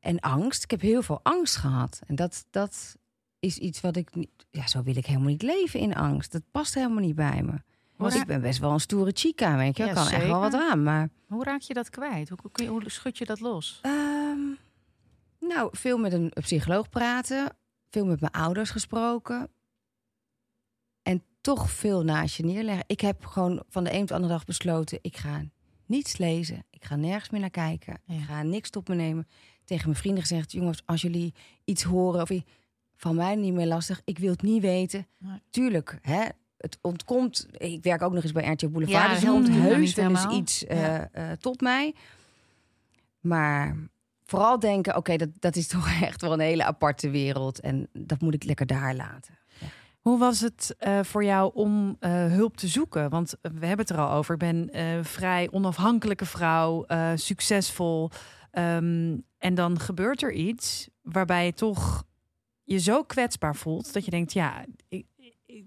En 0.00 0.20
angst. 0.20 0.62
Ik 0.64 0.70
heb 0.70 0.80
heel 0.80 1.02
veel 1.02 1.20
angst 1.22 1.56
gehad. 1.56 2.00
En 2.06 2.14
dat, 2.14 2.46
dat 2.50 2.96
is 3.38 3.58
iets 3.58 3.80
wat 3.80 3.96
ik 3.96 4.14
niet... 4.14 4.30
Ja, 4.50 4.66
zo 4.66 4.82
wil 4.82 4.96
ik 4.96 5.06
helemaal 5.06 5.28
niet 5.28 5.42
leven 5.42 5.80
in 5.80 5.94
angst. 5.94 6.32
Dat 6.32 6.42
past 6.50 6.74
helemaal 6.74 7.02
niet 7.04 7.14
bij 7.14 7.42
me. 7.42 7.54
Want 7.96 8.14
ik 8.14 8.26
ben 8.26 8.40
best 8.40 8.58
wel 8.58 8.72
een 8.72 8.80
stoere 8.80 9.10
chica, 9.14 9.56
weet 9.56 9.76
je. 9.76 9.82
Ik 9.82 9.88
Ja, 9.88 9.94
kan 9.94 10.08
echt 10.08 10.26
wel 10.26 10.40
wat 10.40 10.54
aan, 10.54 10.82
maar... 10.82 11.08
Hoe 11.28 11.44
raak 11.44 11.60
je 11.60 11.74
dat 11.74 11.90
kwijt? 11.90 12.28
Hoe, 12.28 12.38
hoe, 12.42 12.50
kun 12.50 12.64
je- 12.64 12.70
hoe 12.70 12.82
schud 12.90 13.18
je 13.18 13.24
dat 13.24 13.40
los? 13.40 13.78
Ehm, 13.82 14.38
nou, 15.40 15.68
veel 15.72 15.98
met 15.98 16.12
een 16.12 16.32
psycholoog 16.40 16.88
praten. 16.88 17.56
Veel 17.90 18.06
met 18.06 18.20
mijn 18.20 18.32
ouders 18.32 18.70
gesproken. 18.70 19.48
Toch 21.40 21.70
veel 21.70 22.04
naast 22.04 22.36
je 22.36 22.44
neerleggen. 22.44 22.84
Ik 22.86 23.00
heb 23.00 23.24
gewoon 23.26 23.62
van 23.68 23.84
de 23.84 23.92
een 23.92 24.00
op 24.00 24.08
de 24.08 24.14
andere 24.14 24.32
dag 24.32 24.44
besloten... 24.44 24.98
ik 25.02 25.16
ga 25.16 25.42
niets 25.86 26.16
lezen. 26.16 26.64
Ik 26.70 26.84
ga 26.84 26.96
nergens 26.96 27.30
meer 27.30 27.40
naar 27.40 27.50
kijken. 27.50 28.00
Ja. 28.04 28.14
Ik 28.14 28.22
ga 28.22 28.42
niks 28.42 28.70
tot 28.70 28.88
me 28.88 28.94
nemen. 28.94 29.28
Tegen 29.64 29.88
mijn 29.88 30.00
vrienden 30.00 30.22
gezegd... 30.22 30.52
jongens, 30.52 30.82
als 30.84 31.00
jullie 31.00 31.34
iets 31.64 31.82
horen 31.82 32.22
of 32.22 32.30
van 32.96 33.14
mij 33.14 33.34
niet 33.34 33.52
meer 33.52 33.66
lastig... 33.66 34.00
ik 34.04 34.18
wil 34.18 34.30
het 34.30 34.42
niet 34.42 34.62
weten. 34.62 35.06
Nee. 35.18 35.40
Tuurlijk, 35.50 35.98
hè, 36.02 36.24
het 36.56 36.78
ontkomt... 36.80 37.46
Ik 37.52 37.82
werk 37.82 38.02
ook 38.02 38.12
nog 38.12 38.22
eens 38.22 38.32
bij 38.32 38.52
RTL 38.52 38.68
Boulevard. 38.68 39.02
Ja, 39.02 39.08
dus 39.08 39.18
er 39.18 39.24
dat 39.24 39.34
komt 39.34 39.46
komt 39.46 39.58
nou 39.58 39.74
heus 39.74 39.94
wel 39.94 40.10
eens 40.10 40.26
iets 40.26 40.66
eh, 40.66 40.96
eh, 40.96 41.38
tot 41.38 41.60
mij. 41.60 41.94
Maar 43.20 43.76
vooral 44.24 44.58
denken, 44.58 44.96
oké, 44.96 45.16
dat, 45.16 45.28
dat 45.38 45.56
is 45.56 45.66
toch 45.76 46.02
echt 46.02 46.20
wel 46.20 46.32
een 46.32 46.40
hele 46.40 46.64
aparte 46.64 47.10
wereld. 47.10 47.60
En 47.60 47.88
dat 47.92 48.20
moet 48.20 48.34
ik 48.34 48.44
lekker 48.44 48.66
daar 48.66 48.94
laten. 48.94 49.38
Hoe 50.10 50.18
was 50.18 50.40
het 50.40 50.74
eh, 50.78 50.98
voor 51.02 51.24
jou 51.24 51.50
om 51.54 51.96
eh, 52.00 52.10
hulp 52.12 52.56
te 52.56 52.68
zoeken? 52.68 53.10
Want 53.10 53.34
we 53.42 53.66
hebben 53.66 53.86
het 53.86 53.90
er 53.90 53.98
al 53.98 54.10
over. 54.12 54.32
Ik 54.34 54.40
ben 54.40 54.70
eh, 54.70 54.84
vrij 55.02 55.48
onafhankelijke 55.50 56.24
vrouw, 56.26 56.84
succesvol. 57.14 58.10
Ehm, 58.50 59.16
en 59.38 59.54
dan 59.54 59.78
gebeurt 59.80 60.22
er 60.22 60.32
iets 60.32 60.88
waarbij 61.02 61.44
je 61.44 61.52
toch 61.52 62.04
je 62.64 62.78
zo 62.78 63.02
kwetsbaar 63.02 63.56
voelt 63.56 63.92
dat 63.92 64.04
je 64.04 64.10
denkt: 64.10 64.32
ja, 64.32 64.64
ik, 64.88 65.06
ik- 65.46 65.64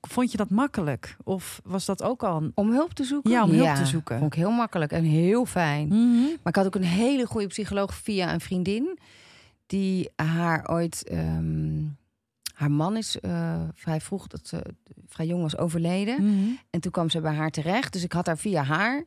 vond 0.00 0.30
je 0.30 0.36
dat 0.36 0.50
makkelijk? 0.50 1.16
Of 1.24 1.60
was 1.64 1.84
dat 1.84 2.02
ook 2.02 2.22
al 2.22 2.36
een. 2.36 2.52
Om 2.54 2.70
hulp 2.70 2.92
te 2.92 3.04
zoeken? 3.04 3.30
Ja, 3.30 3.44
om 3.44 3.50
hulp 3.50 3.74
te 3.74 3.86
zoeken. 3.86 4.18
Vond 4.18 4.32
ik 4.32 4.38
heel 4.38 4.50
makkelijk 4.50 4.92
en 4.92 5.04
heel 5.04 5.46
fijn. 5.46 5.88
Mhm. 5.88 6.22
Maar 6.22 6.38
ik 6.52 6.56
had 6.56 6.66
ook 6.66 6.74
een 6.74 6.82
hele 6.82 7.26
goede 7.26 7.46
psycholoog 7.46 7.94
via 7.94 8.32
een 8.32 8.40
vriendin. 8.40 8.98
Die 9.66 10.10
haar 10.16 10.68
ooit... 10.70 11.04
ehm, 11.08 11.84
haar 12.56 12.70
man 12.70 12.96
is 12.96 13.20
eh, 13.20 13.62
vrij 13.74 14.00
vroeg, 14.00 14.26
dat 14.26 14.46
ze 14.48 14.62
vrij 15.06 15.26
jong 15.26 15.42
was 15.42 15.56
overleden. 15.56 16.24
Mhm. 16.24 16.48
En 16.70 16.80
toen 16.80 16.92
kwam 16.92 17.10
ze 17.10 17.20
bij 17.20 17.34
haar 17.34 17.50
terecht. 17.50 17.92
Dus 17.92 18.02
ik 18.02 18.12
had 18.12 18.26
haar 18.26 18.38
via 18.38 18.62
haar. 18.62 19.04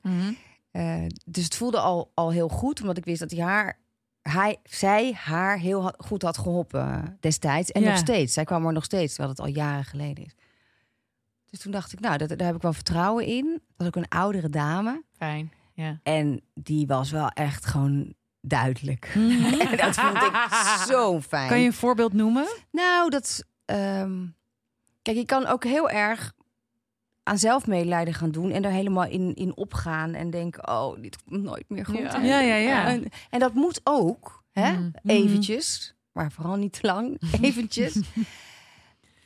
Eh, 0.71 1.05
dus 1.25 1.43
het 1.43 1.55
voelde 1.55 1.79
al, 1.79 2.11
al 2.13 2.31
heel 2.31 2.47
goed, 2.49 2.81
omdat 2.81 2.97
ik 2.97 3.05
wist 3.05 3.19
dat 3.19 3.31
hij 3.31 3.39
haar, 3.41 3.79
hij, 4.21 4.57
zij 4.63 5.13
haar 5.13 5.57
heel 5.57 5.83
ha- 5.83 5.93
goed 5.97 6.21
had 6.21 6.37
geholpen 6.37 6.81
eh, 6.81 7.03
destijds. 7.19 7.71
En 7.71 7.81
Ja. 7.81 7.89
nog 7.89 7.97
steeds. 7.97 8.33
Zij 8.33 8.43
kwam 8.43 8.65
er 8.65 8.73
nog 8.73 8.83
steeds, 8.83 9.13
terwijl 9.15 9.29
het 9.35 9.39
al 9.45 9.47
jaren 9.53 9.85
geleden 9.85 10.25
is. 10.25 10.35
Dus 11.49 11.59
toen 11.59 11.71
dacht 11.71 11.93
ik, 11.93 11.99
nou, 11.99 12.17
dat, 12.17 12.29
daar 12.29 12.47
heb 12.47 12.55
ik 12.55 12.61
wel 12.61 12.73
vertrouwen 12.73 13.25
in. 13.25 13.45
Dat 13.51 13.61
was 13.77 13.87
ook 13.87 13.95
een 13.95 14.07
oudere 14.09 14.49
dame. 14.49 15.03
Fijn. 15.17 15.51
Ja. 15.73 15.99
En 16.03 16.41
die 16.53 16.87
was 16.87 17.11
wel 17.11 17.29
echt 17.29 17.65
gewoon 17.65 18.13
duidelijk. 18.41 19.11
Mhm. 19.15 19.59
en 19.59 19.77
dat 19.85 19.95
vond 19.95 20.15
ik 20.23 20.47
zo 20.87 21.21
fijn. 21.21 21.47
Kan 21.49 21.59
je 21.59 21.65
een 21.65 21.73
voorbeeld 21.73 22.13
noemen? 22.13 22.47
Nou, 22.71 23.09
dat. 23.09 23.43
ehm, 23.65 24.25
kijk, 25.01 25.17
je 25.17 25.25
kan 25.25 25.45
ook 25.45 25.63
heel 25.63 25.89
erg 25.89 26.33
aan 27.23 27.37
zelfmedelijden 27.37 28.13
gaan 28.13 28.31
doen 28.31 28.51
en 28.51 28.61
daar 28.61 28.71
helemaal 28.71 29.05
in, 29.05 29.33
in 29.35 29.55
opgaan 29.57 30.13
en 30.13 30.29
denken: 30.29 30.67
oh, 30.69 31.01
dit 31.01 31.23
komt 31.23 31.43
nooit 31.43 31.65
meer 31.69 31.85
goed. 31.85 31.97
Ja. 31.97 32.13
En- 32.15 32.25
Ja, 32.25 32.39
ja, 32.39 32.55
ja. 32.55 32.85
En, 32.87 33.05
en 33.29 33.39
dat 33.39 33.53
moet 33.53 33.81
ook, 33.83 34.43
hè? 34.51 34.71
Mhm. 34.71 34.89
Eventjes, 35.03 35.95
maar 36.11 36.31
vooral 36.31 36.55
niet 36.55 36.73
te 36.73 36.87
lang. 36.87 37.17
Eventjes. 37.41 37.95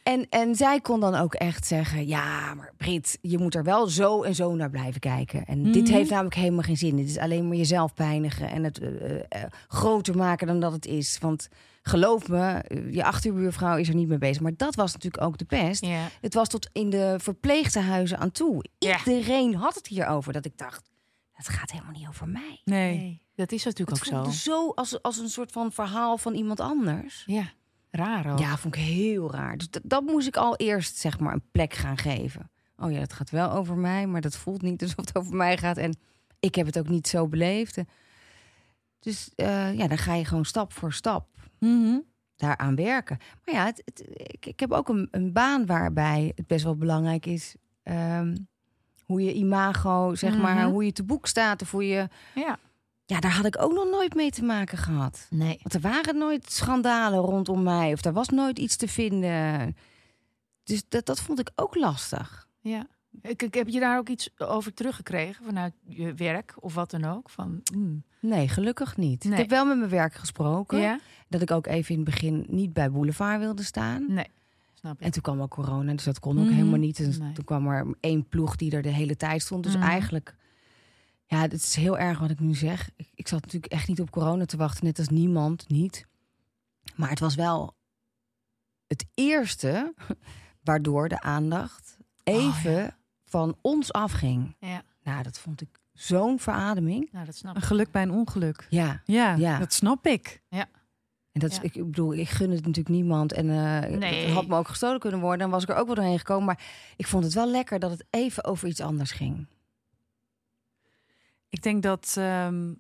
En, 0.04 0.30
en 0.30 0.56
zij 0.56 0.80
kon 0.82 1.00
dan 1.00 1.16
ook 1.16 1.34
echt 1.34 1.66
zeggen: 1.68 2.08
Ja, 2.08 2.54
maar 2.54 2.74
Brit, 2.78 3.18
je 3.22 3.38
moet 3.38 3.56
er 3.56 3.64
wel 3.64 3.88
zo 3.88 4.24
en 4.24 4.36
zo 4.36 4.56
naar 4.56 4.70
blijven 4.70 5.00
kijken. 5.00 5.46
En 5.46 5.72
dit 5.72 5.84
Mhm. 5.84 5.94
heeft 5.94 6.10
namelijk 6.10 6.36
helemaal 6.36 6.62
geen 6.64 6.78
zin. 6.78 6.96
Dit 6.96 7.08
is 7.10 7.18
alleen 7.18 7.48
maar 7.48 7.58
jezelf 7.58 7.94
pijnigen 7.94 8.50
en 8.50 8.64
het 8.64 8.80
eh, 8.80 9.20
eh, 9.20 9.24
groter 9.68 10.16
maken 10.18 10.48
dan 10.48 10.60
dat 10.60 10.72
het 10.72 10.86
is. 10.86 11.18
Want 11.22 11.48
geloof 11.82 12.28
me, 12.28 12.38
eh, 12.54 12.94
je 12.94 13.04
achterbuurvrouw 13.04 13.78
is 13.78 13.88
er 13.90 13.96
niet 13.96 14.08
mee 14.08 14.18
bezig. 14.18 14.42
Maar 14.42 14.54
dat 14.58 14.76
was 14.76 14.94
natuurlijk 14.94 15.24
ook 15.24 15.38
de 15.38 15.46
pest. 15.46 15.86
Het 16.22 16.34
was 16.34 16.48
tot 16.48 16.70
in 16.74 16.90
de 16.90 17.16
verpleegtehuizen 17.20 18.18
aan 18.18 18.32
toe. 18.32 18.64
Iedereen 18.78 19.56
had 19.56 19.76
het 19.76 19.88
hierover. 19.88 20.34
Dat 20.34 20.46
ik 20.46 20.58
dacht: 20.58 20.90
Het 21.32 21.48
gaat 21.50 21.72
helemaal 21.72 21.94
niet 21.94 22.08
over 22.08 22.28
mij. 22.28 22.62
Nee. 22.66 22.98
Nee, 22.98 23.22
dat 23.36 23.52
is 23.52 23.64
natuurlijk 23.64 24.00
Het 24.00 24.14
ook 24.14 24.26
zo. 24.26 24.32
zo 24.32 24.70
als, 24.70 25.02
als 25.02 25.18
een 25.18 25.30
soort 25.30 25.52
van 25.52 25.72
verhaal 25.72 26.18
van 26.18 26.34
iemand 26.34 26.60
anders. 26.60 27.24
Ja, 27.26 27.52
raar 27.96 28.32
ook. 28.32 28.40
Ja, 28.40 28.58
vond 28.58 28.76
ik 28.76 28.82
heel 28.82 29.32
raar. 29.32 29.58
Dus 29.58 29.70
dat, 29.70 29.82
dat 29.86 30.04
moest 30.04 30.28
ik 30.28 30.36
al 30.38 30.56
eerst 30.56 30.96
zeg 30.98 31.20
maar 31.20 31.34
een 31.34 31.50
plek 31.52 31.74
gaan 31.74 31.98
geven. 31.98 32.52
Oh 32.78 32.92
ja, 32.92 33.00
dat 33.00 33.14
gaat 33.14 33.30
wel 33.30 33.52
over 33.52 33.76
mij, 33.78 34.08
maar 34.08 34.22
dat 34.22 34.36
voelt 34.38 34.62
niet 34.62 34.82
alsof 34.82 34.96
het 34.98 35.16
over 35.18 35.36
mij 35.36 35.58
gaat. 35.58 35.78
En 35.78 35.96
ik 36.40 36.56
heb 36.56 36.66
het 36.66 36.80
ook 36.80 36.88
niet 36.90 37.08
zo 37.08 37.28
beleefd. 37.28 37.78
Dus 39.00 39.30
eh, 39.36 39.74
ja, 39.78 39.88
dan 39.88 39.98
ga 39.98 40.14
je 40.14 40.26
gewoon 40.26 40.46
stap 40.46 40.74
voor 40.74 40.94
stap 40.94 41.28
Mhm. 41.60 41.98
daaraan 42.36 42.76
werken. 42.76 43.18
Maar 43.46 43.56
ja, 43.56 43.66
het, 43.66 43.82
het- 43.86 44.04
ik, 44.14 44.46
ik 44.46 44.60
heb 44.60 44.72
ook 44.72 44.90
een, 44.90 45.08
een 45.12 45.32
baan 45.34 45.66
waarbij 45.66 46.32
het 46.36 46.48
best 46.48 46.64
wel 46.64 46.76
belangrijk 46.76 47.26
is... 47.26 47.56
ehm, 47.84 48.36
hoe 49.06 49.22
je 49.24 49.34
imago, 49.34 50.16
zeg 50.16 50.38
maar, 50.38 50.56
Mhm. 50.56 50.66
hoe 50.66 50.86
je 50.86 50.92
te 50.92 51.04
boek 51.04 51.28
staat. 51.28 51.62
Of 51.62 51.72
hoe 51.72 51.88
je... 51.88 52.08
Ja. 52.36 52.58
Ja, 53.14 53.20
daar 53.20 53.36
had 53.36 53.46
ik 53.46 53.62
ook 53.62 53.74
nog 53.74 53.90
nooit 53.90 54.16
mee 54.16 54.32
te 54.32 54.44
maken 54.44 54.78
gehad. 54.78 55.28
Nee. 55.30 55.60
Want 55.62 55.74
er 55.74 55.82
waren 55.92 56.18
nooit 56.18 56.52
schandalen 56.52 57.20
rondom 57.20 57.64
mij. 57.64 57.94
Of 57.94 58.06
er 58.06 58.14
was 58.14 58.30
nooit 58.30 58.60
iets 58.60 58.76
te 58.76 58.88
vinden. 58.88 59.76
Dus 60.64 60.84
dat, 60.90 61.06
dat 61.06 61.20
vond 61.22 61.40
ik 61.40 61.52
ook 61.56 61.76
lastig. 61.76 62.48
Ja. 62.62 62.88
Ik, 63.22 63.42
ik, 63.44 63.54
heb 63.54 63.68
je 63.68 63.80
daar 63.80 63.98
ook 63.98 64.10
iets 64.10 64.30
over 64.38 64.74
teruggekregen 64.74 65.46
vanuit 65.46 65.74
je 65.88 66.14
werk 66.14 66.54
of 66.60 66.74
wat 66.74 66.92
dan 66.92 67.06
ook? 67.06 67.30
Van, 67.30 67.62
mm. 67.74 68.04
Nee, 68.20 68.48
gelukkig 68.48 68.98
niet. 68.98 69.24
Nee. 69.24 69.34
Ik 69.34 69.40
heb 69.40 69.50
wel 69.50 69.66
met 69.66 69.78
mijn 69.78 69.90
werk 69.90 70.14
gesproken. 70.14 70.80
Ja? 70.80 71.00
Dat 71.28 71.42
ik 71.42 71.52
ook 71.52 71.68
even 71.68 71.96
in 71.96 72.02
het 72.02 72.10
begin 72.10 72.46
niet 72.50 72.74
bij 72.74 72.92
Boulevard 72.92 73.40
wilde 73.40 73.64
staan. 73.64 74.06
Nee. 74.08 74.28
Snap 74.74 75.00
je? 75.00 75.06
En 75.06 75.12
toen 75.12 75.22
kwam 75.22 75.42
ook 75.42 75.50
corona, 75.52 75.92
dus 75.94 76.04
dat 76.04 76.20
kon 76.20 76.40
ook 76.40 76.46
Mhm. 76.46 76.54
helemaal 76.54 76.80
niet. 76.80 77.00
Nee. 77.00 77.32
Toen 77.32 77.46
kwam 77.46 77.68
er 77.68 77.96
één 78.00 78.28
ploeg 78.28 78.56
die 78.56 78.72
er 78.72 78.82
de 78.82 78.90
hele 78.90 79.16
tijd 79.16 79.42
stond. 79.42 79.64
Dus 79.64 79.76
Mhm. 79.76 79.84
eigenlijk, 79.84 80.36
ja, 81.34 81.42
het 81.42 81.54
is 81.54 81.76
heel 81.76 81.98
erg 81.98 82.20
wat 82.20 82.30
ik 82.30 82.40
nu 82.40 82.56
zeg. 82.56 82.90
Ik, 82.96 83.10
ik 83.16 83.28
zat 83.28 83.42
natuurlijk 83.42 83.74
echt 83.74 83.88
niet 83.88 84.02
op 84.02 84.10
corona 84.12 84.46
te 84.46 84.58
wachten, 84.58 84.86
net 84.86 85.00
als 85.00 85.08
niemand, 85.10 85.70
niet. 85.70 86.06
Maar 86.96 87.10
het 87.10 87.20
was 87.20 87.36
wel 87.36 87.76
het 88.88 89.06
eerste 89.14 89.94
waardoor 90.64 91.10
de 91.10 91.22
aandacht 91.22 91.98
even 92.24 92.96
van 93.26 93.58
ons 93.62 93.92
afging. 93.94 94.56
Ja. 94.60 94.82
Nou, 95.04 95.24
dat 95.24 95.40
vond 95.40 95.62
ik 95.62 95.80
zo'n 95.94 96.40
verademing. 96.40 97.10
Nou, 97.12 97.26
dat 97.26 97.36
snap 97.36 97.56
Een 97.56 97.62
ik. 97.62 97.68
geluk 97.68 97.92
bij 97.92 98.02
een 98.02 98.12
ongeluk. 98.12 98.68
Ja, 98.70 99.02
Ja, 99.06 99.36
Ja. 99.36 99.60
dat 99.60 99.74
snap 99.74 100.06
ik. 100.08 100.42
en 100.50 101.40
dat 101.40 101.50
is, 101.52 101.56
Ja. 101.58 101.64
ik, 101.64 101.76
ik 101.76 101.86
bedoel, 101.86 102.14
ik 102.14 102.30
gun 102.30 102.50
het 102.52 102.60
natuurlijk 102.66 102.96
niemand. 102.96 103.34
En 103.34 103.50
eh 103.50 103.98
Nee. 103.98 104.26
het 104.26 104.34
had 104.34 104.48
me 104.48 104.56
ook 104.58 104.68
gestolen 104.68 105.00
kunnen 105.00 105.20
worden. 105.20 105.40
Dan 105.40 105.50
was 105.50 105.64
ik 105.64 105.70
er 105.70 105.76
ook 105.76 105.86
wel 105.86 105.96
doorheen 105.96 106.18
gekomen. 106.18 106.46
Maar 106.46 106.64
ik 106.96 107.08
vond 107.08 107.24
het 107.24 107.34
wel 107.34 107.50
lekker 107.50 107.80
dat 107.80 107.92
het 107.92 108.06
even 108.10 108.44
over 108.44 108.68
iets 108.68 108.82
anders 108.82 109.12
ging. 109.12 109.48
Ik 111.54 111.62
denk 111.62 111.84
dat 111.84 112.16
ehm, 112.18 112.74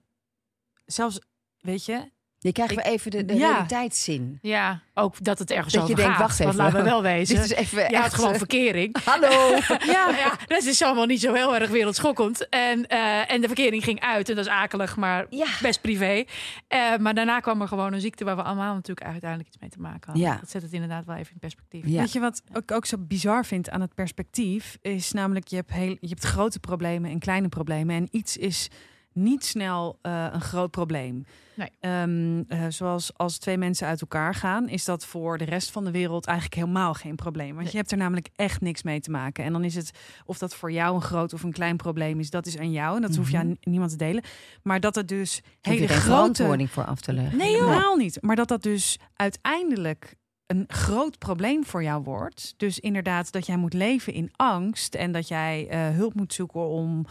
zelfs, 0.85 1.19
weet 1.59 1.85
je, 1.85 2.11
Je 2.43 2.51
krijgt 2.51 2.75
weer 2.75 2.85
even 2.85 3.11
de, 3.11 3.25
de 3.25 3.33
Ja. 3.33 3.51
realiteitszin. 3.51 4.39
Ja, 4.41 4.81
ook 4.93 5.23
dat 5.23 5.39
het 5.39 5.51
ergens 5.51 5.73
Dat 5.73 5.83
over 5.83 5.95
je 5.95 6.01
denkt, 6.01 6.17
gaat. 6.17 6.27
wacht 6.27 6.37
Want 6.37 6.49
even. 6.53 6.63
laten 6.63 6.83
we 6.83 6.89
wel 6.89 7.01
wezen. 7.13 7.35
Dit 7.35 7.43
is 7.45 7.51
even 7.51 7.79
je 7.79 7.87
echt, 7.87 8.13
gewoon 8.13 8.31
eh, 8.31 8.37
verkering. 8.37 8.97
Hallo! 9.05 9.29
Ja, 9.93 10.09
ja, 10.09 10.37
dat 10.47 10.63
is 10.63 10.81
allemaal 10.81 11.05
niet 11.05 11.19
zo 11.21 11.33
heel 11.33 11.55
erg 11.55 11.69
wereldschokkend. 11.69 12.49
En, 12.49 12.87
eh, 12.87 13.31
en 13.31 13.41
de 13.41 13.47
verkering 13.47 13.83
ging 13.83 13.99
uit. 13.99 14.29
En 14.29 14.35
dat 14.35 14.45
is 14.45 14.51
akelig, 14.51 14.95
maar 14.95 15.25
Ja. 15.29 15.45
best 15.61 15.81
privé. 15.81 16.23
Eh, 16.67 16.97
maar 16.97 17.13
daarna 17.13 17.39
kwam 17.39 17.61
er 17.61 17.67
gewoon 17.67 17.93
een 17.93 18.01
ziekte 18.01 18.23
waar 18.23 18.35
we 18.35 18.43
allemaal 18.43 18.73
natuurlijk 18.73 19.07
uiteindelijk 19.07 19.49
iets 19.49 19.59
mee 19.59 19.69
te 19.69 19.79
maken 19.79 20.11
hadden. 20.11 20.23
Ja. 20.29 20.37
Dat 20.39 20.49
zet 20.49 20.61
het 20.61 20.73
inderdaad 20.73 21.05
wel 21.05 21.15
even 21.15 21.33
in 21.33 21.39
perspectief. 21.39 21.83
Ja. 21.87 21.99
Weet 21.99 22.11
je 22.11 22.19
wat 22.19 22.41
ik 22.53 22.71
ook 22.71 22.85
zo 22.85 22.97
bizar 22.99 23.45
vind 23.45 23.69
aan 23.69 23.81
het 23.81 23.93
perspectief? 23.95 24.77
Is 24.81 25.11
namelijk, 25.11 25.47
je 25.47 25.55
hebt, 25.55 25.71
heel, 25.71 25.97
je 25.99 26.07
hebt 26.07 26.23
grote 26.23 26.59
problemen 26.59 27.11
en 27.11 27.19
kleine 27.19 27.47
problemen. 27.49 27.95
En 27.95 28.07
iets 28.11 28.37
is 28.37 28.69
niet 29.13 29.45
snel 29.45 29.99
eh, 30.01 30.27
een 30.31 30.41
groot 30.41 30.71
probleem. 30.71 31.25
Nee. 31.55 31.69
Ehm, 31.79 32.43
eh, 32.47 32.65
zoals 32.69 33.17
als 33.17 33.37
twee 33.37 33.57
mensen 33.57 33.87
uit 33.87 34.01
elkaar 34.01 34.35
gaan, 34.35 34.69
is 34.69 34.85
dat 34.85 35.05
voor 35.05 35.37
de 35.37 35.43
rest 35.43 35.71
van 35.71 35.83
de 35.83 35.91
wereld 35.91 36.25
eigenlijk 36.25 36.57
helemaal 36.59 36.93
geen 36.93 37.15
probleem. 37.15 37.49
Want 37.49 37.61
Nee. 37.61 37.71
je 37.71 37.77
hebt 37.77 37.91
er 37.91 37.97
namelijk 37.97 38.29
echt 38.35 38.61
niks 38.61 38.83
mee 38.83 38.99
te 38.99 39.11
maken. 39.11 39.43
En 39.43 39.51
dan 39.53 39.63
is 39.63 39.75
het, 39.75 39.91
of 40.25 40.37
dat 40.37 40.55
voor 40.55 40.71
jou 40.71 40.95
een 40.95 41.01
groot 41.01 41.33
of 41.33 41.43
een 41.43 41.51
klein 41.51 41.77
probleem 41.77 42.19
is, 42.19 42.29
dat 42.29 42.45
is 42.45 42.57
aan 42.57 42.71
jou. 42.71 42.95
En 42.95 43.01
dat 43.01 43.15
hoef 43.15 43.29
je 43.31 43.37
Mhm. 43.37 43.45
aan 43.47 43.57
niemand 43.61 43.91
te 43.91 43.97
delen. 43.97 44.23
Maar 44.63 44.79
dat 44.79 44.95
het 44.95 45.07
dus 45.07 45.35
je 45.61 45.69
hele 45.69 45.87
grote 45.87 46.01
verantwoording 46.01 46.69
voor 46.71 46.85
af 46.85 47.01
te 47.01 47.13
leggen? 47.13 47.37
Nee, 47.37 47.53
helemaal 47.53 47.95
niet. 47.95 48.17
Maar 48.21 48.35
dat 48.35 48.47
dat 48.47 48.63
dus 48.63 48.99
uiteindelijk 49.15 50.15
een 50.47 50.63
groot 50.67 51.17
probleem 51.17 51.65
voor 51.65 51.83
jou 51.83 52.03
wordt. 52.03 52.53
Dus 52.57 52.79
inderdaad 52.79 53.31
dat 53.31 53.45
jij 53.45 53.57
moet 53.57 53.73
leven 53.73 54.13
in 54.13 54.31
angst 54.35 54.95
en 54.95 55.11
dat 55.11 55.27
jij 55.27 55.67
eh, 55.69 55.89
hulp 55.89 56.13
moet 56.13 56.33
zoeken 56.33 56.67
om, 56.67 57.05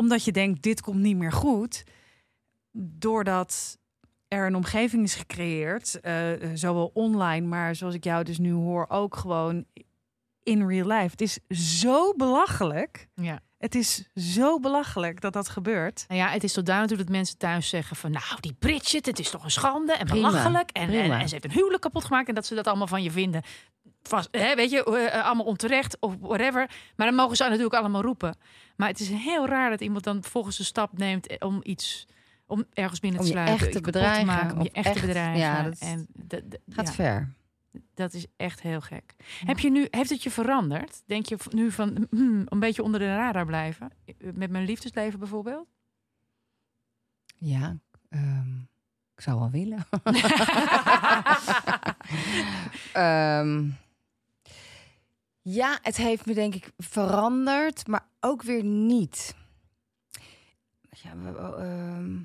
omdat 0.00 0.24
je 0.24 0.32
denkt 0.32 0.62
dit 0.62 0.80
komt 0.80 1.00
niet 1.00 1.16
meer 1.16 1.32
goed. 1.32 1.84
Doordat 2.72 3.78
er 4.28 4.46
een 4.46 4.54
omgeving 4.54 5.02
is 5.02 5.14
gecreëerd, 5.14 6.00
eh, 6.00 6.32
eh, 6.32 6.50
zowel 6.54 6.90
online, 6.94 7.46
maar 7.46 7.74
zoals 7.74 7.94
ik 7.94 8.04
jou 8.04 8.24
dus 8.24 8.38
nu 8.38 8.52
hoor, 8.52 8.86
ook 8.88 9.16
gewoon 9.16 9.64
in 10.42 10.66
real 10.66 10.86
life. 10.86 11.10
Het 11.10 11.20
is 11.20 11.38
zo 11.80 12.14
belachelijk. 12.14 13.08
Ja. 13.14 13.40
Het 13.58 13.74
is 13.74 14.10
zo 14.14 14.60
belachelijk 14.60 15.20
dat 15.20 15.32
dat 15.32 15.48
gebeurt. 15.48 16.04
Nou 16.08 16.20
ja, 16.20 16.28
het 16.28 16.44
is 16.44 16.52
tot 16.52 16.66
daar 16.66 16.80
natuurlijk 16.80 17.08
dat 17.08 17.16
mensen 17.16 17.38
thuis 17.38 17.68
zeggen 17.68 17.96
van... 17.96 18.10
nou, 18.10 18.40
die 18.40 18.52
Bridget, 18.58 19.06
het 19.06 19.18
is 19.18 19.30
toch 19.30 19.44
een 19.44 19.50
schande 19.50 19.92
en 19.92 20.06
belachelijk. 20.06 20.70
En, 20.70 20.82
en, 20.82 20.88
prima. 20.88 21.20
en 21.20 21.28
ze 21.28 21.34
heeft 21.34 21.46
een 21.46 21.58
huwelijk 21.58 21.82
kapot 21.82 22.04
gemaakt 22.04 22.28
en 22.28 22.34
dat 22.34 22.46
ze 22.46 22.54
dat 22.54 22.66
allemaal 22.66 22.86
van 22.86 23.02
je 23.02 23.10
vinden. 23.10 23.42
Vast, 24.02 24.28
hè, 24.30 24.54
weet 24.54 24.70
je, 24.70 24.84
eh, 24.84 25.14
eh, 25.18 25.24
allemaal 25.24 25.44
onterecht 25.44 25.96
of 26.00 26.16
whatever. 26.20 26.70
Maar 26.96 27.06
dan 27.06 27.14
mogen 27.14 27.36
ze 27.36 27.44
natuurlijk 27.44 27.74
allemaal 27.74 28.02
roepen. 28.02 28.36
Maar 28.76 28.88
het 28.88 29.00
is 29.00 29.08
heel 29.08 29.46
raar 29.46 29.70
dat 29.70 29.80
iemand 29.80 30.04
dan 30.04 30.24
volgens 30.24 30.58
een 30.58 30.64
stap 30.64 30.98
neemt 30.98 31.26
eh, 31.26 31.48
om 31.48 31.60
iets... 31.62 32.06
om 32.46 32.64
ergens 32.72 33.00
binnen 33.00 33.20
Om 33.20 33.26
te 33.26 33.32
je 33.32 33.38
sluipen. 33.38 33.64
echt 33.66 33.72
te 33.72 33.78
iets 33.78 33.86
kapot 33.86 34.02
bedreigen, 34.02 34.26
maken, 34.26 34.56
om 34.56 34.62
je 34.62 34.68
of 34.68 34.74
echt, 34.84 34.94
te 35.00 35.06
bedreigen. 35.06 35.38
ja, 35.40 35.62
dat- 35.62 35.78
en 35.78 36.06
Gaat 36.68 36.86
ja, 36.86 36.92
ver. 36.92 37.32
dat 37.94 38.14
is 38.14 38.26
echt 38.36 38.60
heel 38.60 38.80
gek. 38.80 39.14
Heb 39.44 39.58
je 39.58 39.70
nu, 39.70 39.86
heeft 39.90 40.10
het 40.10 40.22
je 40.22 40.30
veranderd? 40.30 41.02
Denk 41.06 41.26
je 41.26 41.36
nu 41.50 41.70
van 41.70 42.06
hmm, 42.10 42.46
een 42.48 42.60
beetje 42.60 42.82
onder 42.82 43.00
de 43.00 43.16
radar 43.16 43.46
blijven? 43.46 43.90
Met 44.34 44.50
mijn 44.50 44.64
liefdesleven 44.64 45.18
bijvoorbeeld? 45.18 45.66
Ja, 47.36 47.76
ehm, 48.08 48.56
ik 49.14 49.20
zou 49.20 49.38
wel 49.38 49.50
willen. 49.50 49.86
Ehm, 52.92 53.68
ja, 55.42 55.78
het 55.82 55.96
heeft 55.96 56.26
me 56.26 56.34
denk 56.34 56.54
ik 56.54 56.72
veranderd, 56.76 57.86
maar 57.86 58.06
ook 58.20 58.42
weer 58.42 58.64
niet. 58.64 59.34
Ja, 60.90 61.16
we- 61.16 61.38
ehm, 61.58 62.16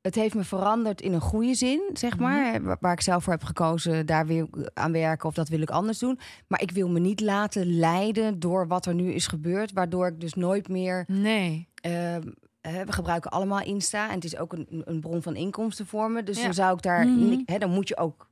het 0.00 0.14
heeft 0.14 0.34
me 0.34 0.44
veranderd 0.44 1.00
in 1.00 1.12
een 1.12 1.20
goede 1.20 1.54
zin, 1.54 1.90
zeg 1.92 2.18
maar. 2.18 2.52
hè, 2.52 2.60
Waar, 2.80 2.92
ik 2.92 3.00
zelf 3.00 3.24
voor 3.24 3.32
heb 3.32 3.42
gekozen, 3.44 4.06
daar 4.06 4.26
weer 4.26 4.46
aan 4.74 4.92
werken 4.92 5.28
of 5.28 5.34
dat 5.34 5.48
wil 5.48 5.60
ik 5.60 5.70
anders 5.70 5.98
doen. 5.98 6.18
Maar 6.46 6.62
ik 6.62 6.70
wil 6.70 6.88
me 6.88 6.98
niet 6.98 7.20
laten 7.20 7.78
leiden 7.78 8.38
door 8.40 8.66
wat 8.66 8.86
er 8.86 8.94
nu 8.94 9.12
is 9.12 9.26
gebeurd, 9.26 9.72
waardoor 9.72 10.06
ik 10.06 10.20
dus 10.20 10.34
nooit 10.34 10.68
meer 10.68 11.04
Nee. 11.08 11.68
Ehm, 11.74 12.22
we 12.60 12.92
gebruiken 12.92 13.30
allemaal 13.30 13.60
Insta 13.62 14.08
en 14.08 14.14
het 14.14 14.24
is 14.24 14.36
ook 14.36 14.52
een, 14.52 14.82
een 14.84 15.00
bron 15.00 15.22
van 15.22 15.36
inkomsten 15.36 15.86
voor 15.86 16.10
me. 16.10 16.22
Dus 16.22 16.36
Ja. 16.38 16.42
dan 16.44 16.54
zou 16.54 16.74
ik 16.76 16.82
daar, 16.82 17.06
Mhm. 17.06 17.40
hè, 17.44 17.58
dan 17.58 17.70
moet 17.70 17.88
je 17.88 17.96
ook 17.96 18.27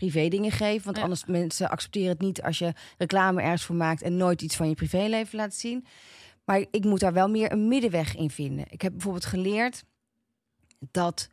privé 0.00 0.28
dingen 0.28 0.50
geven, 0.52 0.84
want 0.84 0.96
Ja. 0.96 1.02
anders 1.02 1.24
mensen 1.24 1.70
accepteren 1.70 2.08
het 2.08 2.20
niet 2.20 2.42
als 2.42 2.58
je 2.58 2.72
reclame 2.98 3.42
ergens 3.42 3.64
voor 3.64 3.76
maakt 3.76 4.02
en 4.02 4.16
nooit 4.16 4.42
iets 4.42 4.56
van 4.56 4.68
je 4.68 4.74
privéleven 4.74 5.36
laat 5.38 5.54
zien. 5.54 5.86
Maar 6.44 6.64
ik 6.70 6.84
moet 6.84 7.00
daar 7.00 7.12
wel 7.12 7.28
meer 7.28 7.52
een 7.52 7.68
middenweg 7.68 8.16
in 8.16 8.30
vinden. 8.30 8.64
Ik 8.68 8.82
heb 8.82 8.92
bijvoorbeeld 8.92 9.24
geleerd 9.24 9.84
dat 10.90 11.28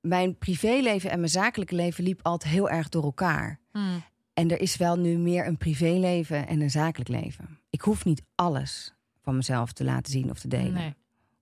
mijn 0.00 0.38
privéleven 0.38 1.10
en 1.10 1.18
mijn 1.18 1.30
zakelijke 1.30 1.74
leven 1.74 2.04
liep 2.04 2.20
altijd 2.22 2.52
heel 2.52 2.70
erg 2.70 2.88
door 2.88 3.02
elkaar. 3.04 3.60
Hmm. 3.72 4.02
En 4.32 4.50
er 4.50 4.60
is 4.60 4.76
wel 4.76 4.96
nu 4.96 5.16
meer 5.18 5.46
een 5.46 5.56
privéleven 5.56 6.46
en 6.46 6.60
een 6.60 6.70
zakelijk 6.70 7.08
leven. 7.08 7.58
Ik 7.70 7.80
hoef 7.80 8.04
niet 8.04 8.22
alles 8.34 8.94
van 9.22 9.36
mezelf 9.36 9.72
te 9.72 9.84
laten 9.84 10.12
zien 10.12 10.30
of 10.30 10.38
te 10.38 10.48
delen. 10.48 10.72
Nee. 10.72 10.94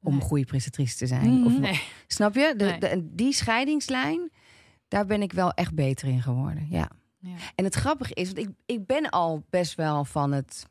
Om 0.02 0.14
een 0.14 0.20
goede 0.20 0.44
presentatrice 0.44 0.96
te 0.96 1.06
zijn. 1.06 1.30
Mhm. 1.32 1.46
Of, 1.46 1.58
Nee. 1.58 1.82
Snap 2.06 2.34
je? 2.34 2.54
De, 2.56 3.08
die 3.14 3.32
scheidingslijn, 3.32 4.30
daar 4.92 5.06
ben 5.06 5.22
ik 5.22 5.32
wel 5.32 5.52
echt 5.52 5.74
beter 5.74 6.08
in 6.08 6.22
geworden. 6.22 6.66
Ja. 6.70 6.88
Ja. 7.18 7.34
En 7.54 7.64
het 7.64 7.74
grappige 7.74 8.14
is, 8.14 8.26
want 8.26 8.38
ik, 8.38 8.48
ik 8.66 8.86
ben 8.86 9.10
al 9.10 9.44
best 9.50 9.74
wel 9.74 10.04
van 10.04 10.32
het 10.32 10.66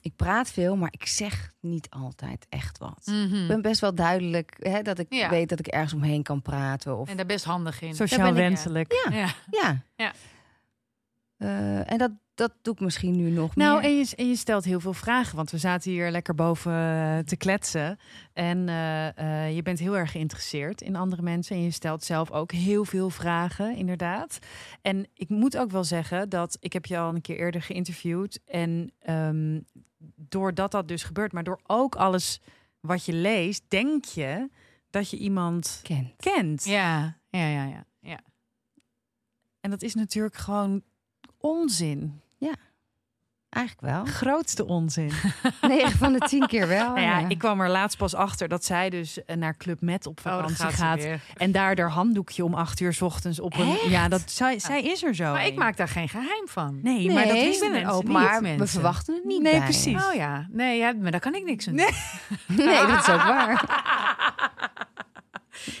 ik 0.00 0.16
praat 0.16 0.50
veel, 0.50 0.76
maar 0.76 0.88
ik 0.92 1.06
zeg 1.06 1.52
niet 1.60 1.90
altijd 1.90 2.46
echt 2.48 2.78
wat. 2.78 3.02
Mhm. 3.06 3.34
Ik 3.34 3.48
ben 3.48 3.62
best 3.62 3.80
wel 3.80 3.94
duidelijk 3.94 4.56
hè, 4.58 4.82
dat 4.82 4.98
ik 4.98 5.06
Ja. 5.12 5.30
weet 5.30 5.48
dat 5.48 5.58
ik 5.58 5.66
ergens 5.66 5.92
omheen 5.92 6.22
kan 6.22 6.42
praten. 6.42 6.98
Of, 6.98 7.08
En 7.08 7.16
daar 7.16 7.26
best 7.26 7.44
handig 7.44 7.80
in. 7.80 7.94
Sociaal 7.94 8.28
ik, 8.28 8.34
ja. 8.36 8.40
wenselijk. 8.40 8.92
Ja. 9.50 9.82
Ja. 9.96 10.12
Eh, 11.36 11.90
en 11.90 11.98
dat, 11.98 12.10
dat 12.34 12.52
doe 12.62 12.74
ik 12.74 12.80
misschien 12.80 13.16
nu 13.16 13.30
nog 13.30 13.56
Nou, 13.56 13.80
meer. 13.80 13.90
en 13.90 13.96
je, 13.96 14.12
en 14.16 14.28
je 14.28 14.36
stelt 14.36 14.64
heel 14.64 14.80
veel 14.80 14.92
vragen, 14.92 15.36
want 15.36 15.50
we 15.50 15.58
zaten 15.58 15.90
hier 15.90 16.10
lekker 16.10 16.34
boven 16.34 16.72
eh, 16.72 17.18
te 17.18 17.36
kletsen. 17.36 17.98
En 18.32 18.68
eh, 18.68 19.54
je 19.54 19.62
bent 19.62 19.78
heel 19.78 19.96
erg 19.96 20.10
geïnteresseerd 20.10 20.80
in 20.80 20.96
andere 20.96 21.22
mensen. 21.22 21.56
En 21.56 21.62
je 21.62 21.70
stelt 21.70 22.04
zelf 22.04 22.30
ook 22.30 22.52
heel 22.52 22.84
veel 22.84 23.10
vragen, 23.10 23.76
inderdaad. 23.76 24.38
En 24.82 25.06
ik 25.14 25.28
moet 25.28 25.56
ook 25.56 25.70
wel 25.70 25.84
zeggen 25.84 26.28
dat 26.28 26.56
ik 26.60 26.72
heb 26.72 26.86
je 26.86 26.98
al 26.98 27.14
een 27.14 27.20
keer 27.20 27.36
eerder 27.38 27.62
geïnterviewd. 27.62 28.40
En 28.44 28.92
ehm, 28.98 29.60
doordat 30.16 30.70
dat 30.70 30.88
dus 30.88 31.02
gebeurt, 31.02 31.32
maar 31.32 31.44
door 31.44 31.60
ook 31.66 31.94
alles 31.96 32.40
wat 32.80 33.04
je 33.04 33.12
leest, 33.12 33.62
denk 33.68 34.04
je 34.04 34.50
dat 34.90 35.10
je 35.10 35.16
iemand 35.16 35.80
Kent. 35.82 36.14
kent. 36.16 36.64
Ja, 36.64 37.18
ja, 37.28 37.46
ja, 37.48 37.64
ja. 37.64 37.84
ja. 38.00 38.20
En 39.60 39.70
dat 39.70 39.82
is 39.82 39.94
natuurlijk 39.94 40.36
gewoon 40.36 40.82
onzin. 41.44 42.20
Eigenlijk 43.48 43.94
wel. 43.94 44.04
Grootste 44.04 44.66
onzin. 44.66 45.10
9 45.60 45.90
van 45.98 46.12
de 46.12 46.18
10 46.18 46.46
keer 46.46 46.68
wel. 46.68 46.86
Nou 46.86 47.00
ja, 47.00 47.18
ja. 47.18 47.28
ik 47.28 47.38
kwam 47.38 47.60
er 47.60 47.68
laatst 47.70 47.98
pas 47.98 48.14
achter 48.14 48.48
dat 48.48 48.64
zij 48.64 48.90
dus 48.90 49.24
eh, 49.24 49.36
naar 49.36 49.56
Club 49.56 49.80
Met 49.80 50.06
op 50.06 50.18
Oh, 50.18 50.22
vakantie 50.32 50.66
gaat. 50.70 51.06
En 51.36 51.52
daar 51.52 51.78
haar 51.80 51.90
handdoekje 51.90 52.44
om 52.44 52.54
acht 52.54 52.80
uur 52.80 52.92
's 52.92 53.00
ochtends 53.02 53.40
op 53.40 53.54
een. 53.58 53.68
Echt? 53.70 53.82
Ja, 53.84 54.08
dat, 54.08 54.30
zij, 54.30 54.58
zij 54.58 54.82
is 54.82 55.02
er 55.02 55.14
zo. 55.14 55.32
Maar 55.32 55.46
ik 55.46 55.54
maak 55.56 55.76
daar 55.76 55.88
geen 55.88 56.08
geheim 56.08 56.48
van. 56.48 56.80
Nee, 56.82 57.10
maar 57.12 57.24
dat 57.24 57.32
Nee, 57.32 57.58
ben 57.58 57.66
een 57.66 57.72
mensen 57.72 57.92
open- 57.92 58.08
niet. 58.08 58.18
maar 58.18 58.36
we 58.36 58.42
mensen. 58.42 58.68
verwachten 58.68 59.14
het 59.14 59.24
niet 59.24 59.42
Nee, 59.42 59.52
bij. 59.52 59.62
precies. 59.62 60.04
Oh 60.06 60.14
ja, 60.14 60.46
nee, 60.50 60.78
ja, 60.78 60.92
maar 61.00 61.10
daar 61.10 61.20
kan 61.20 61.34
ik 61.34 61.44
niks 61.44 61.68
aan 61.68 61.76
doen. 61.76 61.86
Nee. 62.46 62.66
Nee, 62.66 62.86
dat 62.86 62.98
is 62.98 63.08
ook 63.08 63.22
waar. 63.22 63.64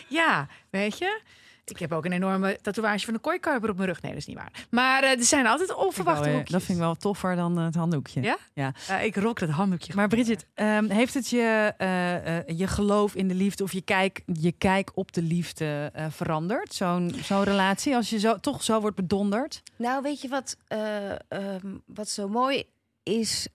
Ja, 0.08 0.46
weet 0.70 0.98
je. 0.98 1.20
Ik 1.64 1.78
heb 1.78 1.92
ook 1.92 2.04
een 2.04 2.12
enorme 2.12 2.58
tatoeage 2.62 3.04
van 3.04 3.14
een 3.14 3.20
kooikuiper 3.20 3.70
op 3.70 3.76
mijn 3.76 3.88
rug. 3.88 4.02
Nee, 4.02 4.10
dat 4.12 4.20
is 4.20 4.26
niet 4.26 4.36
waar. 4.36 4.66
Maar 4.70 5.02
eh, 5.02 5.10
er 5.10 5.24
zijn 5.24 5.46
altijd 5.46 5.74
onverwachte 5.74 6.24
eh, 6.28 6.32
hoekjes. 6.34 6.50
dat 6.50 6.62
vind 6.62 6.78
ik 6.78 6.84
wel 6.84 6.94
toffer 6.94 7.36
dan 7.36 7.58
eh, 7.58 7.64
het 7.64 7.74
handdoekje. 7.74 8.22
Ja? 8.22 8.38
ja. 8.54 8.74
Ik 9.00 9.16
rok 9.16 9.38
dat 9.38 9.48
handdoekje. 9.48 9.94
Maar 9.94 10.08
Bridget, 10.08 10.46
ehm, 10.54 10.88
heeft 10.90 11.14
het 11.14 11.28
je, 11.28 11.74
eh, 11.78 12.38
eh, 12.38 12.58
je 12.58 12.66
geloof 12.66 13.14
in 13.14 13.28
de 13.28 13.34
liefde 13.34 13.62
of 13.64 13.72
je 13.72 13.82
kijk, 13.82 14.22
je 14.32 14.52
kijk 14.52 14.90
op 14.94 15.12
de 15.12 15.22
liefde 15.22 15.90
eh, 15.92 16.06
veranderd? 16.10 16.74
Zo'n 16.74 17.14
zo'n 17.22 17.42
relatie, 17.42 17.94
als 17.94 18.10
je 18.10 18.18
zo, 18.18 18.36
toch 18.38 18.62
zo 18.62 18.80
wordt 18.80 18.96
bedonderd? 18.96 19.62
Nou, 19.76 20.02
weet 20.02 20.20
je 20.20 20.28
wat, 20.28 20.56
eh, 20.66 21.10
ehm, 21.28 21.76
wat 21.86 22.08
zo 22.08 22.28
mooi 22.28 22.64
is 23.02 23.48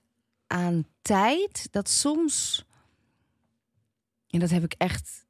aan 0.46 0.84
tijd? 1.02 1.68
Dat 1.70 1.88
soms, 1.88 2.64
en 4.30 4.40
dat 4.40 4.50
heb 4.50 4.64
ik 4.64 4.74
echt 4.78 5.26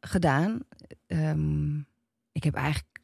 gedaan. 0.00 0.58
Ehm, 1.06 1.78
ik 2.32 2.44
heb 2.44 2.54
eigenlijk, 2.54 2.98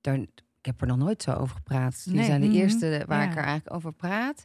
daar, 0.00 0.14
ik 0.18 0.28
heb 0.62 0.80
er 0.80 0.86
nog 0.86 0.96
nooit 0.96 1.22
zo 1.22 1.32
over 1.32 1.56
gepraat. 1.56 2.04
Die 2.04 2.14
Nee, 2.14 2.24
zijn 2.24 2.40
de 2.40 2.46
mhm, 2.46 2.56
eerste 2.56 3.04
waar 3.06 3.22
ja. 3.24 3.30
ik 3.30 3.36
er 3.36 3.44
eigenlijk 3.44 3.74
over 3.76 3.92
praat. 3.92 4.44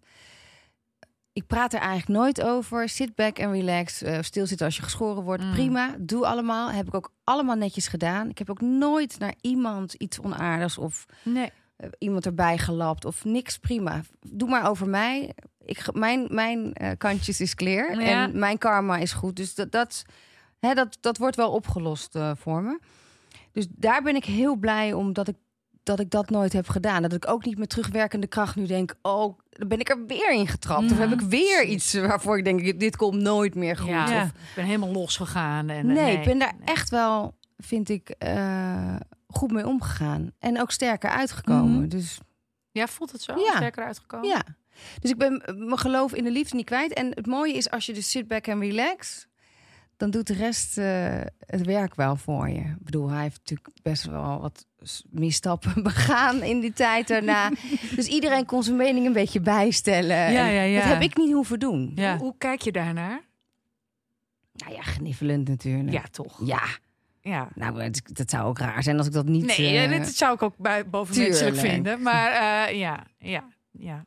Ik 1.34 1.47
praat 1.47 1.74
er 1.74 1.80
eigenlijk 1.80 2.20
nooit 2.20 2.41
over. 2.41 2.89
Sit 2.89 3.16
back 3.16 3.38
en 3.38 3.52
relax. 3.52 4.02
eh, 4.02 4.18
stilzitten 4.22 4.66
als 4.66 4.76
je 4.76 4.82
geschoren 4.84 5.24
wordt. 5.24 5.43
Mm. 5.43 5.52
Prima. 5.52 5.95
Doe 5.99 6.26
allemaal. 6.28 6.72
Heb 6.72 6.88
ik 6.88 6.93
ook 6.93 7.12
allemaal 7.24 7.56
netjes 7.56 7.88
gedaan. 7.88 8.30
Ik 8.30 8.38
heb 8.38 8.49
ook 8.49 8.62
nooit 8.62 9.20
naar 9.20 9.34
iemand 9.41 9.93
iets 9.93 10.20
onaardigs 10.20 10.78
of 10.78 11.06
Nee. 11.24 11.49
eh, 11.76 11.89
iemand 11.97 12.26
erbij 12.26 12.58
gelapt 12.58 13.06
of 13.06 13.24
niks. 13.26 13.58
Prima. 13.58 14.02
Doe 14.28 14.49
maar 14.49 14.70
over 14.70 14.88
mij. 14.89 15.34
Ik, 15.66 15.93
mijn 15.93 16.28
mijn 16.30 16.74
eh, 16.74 16.91
kantjes 16.97 17.41
is 17.41 17.56
clear 17.56 18.02
Ja. 18.02 18.24
en 18.24 18.39
mijn 18.39 18.58
karma 18.58 18.97
is 18.97 19.12
goed. 19.14 19.36
Dus 19.36 19.56
dat, 19.56 19.72
dat, 19.72 20.04
hè, 20.62 20.74
dat, 20.74 20.97
dat 21.01 21.18
wordt 21.18 21.36
wel 21.36 21.51
opgelost 21.51 22.16
eh, 22.16 22.32
voor 22.36 22.62
me. 22.62 22.80
Dus 23.51 23.68
daar 23.70 24.01
ben 24.03 24.16
ik 24.16 24.26
heel 24.26 24.55
blij 24.55 24.93
om 24.93 25.14
dat 25.14 25.28
ik, 25.28 25.36
dat 25.84 25.99
ik 25.99 26.09
dat 26.09 26.30
nooit 26.30 26.53
heb 26.53 26.68
gedaan. 26.68 27.01
Dat 27.01 27.14
ik 27.14 27.28
ook 27.28 27.45
niet 27.45 27.57
met 27.57 27.70
terugwerkende 27.70 28.28
kracht 28.28 28.55
nu 28.55 28.66
denk... 28.66 28.93
oh, 29.01 29.39
dan 29.49 29.68
ben 29.68 29.80
ik 29.80 29.89
er 29.89 30.05
weer 30.05 30.32
in 30.32 30.47
getrapt. 30.47 30.91
Of 30.91 30.97
heb 30.97 31.12
ik 31.12 31.22
weer 31.22 31.64
iets 31.66 31.93
waarvoor 31.93 32.38
ik 32.38 32.43
denk... 32.43 32.80
dit 32.80 32.95
komt 32.95 33.22
nooit 33.22 33.55
meer 33.55 33.78
goed. 33.78 33.89
Ja. 33.89 34.24
Of, 34.24 34.28
ik 34.30 34.55
ben 34.55 34.66
helemaal 34.66 34.91
losgegaan. 34.91 35.70
En, 35.70 35.86
nee, 35.86 36.18
ik 36.18 36.24
ben 36.24 36.39
daar 36.39 36.53
nee. 36.59 36.68
echt 36.68 36.89
wel, 36.89 37.38
vind 37.57 37.89
ik, 37.89 38.09
eh, 38.09 38.95
goed 39.28 39.51
mee 39.51 39.68
omgegaan. 39.68 40.32
En 40.39 40.62
ook 40.62 40.72
sterker 40.72 41.09
uitgekomen. 41.09 41.80
Mhm. 41.80 41.88
Dus 41.88 42.20
Ja, 42.72 42.88
voelt 42.88 43.12
het 43.12 43.22
zo? 43.22 43.39
Ja. 43.39 43.55
Sterker 43.55 43.86
uitgekomen? 43.86 44.28
ja. 44.28 44.43
Dus 44.99 45.12
ik 45.12 45.18
ben 45.18 45.43
mijn 45.55 45.78
geloof 45.78 46.14
in 46.14 46.24
de 46.24 46.32
liefde 46.32 46.55
niet 46.55 46.66
kwijt. 46.66 46.93
En 46.93 47.07
het 47.07 47.26
mooie 47.26 47.53
is, 47.53 47.70
als 47.70 47.86
je 47.86 47.93
dus 47.93 48.09
sit 48.09 48.28
back 48.28 48.47
en 48.47 48.59
relax... 48.59 49.28
dan 50.02 50.10
doet 50.12 50.28
de 50.28 50.34
rest 50.34 50.78
eh, 50.78 51.22
het 51.45 51.66
werk 51.66 51.95
wel 51.95 52.16
voor 52.16 52.49
je. 52.49 52.60
Ik 52.60 52.84
bedoel, 52.84 53.10
hij 53.10 53.22
heeft 53.22 53.38
natuurlijk 53.38 53.70
best 53.82 54.04
wel 54.04 54.39
wat 54.41 54.66
misstappen 55.10 55.84
begaan 55.89 56.43
in 56.43 56.60
die 56.60 56.74
tijd 56.74 57.08
daarna. 57.08 57.52
dus 57.95 58.08
iedereen 58.08 58.45
kon 58.45 58.64
zijn 58.64 58.76
mening 58.76 59.06
een 59.06 59.14
beetje 59.14 59.39
bijstellen. 59.39 60.16
Ja, 60.32 60.47
En 60.47 60.54
ja, 60.54 60.62
ja. 60.62 60.80
Dat 60.80 60.89
heb 60.93 61.02
ik 61.02 61.18
niet 61.18 61.34
hoeven 61.34 61.60
doen. 61.60 61.91
Ja. 61.95 62.12
Hoe, 62.12 62.22
hoe 62.22 62.36
kijk 62.38 62.62
je 62.62 62.72
daarnaar? 62.72 63.22
Nou 64.54 64.74
ja, 64.74 64.82
geniffelend 64.82 65.47
natuurlijk. 65.47 65.91
Ja, 65.91 66.04
toch? 66.12 66.41
Ja, 66.45 66.64
Ja. 67.22 67.49
nou, 67.56 67.89
dat 68.14 68.30
zou 68.30 68.45
ook 68.45 68.58
raar 68.60 68.84
zijn 68.84 68.97
als 68.97 69.08
ik 69.08 69.14
dat 69.14 69.26
niet... 69.26 69.45
Nee, 69.58 69.78
eh, 69.78 69.89
dit 69.89 70.16
zou 70.18 70.34
ik 70.34 70.41
ook 70.41 70.58
bij 70.58 70.89
bovenmenselijk 70.89 71.56
tuurlijk. 71.56 71.74
vinden. 71.74 72.02
Maar 72.02 72.32
eh, 72.32 72.80
ja, 72.80 73.04
ja, 73.18 73.43
ja. 73.72 74.06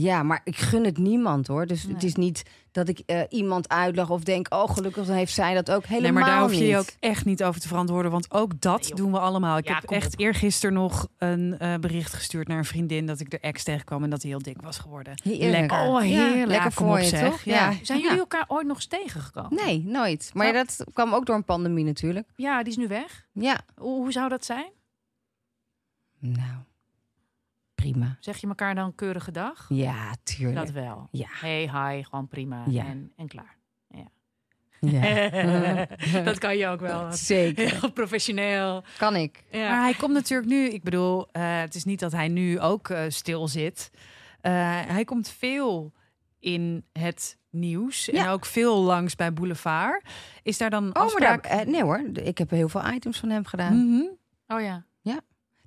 Ja, 0.00 0.22
maar 0.22 0.40
ik 0.44 0.56
gun 0.56 0.84
het 0.84 0.98
niemand 0.98 1.46
hoor. 1.46 1.66
Dus 1.66 1.82
het 1.82 2.02
is 2.04 2.14
niet 2.14 2.42
dat 2.72 2.88
ik 2.88 2.98
eh, 2.98 3.20
iemand 3.28 3.68
uitlag 3.68 4.10
of 4.10 4.22
denk... 4.22 4.54
oh, 4.54 4.70
gelukkig 4.70 5.06
dan 5.06 5.14
heeft 5.16 5.32
zij 5.32 5.54
dat 5.54 5.70
ook 5.70 5.84
helemaal 5.86 6.12
Nee, 6.12 6.20
maar 6.22 6.30
daar 6.30 6.40
hoef 6.40 6.52
je 6.52 6.60
niet. 6.60 6.68
je 6.68 6.76
ook 6.78 6.90
echt 7.00 7.24
niet 7.24 7.44
over 7.44 7.60
te 7.60 7.68
verantwoorden. 7.68 8.10
Want 8.10 8.32
ook 8.32 8.60
dat 8.60 8.80
Nee, 8.82 8.94
doen 8.94 9.12
we 9.12 9.18
allemaal. 9.18 9.58
Ik 9.58 9.68
Ja, 9.68 9.74
heb 9.74 9.90
echt 9.90 10.12
op. 10.12 10.20
eergisteren 10.20 10.74
nog 10.74 11.08
een 11.18 11.58
eh, 11.58 11.74
bericht 11.74 12.12
gestuurd 12.12 12.48
naar 12.48 12.58
een 12.58 12.64
vriendin... 12.64 13.06
dat 13.06 13.20
ik 13.20 13.30
de 13.30 13.38
ex 13.38 13.62
tegenkwam 13.64 14.02
en 14.04 14.10
dat 14.10 14.22
hij 14.22 14.30
heel 14.30 14.42
dik 14.42 14.62
was 14.62 14.78
geworden. 14.78 15.20
Heerlijk. 15.22 15.50
Lekker. 15.50 15.78
Oh, 15.78 16.00
heerlijk. 16.00 16.36
Ja, 16.38 16.46
lekker 16.46 16.74
kom 16.74 16.86
voor 16.86 16.96
op, 16.96 17.02
je, 17.02 17.08
zeg. 17.08 17.30
toch? 17.30 17.42
Ja. 17.42 17.72
Zijn 17.82 18.00
jullie 18.00 18.18
elkaar 18.18 18.44
ooit 18.48 18.66
nog 18.66 18.76
eens 18.76 18.86
tegengekomen? 18.86 19.54
Nee, 19.64 19.82
nooit. 19.86 20.30
Maar 20.34 20.46
Ja. 20.46 20.52
dat 20.52 20.84
kwam 20.92 21.14
ook 21.14 21.26
door 21.26 21.36
een 21.36 21.44
pandemie 21.44 21.84
natuurlijk. 21.84 22.28
Ja, 22.36 22.58
die 22.62 22.70
is 22.72 22.76
nu 22.78 22.88
weg. 22.88 23.26
Ja. 23.32 23.60
Hoe, 23.76 23.94
hoe 23.96 24.12
zou 24.12 24.28
dat 24.28 24.44
zijn? 24.44 24.70
Nou, 26.20 26.56
prima. 27.82 28.16
Zeg 28.20 28.36
je 28.36 28.46
elkaar 28.48 28.74
dan 28.74 28.94
keurige 28.94 29.30
dag? 29.30 29.66
Ja, 29.68 30.14
tuurlijk. 30.22 30.56
Dat 30.56 30.70
wel. 30.70 31.08
Ja. 31.10 31.26
Hey, 31.30 31.60
hi, 31.62 32.02
gewoon 32.04 32.28
prima. 32.28 32.64
Ja. 32.68 32.84
En, 32.86 33.12
en 33.16 33.28
klaar. 33.28 33.56
ja. 33.88 34.06
dat 36.24 36.38
kan 36.38 36.56
je 36.56 36.66
ook 36.66 36.80
wel. 36.80 37.12
Zeker. 37.32 37.80
Heel 37.80 37.92
professioneel. 37.92 38.82
Kan 38.98 39.16
ik. 39.16 39.44
Ja. 39.50 39.68
Maar 39.70 39.82
hij 39.82 39.94
komt 39.94 40.12
natuurlijk 40.12 40.48
nu... 40.48 40.68
Ik 40.68 40.82
bedoel, 40.82 41.28
eh, 41.32 41.60
het 41.60 41.74
is 41.74 41.84
niet 41.84 42.00
dat 42.00 42.12
hij 42.12 42.28
nu 42.28 42.60
ook 42.60 42.88
eh, 42.88 43.02
stil 43.08 43.48
zit. 43.48 43.90
Eh, 44.40 44.52
hij 44.86 45.04
komt 45.04 45.28
veel 45.28 45.92
in 46.38 46.84
het 46.92 47.38
nieuws. 47.50 48.08
En 48.10 48.14
Ja. 48.16 48.30
ook 48.32 48.44
veel 48.46 48.80
langs 48.80 49.14
bij 49.14 49.32
Boulevard. 49.32 50.08
Is 50.42 50.58
daar 50.58 50.70
dan 50.70 50.86
Oh, 50.88 50.92
maar 50.94 51.02
afspraak... 51.02 51.42
daar, 51.48 51.58
eh, 51.58 51.66
nee 51.66 51.82
hoor. 51.82 52.02
Ik 52.12 52.38
heb 52.38 52.50
heel 52.50 52.68
veel 52.68 52.90
items 52.92 53.18
van 53.18 53.30
hem 53.30 53.44
gedaan. 53.44 53.86
Mhm. 53.86 54.06
Oh 54.46 54.60
ja. 54.60 54.84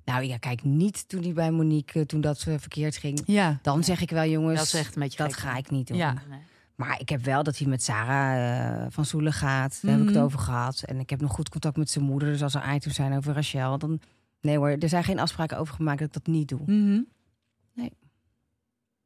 Nou 0.04 0.24
ja, 0.24 0.36
kijk, 0.36 0.62
niet 0.64 1.08
toen 1.08 1.22
hij 1.22 1.32
bij 1.32 1.50
Monique, 1.50 2.00
eh, 2.00 2.06
toen 2.06 2.20
dat 2.20 2.44
eh, 2.48 2.54
verkeerd 2.58 2.96
ging. 2.96 3.22
Ja. 3.26 3.58
Dan 3.62 3.84
zeg 3.84 4.00
ik 4.00 4.10
wel, 4.10 4.24
jongens, 4.24 4.58
Dat 4.58 4.66
is 4.66 4.74
echt 4.74 4.94
een 4.96 5.02
beetje 5.02 5.22
dat 5.22 5.34
ga 5.34 5.56
ik 5.56 5.70
niet 5.70 5.86
doen. 5.86 5.96
Ja. 5.96 6.12
Nee. 6.28 6.40
Maar 6.74 7.00
ik 7.00 7.08
heb 7.08 7.24
wel 7.24 7.42
dat 7.42 7.58
hij 7.58 7.66
met 7.68 7.82
Sarah 7.82 8.84
eh, 8.84 8.86
van 8.90 9.04
Soelen 9.04 9.32
gaat. 9.32 9.78
Daar 9.82 9.90
heb 9.90 10.00
ik 10.00 10.06
Mhm. 10.06 10.14
het 10.14 10.24
over 10.24 10.38
gehad. 10.38 10.82
En 10.82 10.98
ik 11.00 11.10
heb 11.10 11.20
nog 11.20 11.32
goed 11.32 11.48
contact 11.48 11.76
met 11.76 11.90
zijn 11.90 12.04
moeder. 12.04 12.28
Dus 12.28 12.42
als 12.42 12.54
er 12.54 12.74
items 12.74 12.94
zijn 12.94 13.16
over 13.16 13.34
Rachel, 13.34 13.78
dan... 13.78 14.00
Nee 14.40 14.56
hoor, 14.56 14.68
er 14.68 14.88
zijn 14.88 15.04
geen 15.04 15.18
afspraken 15.18 15.58
over 15.58 15.74
gemaakt 15.74 15.98
dat 15.98 16.06
ik 16.08 16.12
dat 16.14 16.26
niet 16.34 16.48
doe. 16.48 16.60
Mhm. 16.66 17.00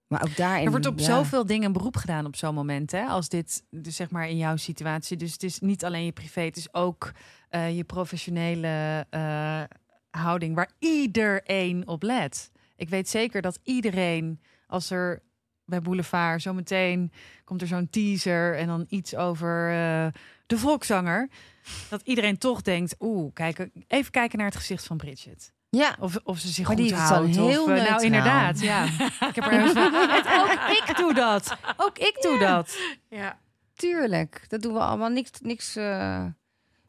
Maar 0.06 0.22
ook 0.22 0.36
daarin... 0.36 0.64
Er 0.64 0.70
wordt 0.70 0.86
op 0.86 0.98
ja. 0.98 1.04
zoveel 1.04 1.46
dingen 1.46 1.66
een 1.66 1.72
beroep 1.72 1.96
gedaan 1.96 2.26
op 2.26 2.36
zo'n 2.36 2.54
moment. 2.54 2.90
Hè? 2.92 3.04
Als 3.04 3.28
dit, 3.28 3.62
dus 3.70 3.96
zeg 3.96 4.10
maar 4.10 4.28
in 4.28 4.36
jouw 4.36 4.56
situatie. 4.56 5.16
Dus 5.16 5.32
het 5.32 5.42
is 5.42 5.60
niet 5.60 5.84
alleen 5.84 6.04
je 6.04 6.12
privé, 6.12 6.40
het 6.40 6.56
is 6.56 6.74
ook 6.74 7.12
eh, 7.48 7.76
je 7.76 7.84
professionele 7.84 9.06
eh, 9.10 9.62
houding 10.16 10.54
waar 10.54 10.70
iedereen 10.78 11.86
op 11.86 12.02
let. 12.02 12.50
Ik 12.76 12.88
weet 12.88 13.08
zeker 13.08 13.42
dat 13.42 13.58
iedereen, 13.62 14.40
als 14.66 14.90
er 14.90 15.22
bij 15.64 15.80
Boulevard 15.80 16.42
zometeen 16.42 17.12
komt 17.44 17.60
er 17.62 17.66
zo'n 17.68 17.90
teaser 17.90 18.56
en 18.56 18.66
dan 18.66 18.86
iets 18.88 19.14
over 19.16 19.70
eh, 19.70 20.06
de 20.46 20.58
volkszanger, 20.58 21.28
dat 21.88 22.00
iedereen 22.04 22.38
toch 22.38 22.62
denkt, 22.62 22.94
oeh, 23.00 23.32
kijk, 23.32 23.68
even 23.86 24.10
kijken 24.10 24.38
naar 24.38 24.46
het 24.46 24.56
gezicht 24.56 24.86
van 24.86 24.96
Bridget. 24.96 25.54
Ja, 25.70 25.96
Of, 26.00 26.16
of 26.24 26.38
ze 26.38 26.48
zich 26.48 26.66
Maar 26.66 26.76
goed 26.76 26.84
die 26.84 26.94
is 26.94 27.08
dan 27.08 27.16
houdt. 27.16 27.36
heel 27.36 27.62
of, 27.62 27.68
eh, 27.70 27.88
nou, 27.90 28.04
inderdaad, 28.04 28.60
ja. 28.60 28.84
ik 29.28 29.34
heb 29.34 29.44
er 29.44 29.62
ook 30.40 30.86
ik 30.88 30.96
doe 30.96 31.14
dat. 31.14 31.56
Ook 31.76 31.98
ik 31.98 32.16
doe 32.20 32.38
dat. 32.38 32.78
Ja. 33.08 33.38
tuurlijk. 33.74 34.44
Dat 34.48 34.62
doen 34.62 34.72
we 34.72 34.78
allemaal. 34.78 35.08
Niks, 35.08 35.30
niks 35.40 35.76
eh, 35.76 36.24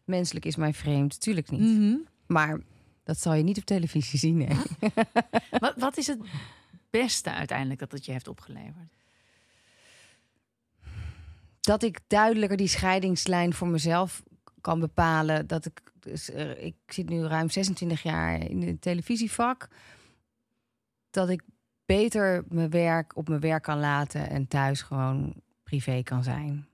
menselijk 0.04 0.46
is 0.46 0.56
mij 0.56 0.74
vreemd. 0.74 1.20
Tuurlijk 1.20 1.52
niet. 1.52 1.62
Mhm. 1.62 1.96
Maar 2.28 2.60
dat 3.08 3.20
zal 3.20 3.34
je 3.34 3.43
niet 3.43 3.58
op 3.58 3.66
televisie 3.66 4.20
zien, 4.20 4.38
nee. 4.38 4.58
Wat, 5.60 5.74
wat 5.78 5.97
is 5.97 6.08
het 6.08 6.20
beste 6.89 7.32
uiteindelijk 7.32 7.80
dat 7.80 7.91
het 7.91 8.05
je 8.05 8.12
heeft 8.12 8.28
opgeleverd? 8.28 8.88
dat 11.68 11.84
ik 11.84 11.99
duidelijker 12.08 12.58
die 12.58 12.68
scheidingslijn 12.68 13.53
voor 13.53 13.68
mezelf 13.68 14.24
kan 14.62 14.80
bepalen. 14.80 15.47
Dat 15.47 15.66
ik, 15.66 15.82
dus, 15.99 16.30
eh, 16.30 16.64
ik 16.64 16.76
zit 16.88 17.10
nu 17.10 17.24
ruim 17.24 17.49
26 17.49 18.03
jaar 18.03 18.49
in 18.49 18.62
het 18.62 18.82
televisievak. 18.82 19.68
Dat 21.10 21.30
ik 21.30 21.41
beter 21.86 22.43
mijn 22.49 22.70
werk 22.70 23.16
op 23.16 23.28
mijn 23.28 23.39
werk 23.39 23.64
kan 23.64 23.80
laten 23.80 24.30
en 24.30 24.47
thuis 24.47 24.82
gewoon 24.82 25.34
privé 25.64 26.03
kan 26.03 26.24
zijn. 26.24 26.68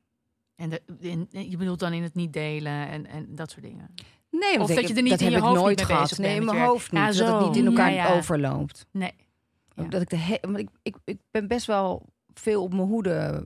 En 0.55 0.69
de, 0.69 0.81
je 1.29 1.57
bedoelt 1.57 1.79
dan 1.79 1.93
in 1.93 2.03
het 2.03 2.15
niet 2.15 2.33
delen 2.33 2.87
en, 2.87 3.05
en 3.05 3.35
dat 3.35 3.51
soort 3.51 3.63
dingen. 3.63 3.93
Nee, 4.39 4.59
Of 4.59 4.67
dat 4.67 4.77
ik- 4.77 4.87
je 4.87 4.93
er 4.93 5.01
niet 5.01 5.11
dat 5.11 5.21
in 5.21 5.29
je 5.29 5.35
ik 5.37 5.41
hoofd 5.43 5.61
nooit 5.61 5.81
gehad. 5.81 6.01
bezig 6.01 6.17
Nee, 6.17 6.35
in 6.35 6.45
mijn 6.45 6.61
hoofd 6.61 6.91
niet. 6.91 7.01
Ja, 7.01 7.25
dat 7.25 7.37
het 7.39 7.47
niet 7.47 7.55
in 7.57 7.65
elkaar 7.65 7.91
Ja, 7.93 8.07
ja. 8.07 8.15
overloopt. 8.15 8.85
Nee. 8.91 9.13
Ja. 9.75 9.83
Dat 9.83 10.01
ik 10.01 10.09
de 10.09 10.17
he- 10.17 10.57
ik, 10.57 10.69
ik, 10.81 10.95
ik 11.05 11.17
ben 11.31 11.47
best 11.47 11.65
wel 11.65 12.05
veel 12.33 12.63
op 12.63 12.73
mijn 12.73 12.87
hoede. 12.87 13.45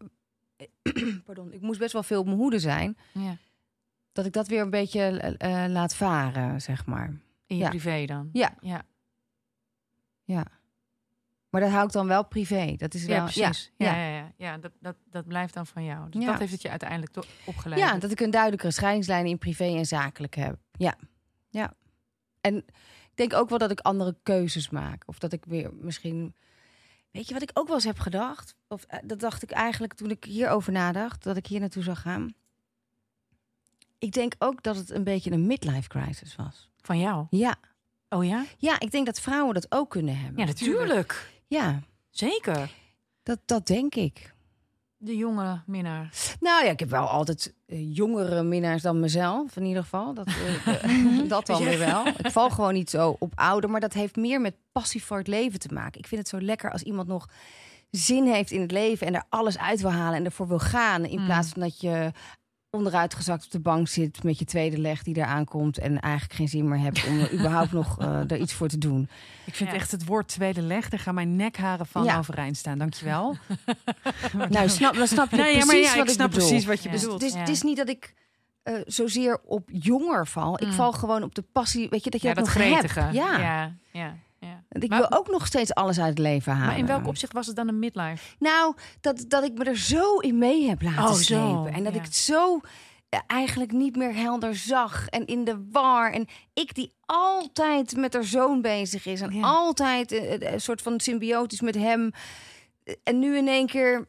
Pardon, 1.26 1.54
ik 1.54 1.62
moest 1.62 1.80
best 1.80 1.94
wel 1.94 2.04
veel 2.04 2.20
op 2.20 2.26
mijn 2.26 2.38
hoede 2.38 2.60
zijn. 2.60 2.98
Ja. 3.14 3.38
Dat 4.12 4.26
ik 4.26 4.34
dat 4.34 4.48
weer 4.48 4.62
een 4.62 4.70
beetje 4.70 5.02
eh, 5.02 5.64
eh, 5.66 5.72
laat 5.72 5.96
varen, 5.96 6.62
zeg 6.62 6.86
maar. 6.86 7.08
In 7.46 7.56
je 7.58 7.64
Ja. 7.64 7.70
privé 7.70 8.06
dan? 8.06 8.30
Ja. 8.34 8.56
Ja, 8.62 8.82
Ja. 10.24 10.46
Maar 11.50 11.62
dat 11.62 11.70
hou 11.72 11.86
ik 11.86 11.92
dan 11.92 12.08
wel 12.08 12.26
privé. 12.26 12.74
Dat 12.78 12.94
is 12.94 13.02
ja 13.02 13.08
wel, 13.08 13.24
precies. 13.24 13.72
Ja, 13.78 13.96
ja. 13.96 14.08
ja. 14.08 14.16
Ja, 14.18 14.32
ja, 14.38 14.58
dat, 14.58 14.72
dat, 14.80 14.96
dat 15.10 15.28
blijft 15.28 15.54
dan 15.54 15.68
van 15.68 15.84
jou. 15.84 16.10
Dus 16.10 16.24
Ja. 16.24 16.30
dat 16.32 16.40
heeft 16.40 16.52
het 16.52 16.62
je 16.62 16.70
uiteindelijk 16.70 17.12
toch 17.12 17.26
opgeleid. 17.46 17.82
Ja, 17.82 17.98
dat 17.98 18.12
ik 18.12 18.20
een 18.20 18.32
duidelijkere 18.32 18.72
scheidingslijn 18.72 19.26
in 19.26 19.38
privé 19.38 19.64
en 19.64 19.86
zakelijk 19.86 20.36
heb. 20.36 20.58
Ja, 20.78 20.98
ja. 21.50 21.74
En 22.42 22.56
ik 22.58 23.14
denk 23.16 23.34
ook 23.34 23.50
wel 23.50 23.58
dat 23.58 23.72
ik 23.72 23.80
andere 23.80 24.16
keuzes 24.24 24.70
maak. 24.70 25.04
Of 25.06 25.20
dat 25.20 25.34
ik 25.34 25.46
weer 25.46 25.74
misschien... 25.74 26.36
Weet 27.12 27.28
je 27.28 27.34
wat 27.34 27.44
ik 27.44 27.52
ook 27.54 27.68
wel 27.68 27.76
eens 27.76 27.86
heb 27.86 28.00
gedacht? 28.00 28.56
Of 28.68 28.84
eh, 28.84 29.00
dat 29.04 29.20
dacht 29.20 29.44
ik 29.44 29.52
eigenlijk 29.52 29.94
toen 29.94 30.10
ik 30.10 30.24
hierover 30.24 30.72
nadacht, 30.72 31.24
dat 31.24 31.38
ik 31.38 31.48
hier 31.48 31.60
naartoe 31.60 31.84
zou 31.84 31.98
gaan. 31.98 32.34
Ik 33.98 34.12
denk 34.12 34.34
ook 34.40 34.64
dat 34.64 34.76
het 34.76 34.90
een 34.90 35.04
beetje 35.04 35.32
een 35.32 35.48
midlife 35.48 35.88
crisis 35.90 36.36
was. 36.36 36.70
Van 36.82 37.00
jou? 37.00 37.28
Ja, 37.30 37.58
Oh 38.10 38.26
ja? 38.26 38.46
ja 38.58 38.80
ik 38.80 38.92
denk 38.92 39.06
dat 39.06 39.20
vrouwen 39.20 39.54
dat 39.54 39.72
ook 39.72 39.90
kunnen 39.90 40.18
hebben. 40.18 40.40
Ja, 40.40 40.46
natuurlijk. 40.46 41.32
Ja, 41.48 41.82
Zeker. 42.10 42.72
dat, 43.24 43.40
dat 43.46 43.68
denk 43.68 43.96
ik. 43.96 44.36
De 45.00 45.18
jonge 45.18 45.62
minnaar. 45.66 46.10
Nou 46.40 46.66
ja, 46.66 46.72
ik 46.72 46.80
heb 46.80 46.90
wel 46.90 47.08
altijd 47.08 47.54
eh, 47.66 47.96
jongere 47.96 48.44
minnaars 48.44 48.82
dan 48.82 49.00
mezelf, 49.00 49.56
in 49.56 49.66
ieder 49.66 49.84
geval. 49.84 50.14
Dat, 50.14 50.28
eh, 50.28 51.20
dat 51.30 51.46
dan 51.46 51.64
weer 51.64 51.80
wel. 51.80 52.08
Ik 52.08 52.32
val 52.32 52.50
gewoon 52.50 52.74
niet 52.74 52.90
zo 52.90 53.16
op 53.20 53.32
ouder, 53.36 53.70
maar 53.70 53.80
dat 53.80 53.94
heeft 53.94 54.16
meer 54.16 54.42
met 54.42 54.56
passie 54.72 55.04
voor 55.04 55.18
het 55.18 55.28
leven 55.28 55.60
te 55.60 55.74
maken. 55.74 56.00
Ik 56.00 56.08
vind 56.08 56.22
het 56.22 56.30
zo 56.30 56.42
lekker 56.42 56.72
als 56.72 56.82
iemand 56.82 57.08
nog 57.08 57.30
zin 57.92 58.26
heeft 58.28 58.52
in 58.52 58.62
het 58.62 58.72
leven 58.72 59.08
en 59.08 59.16
er 59.16 59.24
alles 59.30 59.58
uit 59.58 59.82
wil 59.82 59.92
halen 59.92 60.20
en 60.20 60.26
ervoor 60.26 60.48
wil 60.48 60.60
gaan. 60.60 61.06
In 61.06 61.20
Mm. 61.20 61.26
plaats 61.26 61.50
van 61.50 61.62
dat 61.62 61.82
je 61.82 62.12
onderuitgezakt 62.78 63.46
op 63.46 63.52
de 63.52 63.60
bank 63.60 63.88
zit 63.88 64.24
met 64.24 64.40
je 64.40 64.46
tweede 64.46 64.78
leg 64.78 65.04
die 65.04 65.18
eraan 65.18 65.46
komt 65.46 65.78
en 65.78 66.00
eigenlijk 66.00 66.34
geen 66.34 66.48
zin 66.48 66.68
meer 66.68 66.80
hebt 66.80 67.08
om 67.08 67.20
er 67.20 67.34
überhaupt 67.40 67.72
nog 67.72 68.00
eh, 68.00 68.20
er 68.32 68.38
iets 68.38 68.54
voor 68.54 68.68
te 68.68 68.78
doen. 68.78 69.10
Ik 69.46 69.56
vind 69.56 69.70
Ja. 69.70 69.76
echt 69.76 69.92
het 69.92 70.06
woord 70.06 70.28
tweede 70.28 70.62
leg, 70.62 70.90
daar 70.90 71.00
gaan 71.00 71.14
mijn 71.16 71.36
nekharen 71.36 71.86
van 71.86 72.04
Ja. 72.04 72.18
overeind 72.18 72.58
staan. 72.58 72.78
Dankjewel. 72.78 73.36
Nou, 74.50 74.70
snap, 74.70 74.96
dan 74.96 75.08
snap 75.08 75.30
je 75.32 75.36
Nee, 75.36 75.46
ja, 75.46 75.52
precies 75.52 75.66
maar 75.68 75.76
ja, 75.92 75.98
wat 75.98 76.08
ik 76.08 76.14
snap 76.14 76.30
bedoel. 76.32 76.48
precies 76.48 76.66
wat 76.66 76.78
je 76.84 76.86
Ja. 76.90 76.94
Dus 76.94 77.02
bedoelt. 77.04 77.22
het 77.22 77.30
is, 77.30 77.36
Ja. 77.36 77.40
het 77.40 77.50
is 77.50 77.62
niet 77.62 77.78
dat 77.78 77.90
ik 77.90 78.14
eh, 78.64 78.74
zozeer 78.86 79.40
op 79.46 79.70
jonger 79.72 80.28
val. 80.28 80.62
Ik 80.62 80.68
Mm. 80.68 80.74
val 80.74 80.92
gewoon 80.92 81.24
op 81.24 81.36
de 81.36 81.42
passie. 81.42 81.90
Weet 81.90 82.04
je, 82.04 82.10
dat 82.10 82.22
je 82.22 82.28
Ja, 82.28 82.34
dat, 82.34 82.46
dat 82.46 82.54
nog 82.56 82.64
gretige. 82.64 83.00
hebt. 83.00 83.14
Ja. 83.16 83.38
ja, 83.38 83.42
ja, 83.42 83.74
ja. 83.92 84.16
Ik 84.70 84.90
Maar- 84.90 85.00
wil 85.00 85.12
ook 85.20 85.28
nog 85.30 85.46
steeds 85.46 85.74
alles 85.74 86.00
uit 86.00 86.10
het 86.10 86.20
leven 86.20 86.52
halen. 86.54 86.68
Maar 86.68 86.78
in 86.78 86.86
welk 86.86 87.08
opzicht 87.08 87.34
was 87.34 87.48
het 87.48 87.56
dan 87.56 87.68
een 87.68 87.80
midlife? 87.80 88.36
Nou, 88.40 88.76
dat, 89.02 89.26
dat 89.28 89.44
ik 89.44 89.54
me 89.58 89.64
er 89.64 89.78
zo 89.78 90.18
in 90.18 90.38
mee 90.38 90.68
heb 90.70 90.82
laten 90.82 91.04
Oh, 91.04 91.12
zo. 91.12 91.22
slepen. 91.22 91.74
En 91.74 91.84
dat 91.84 91.94
Ja. 91.94 92.00
ik 92.00 92.06
het 92.06 92.16
zo 92.16 92.60
eh, 93.10 93.20
eigenlijk 93.28 93.72
niet 93.72 93.96
meer 93.96 94.16
helder 94.16 94.56
zag. 94.56 95.08
En 95.08 95.26
in 95.26 95.44
de 95.44 95.66
war. 95.72 96.12
En 96.12 96.28
ik 96.54 96.76
die 96.76 96.94
altijd 97.06 97.96
met 97.96 98.14
haar 98.14 98.24
zoon 98.24 98.62
bezig 98.62 99.06
is. 99.06 99.22
En 99.22 99.32
Ja. 99.34 99.42
altijd 99.42 100.12
eh, 100.12 100.34
eh, 100.34 100.54
een 100.54 100.62
soort 100.62 100.82
van 100.82 101.00
symbiotisch 101.00 101.62
met 101.62 101.76
hem. 101.76 102.12
En 103.04 103.20
nu 103.20 103.38
in 103.38 103.48
één 103.48 103.68
keer 103.68 104.08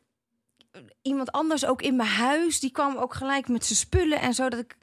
iemand 1.02 1.32
anders 1.32 1.66
ook 1.66 1.82
in 1.82 1.96
mijn 1.96 2.08
huis. 2.08 2.60
Die 2.60 2.70
kwam 2.70 2.96
ook 2.96 3.14
gelijk 3.14 3.48
met 3.48 3.64
zijn 3.66 3.78
spullen 3.78 4.20
en 4.20 4.34
zo. 4.34 4.48
Dat 4.48 4.60
ik 4.60 4.76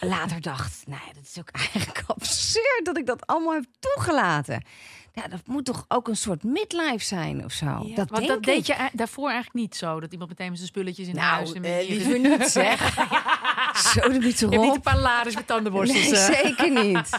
later 0.00 0.40
dacht, 0.40 0.82
nee, 0.86 1.12
dat 1.14 1.22
is 1.24 1.38
ook 1.38 1.50
eigenlijk 1.72 2.02
absurd 2.06 2.80
dat 2.84 2.98
ik 2.98 3.06
dat 3.06 3.26
allemaal 3.26 3.52
heb 3.54 3.64
toegelaten. 3.78 4.64
Ja, 5.14 5.28
dat 5.28 5.40
moet 5.46 5.64
toch 5.64 5.84
ook 5.88 6.08
een 6.08 6.16
soort 6.16 6.42
midlife 6.44 7.04
zijn 7.04 7.44
of 7.44 7.52
zo. 7.52 7.66
Ja, 7.66 7.94
dat 7.94 8.10
want 8.10 8.26
dat 8.26 8.36
ik. 8.36 8.42
deed 8.42 8.66
je 8.66 8.72
ei- 8.74 8.88
daarvoor 8.92 9.24
eigenlijk 9.30 9.54
niet 9.54 9.76
zo. 9.76 10.00
Dat 10.00 10.12
iemand 10.12 10.30
meteen 10.30 10.48
met 10.48 10.56
zijn 10.56 10.68
spulletjes 10.70 11.08
in 11.08 11.16
huis. 11.16 11.52
Nou, 11.52 11.64
en 11.64 11.78
eh, 11.80 11.88
liever 11.88 12.18
niet 12.18 12.42
zeg. 12.48 12.94
Zo 13.94 14.08
de 14.08 14.18
biet 14.18 14.38
Je 14.38 14.46
niet 14.46 14.74
een 14.74 14.80
paar 14.80 14.98
lades 14.98 15.34
met 15.34 15.46
tandenborstels. 15.46 16.10
Nee, 16.10 16.20
eh. 16.20 16.42
zeker 16.42 16.84
niet. 16.84 17.10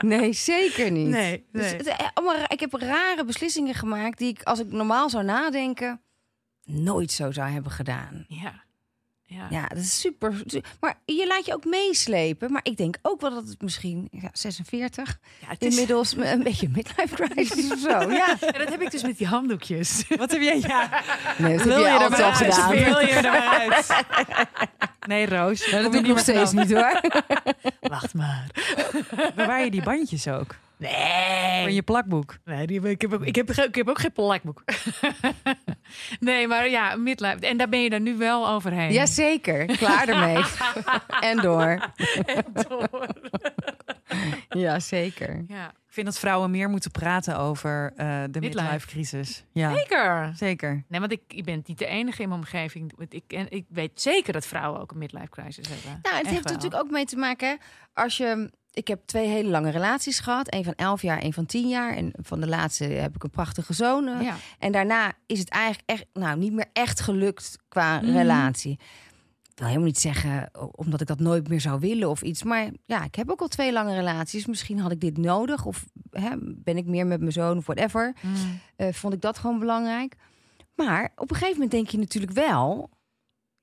Nee, 0.00 0.32
zeker 0.32 0.90
niet. 0.90 1.06
Nee, 1.08 1.44
Dus 1.52 1.70
nee. 1.72 1.80
eh, 1.80 2.08
allemaal 2.14 2.44
ik 2.48 2.60
heb 2.60 2.72
rare 2.72 3.24
beslissingen 3.24 3.74
gemaakt 3.74 4.18
die 4.18 4.28
ik, 4.28 4.42
als 4.42 4.58
ik 4.60 4.72
normaal 4.72 5.10
zou 5.10 5.24
nadenken, 5.24 6.00
nooit 6.64 7.10
zo 7.12 7.32
zou 7.32 7.48
hebben 7.50 7.72
gedaan. 7.72 8.24
Ja. 8.28 8.62
Ja. 9.26 9.46
Ja, 9.50 9.66
dat 9.66 9.78
is 9.78 10.00
super. 10.00 10.42
su- 10.46 10.60
Maar 10.80 10.94
je 11.04 11.26
laat 11.26 11.46
je 11.46 11.54
ook 11.54 11.64
meeslepen. 11.64 12.52
Maar 12.52 12.60
ik 12.64 12.76
denk 12.76 12.96
ook 13.02 13.20
wel 13.20 13.30
dat 13.34 13.48
het 13.48 13.62
misschien, 13.62 14.08
ja, 14.10 14.28
46, 14.32 15.18
Ja, 15.40 15.46
het 15.48 15.62
is- 15.62 15.68
inmiddels 15.72 16.16
een 16.16 16.42
beetje 16.42 16.68
midlife 16.68 17.14
crisis 17.14 17.72
of 17.72 17.78
zo. 17.78 17.88
Ja, 18.10 18.36
Ja, 18.40 18.50
dat 18.58 18.68
heb 18.68 18.80
ik 18.82 18.90
dus 18.90 19.02
met 19.02 19.18
die 19.18 19.26
handdoekjes. 19.26 20.04
Wat 20.16 20.30
heb 20.30 20.40
jij? 20.42 20.58
Ja, 20.60 21.02
nee, 21.38 21.56
dat 21.56 21.66
wil 21.66 21.76
heb 21.76 21.84
je 21.84 21.90
je 21.90 21.98
er 21.98 22.00
altijd 22.00 22.10
maar 22.10 22.20
al 22.20 22.26
uit? 22.26 22.54
gedaan. 22.54 22.70
Wil 22.70 23.06
je 23.06 23.12
er 23.12 23.22
maar 23.30 23.58
uit? 23.70 24.04
Nee, 25.06 25.26
Roos. 25.26 25.70
Maar 25.70 25.82
dat 25.82 25.90
doe 25.92 26.00
ik 26.00 26.06
je 26.06 26.12
nog 26.12 26.20
steeds 26.22 26.52
niet 26.52 26.72
hoor. 26.72 27.00
Wacht 27.80 28.14
maar. 28.14 28.46
Bewaar 29.34 29.64
je 29.64 29.70
die 29.70 29.82
bandjes 29.82 30.28
ook? 30.28 30.54
Nee. 30.76 31.62
Van 31.62 31.72
je 31.74 31.82
plakboek? 31.82 32.36
Nee, 32.44 32.66
die, 32.66 32.88
ik, 32.88 33.00
heb 33.00 33.12
ook, 33.12 33.24
ik, 33.24 33.34
heb, 33.36 33.50
ik 33.50 33.74
heb 33.74 33.88
ook 33.88 33.98
geen 33.98 34.12
plakboek. 34.12 34.62
nee, 36.20 36.48
maar 36.48 36.68
ja, 36.68 36.96
midlife. 36.96 37.46
En 37.46 37.56
daar 37.56 37.68
ben 37.68 37.82
je 37.82 37.90
er 37.90 38.00
nu 38.00 38.16
wel 38.16 38.48
overheen. 38.48 38.92
Jazeker, 38.92 39.66
klaar 39.66 40.08
ermee. 40.08 40.44
en 41.30 41.36
door. 41.36 41.90
En 42.26 42.44
door. 42.52 42.88
Ja, 44.48 44.78
zeker. 44.80 45.44
Ja, 45.48 45.68
Ik 45.68 45.92
vind 45.92 46.06
dat 46.06 46.18
vrouwen 46.18 46.50
meer 46.50 46.68
moeten 46.68 46.90
praten 46.90 47.38
over 47.38 47.92
eh, 47.96 48.06
de 48.30 48.40
Midlife. 48.40 48.62
midlife 48.62 48.86
crisis. 48.86 49.44
Ja, 49.52 49.74
zeker. 49.74 50.32
zeker. 50.36 50.84
Nee, 50.88 51.00
want 51.00 51.12
ik, 51.12 51.20
ik 51.28 51.44
ben 51.44 51.62
niet 51.66 51.78
de 51.78 51.86
enige 51.86 52.22
in 52.22 52.28
mijn 52.28 52.40
omgeving. 52.40 52.92
Want 52.96 53.14
Ik, 53.14 53.32
en 53.32 53.46
ik 53.50 53.64
weet 53.68 54.00
zeker 54.00 54.32
dat 54.32 54.46
vrouwen 54.46 54.80
ook 54.80 54.90
een 54.90 54.98
midlife 54.98 55.28
crisis 55.28 55.68
hebben. 55.68 56.00
Nou, 56.02 56.16
het 56.16 56.24
Echt 56.24 56.26
heeft 56.26 56.36
er 56.36 56.42
wel. 56.44 56.52
natuurlijk 56.54 56.82
ook 56.82 56.90
mee 56.90 57.04
te 57.04 57.16
maken. 57.16 57.58
Als 57.94 58.16
je, 58.16 58.50
ik 58.74 58.88
heb 58.88 59.00
twee 59.06 59.28
hele 59.28 59.48
lange 59.48 59.70
relaties 59.70 60.18
gehad. 60.18 60.54
Een 60.54 60.64
van 60.64 60.74
11 60.76 61.02
jaar, 61.02 61.22
een 61.24 61.32
van 61.32 61.46
10 61.46 61.68
jaar. 61.68 61.96
En 61.96 62.12
van 62.22 62.40
de 62.40 62.46
laatste 62.48 62.84
heb 62.84 63.14
ik 63.14 63.22
een 63.22 63.30
prachtige 63.30 63.72
zoon. 63.72 64.06
eh. 64.08 64.22
Ja. 64.22 64.36
En 64.58 64.72
daarna 64.72 65.12
is 65.26 65.38
het 65.38 65.48
eigenlijk 65.48 65.82
echt, 65.90 66.04
nou, 66.12 66.38
niet 66.38 66.52
meer 66.52 66.66
echt 66.72 67.00
gelukt 67.00 67.58
qua 67.68 68.00
Mhm. 68.00 68.10
relatie. 68.12 68.78
Ik 69.42 69.60
wil 69.60 69.66
helemaal 69.68 69.88
niet 69.88 70.00
zeggen 70.00 70.50
omdat 70.76 71.00
ik 71.00 71.06
dat 71.06 71.18
nooit 71.20 71.48
meer 71.48 71.60
zou 71.60 71.80
willen 71.80 72.10
of 72.10 72.22
iets. 72.22 72.42
Maar 72.42 72.68
ja, 72.86 73.04
ik 73.04 73.14
heb 73.14 73.30
ook 73.30 73.40
al 73.40 73.48
twee 73.48 73.72
lange 73.72 73.94
relaties. 73.94 74.46
Misschien 74.46 74.78
had 74.78 74.92
ik 74.92 75.00
dit 75.00 75.16
nodig. 75.18 75.64
Of 75.64 75.84
hè, 76.10 76.28
ben 76.40 76.76
ik 76.76 76.86
meer 76.86 77.06
met 77.06 77.20
mijn 77.20 77.32
zoon 77.32 77.56
of 77.56 77.66
whatever. 77.66 78.14
Mm. 78.20 78.34
Eh, 78.76 78.92
vond 78.92 79.14
ik 79.14 79.20
dat 79.20 79.38
gewoon 79.38 79.58
belangrijk. 79.58 80.14
Maar 80.74 81.12
op 81.16 81.30
een 81.30 81.36
gegeven 81.36 81.52
moment 81.54 81.70
denk 81.70 81.88
je 81.88 81.98
natuurlijk 81.98 82.32
wel... 82.32 82.90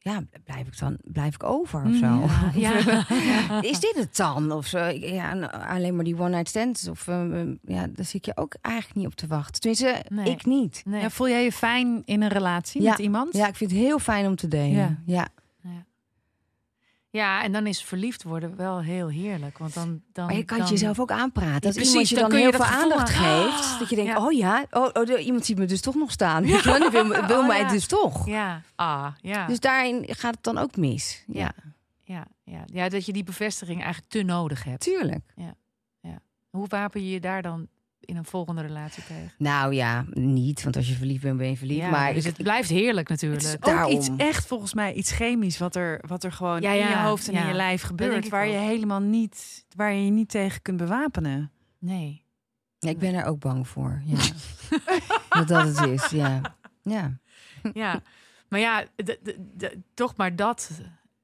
Ja, 0.04 0.22
blijf 0.44 0.68
ik 0.68 0.80
dan 0.80 0.98
blijf 1.04 1.34
ik 1.36 1.44
over 1.44 1.84
of 1.86 1.96
zo? 1.96 2.08
Mm, 2.08 2.26
Ja, 2.56 2.72
ja. 3.08 3.62
Is 3.62 3.80
dit 3.80 3.94
het 3.96 4.16
dan? 4.16 4.52
Of 4.52 4.66
zo? 4.66 4.86
Ik- 4.88 5.04
Ja, 5.04 5.34
nou, 5.34 5.52
alleen 5.68 5.96
maar 5.96 6.04
die 6.04 6.20
one-night 6.20 6.48
stands. 6.50 6.88
Of 6.88 7.08
eh, 7.08 7.24
ja, 7.66 7.88
daar 7.88 8.06
zit 8.06 8.26
je 8.26 8.38
ook 8.38 8.56
eigenlijk 8.62 8.96
niet 8.96 9.06
op 9.06 9.16
te 9.16 9.28
wachten. 9.28 9.62
Tenminste, 9.62 10.06
Nee. 10.14 10.30
ik 10.30 10.46
niet. 10.46 10.82
Nee. 10.86 11.02
Ja, 11.02 11.10
voel 11.10 11.30
jij 11.30 11.44
je 11.44 11.52
fijn 11.52 12.02
in 12.06 12.22
een 12.22 12.30
relatie 12.30 12.82
Ja. 12.82 12.90
met 12.90 13.00
iemand? 13.00 13.36
Ja, 13.36 13.48
ik 13.48 13.56
vind 13.56 13.72
het 13.72 13.80
heel 13.80 14.00
fijn 14.00 14.26
om 14.26 14.36
te 14.36 14.48
delen. 14.48 15.04
Ja. 15.06 15.28
Ja. 17.12 17.20
Ja. 17.22 17.38
ja, 17.38 17.44
en 17.44 17.52
dan 17.52 17.68
is 17.68 17.84
verliefd 17.84 18.24
worden 18.24 18.56
wel 18.56 18.82
heel 18.82 19.10
heerlijk. 19.10 19.58
Want 19.58 19.74
dan, 19.74 20.02
dan, 20.14 20.26
Maar 20.26 20.36
je 20.36 20.44
kan 20.44 20.58
dan, 20.58 20.66
het 20.68 20.76
jezelf 20.80 21.00
ook 21.00 21.12
aanpraten. 21.12 21.62
Dat 21.74 21.86
iemand 21.88 22.10
je 22.10 22.16
dan 22.16 22.30
dan, 22.30 22.40
je 22.40 22.44
heel 22.46 22.54
veel 22.54 22.66
aandacht 22.66 23.14
aan- 23.16 23.48
geeft. 23.48 23.80
Dat 23.80 23.90
je 23.90 23.96
denkt, 23.96 24.12
Ja. 24.12 24.26
oh 24.26 24.32
ja, 24.32 24.66
oh, 24.72 24.90
oh, 24.94 25.26
iemand 25.26 25.46
ziet 25.46 25.58
me 25.58 25.66
dus 25.66 25.82
toch 25.82 25.96
nog 25.96 26.12
staan. 26.12 26.46
Je 26.46 26.62
wel? 26.64 26.80
Die 26.80 26.90
wil, 26.90 27.08
wil 27.28 27.40
Oh, 27.40 27.48
mij 27.48 27.60
ja. 27.60 27.70
dus 27.70 27.88
toch. 27.88 28.26
Ja, 28.28 28.62
ah, 28.76 29.08
ja. 29.22 29.48
Dus 29.48 29.60
daarin 29.60 30.04
gaat 30.08 30.34
het 30.34 30.44
dan 30.44 30.58
ook 30.58 30.76
mis. 30.78 31.24
Ja, 31.28 31.52
ja, 32.04 32.26
ja. 32.44 32.64
ja, 32.66 32.90
dat 32.90 33.06
je 33.06 33.14
die 33.14 33.24
bevestiging 33.24 33.82
eigenlijk 33.82 34.12
te 34.12 34.22
nodig 34.24 34.64
hebt. 34.64 34.82
tuurlijk. 34.82 35.34
Hoe 36.50 36.68
wapen 36.68 37.04
je 37.04 37.10
je 37.12 37.20
daar 37.20 37.42
dan 37.42 37.68
in 38.02 38.18
een 38.18 38.26
volgende 38.26 38.62
relatie 38.62 39.04
tegen? 39.04 39.32
Nou 39.38 39.74
ja, 39.74 40.06
niet. 40.10 40.64
Want 40.64 40.76
als 40.76 40.88
je 40.88 40.94
verliefd 40.96 41.22
bent, 41.24 41.38
ben 41.38 41.50
je 41.50 41.58
verliefd. 41.58 41.80
Ja, 41.80 41.90
maar 41.90 42.14
dus 42.14 42.26
ik- 42.26 42.34
het 42.38 42.44
blijft 42.44 42.70
heerlijk 42.70 43.10
natuurlijk. 43.10 43.42
Het 43.42 43.50
is 43.52 43.56
ook 43.58 43.66
Daarom. 43.66 43.92
iets 43.92 44.10
echt 44.18 44.46
volgens 44.48 44.74
mij 44.74 44.94
iets 44.94 45.12
chemisch 45.12 45.58
wat 45.58 45.76
er, 45.76 46.04
wat 46.08 46.24
er 46.24 46.32
gewoon 46.32 46.62
Ja, 46.62 46.72
in 46.72 46.88
je 46.88 46.98
hoofd 46.98 47.28
en 47.28 47.34
ja. 47.34 47.42
in 47.42 47.48
je 47.48 47.54
lijf 47.54 47.82
gebeurt, 47.82 48.30
waar 48.30 48.48
je 48.48 48.58
helemaal 48.58 49.00
niet, 49.02 49.66
waar 49.76 49.94
je 49.94 50.06
je 50.06 50.12
niet 50.12 50.30
tegen 50.30 50.62
kunt 50.62 50.78
bewapenen. 50.78 51.52
Nee. 51.80 52.24
Ja, 52.80 52.90
ik 52.90 53.00
ben 53.00 53.14
er 53.14 53.26
ook 53.26 53.40
bang 53.40 53.68
voor. 53.68 54.02
Ja. 54.06 54.18
dat 55.30 55.48
dat 55.48 55.78
het 55.78 55.88
is, 55.90 56.08
ja. 56.10 56.42
Ja. 56.82 57.18
Ja. 57.74 58.02
Maar 58.50 58.60
ja, 58.60 58.86
de, 58.96 59.20
de, 59.24 59.36
de- 59.58 59.82
toch 59.94 60.16
maar 60.16 60.36
dat. 60.36 60.72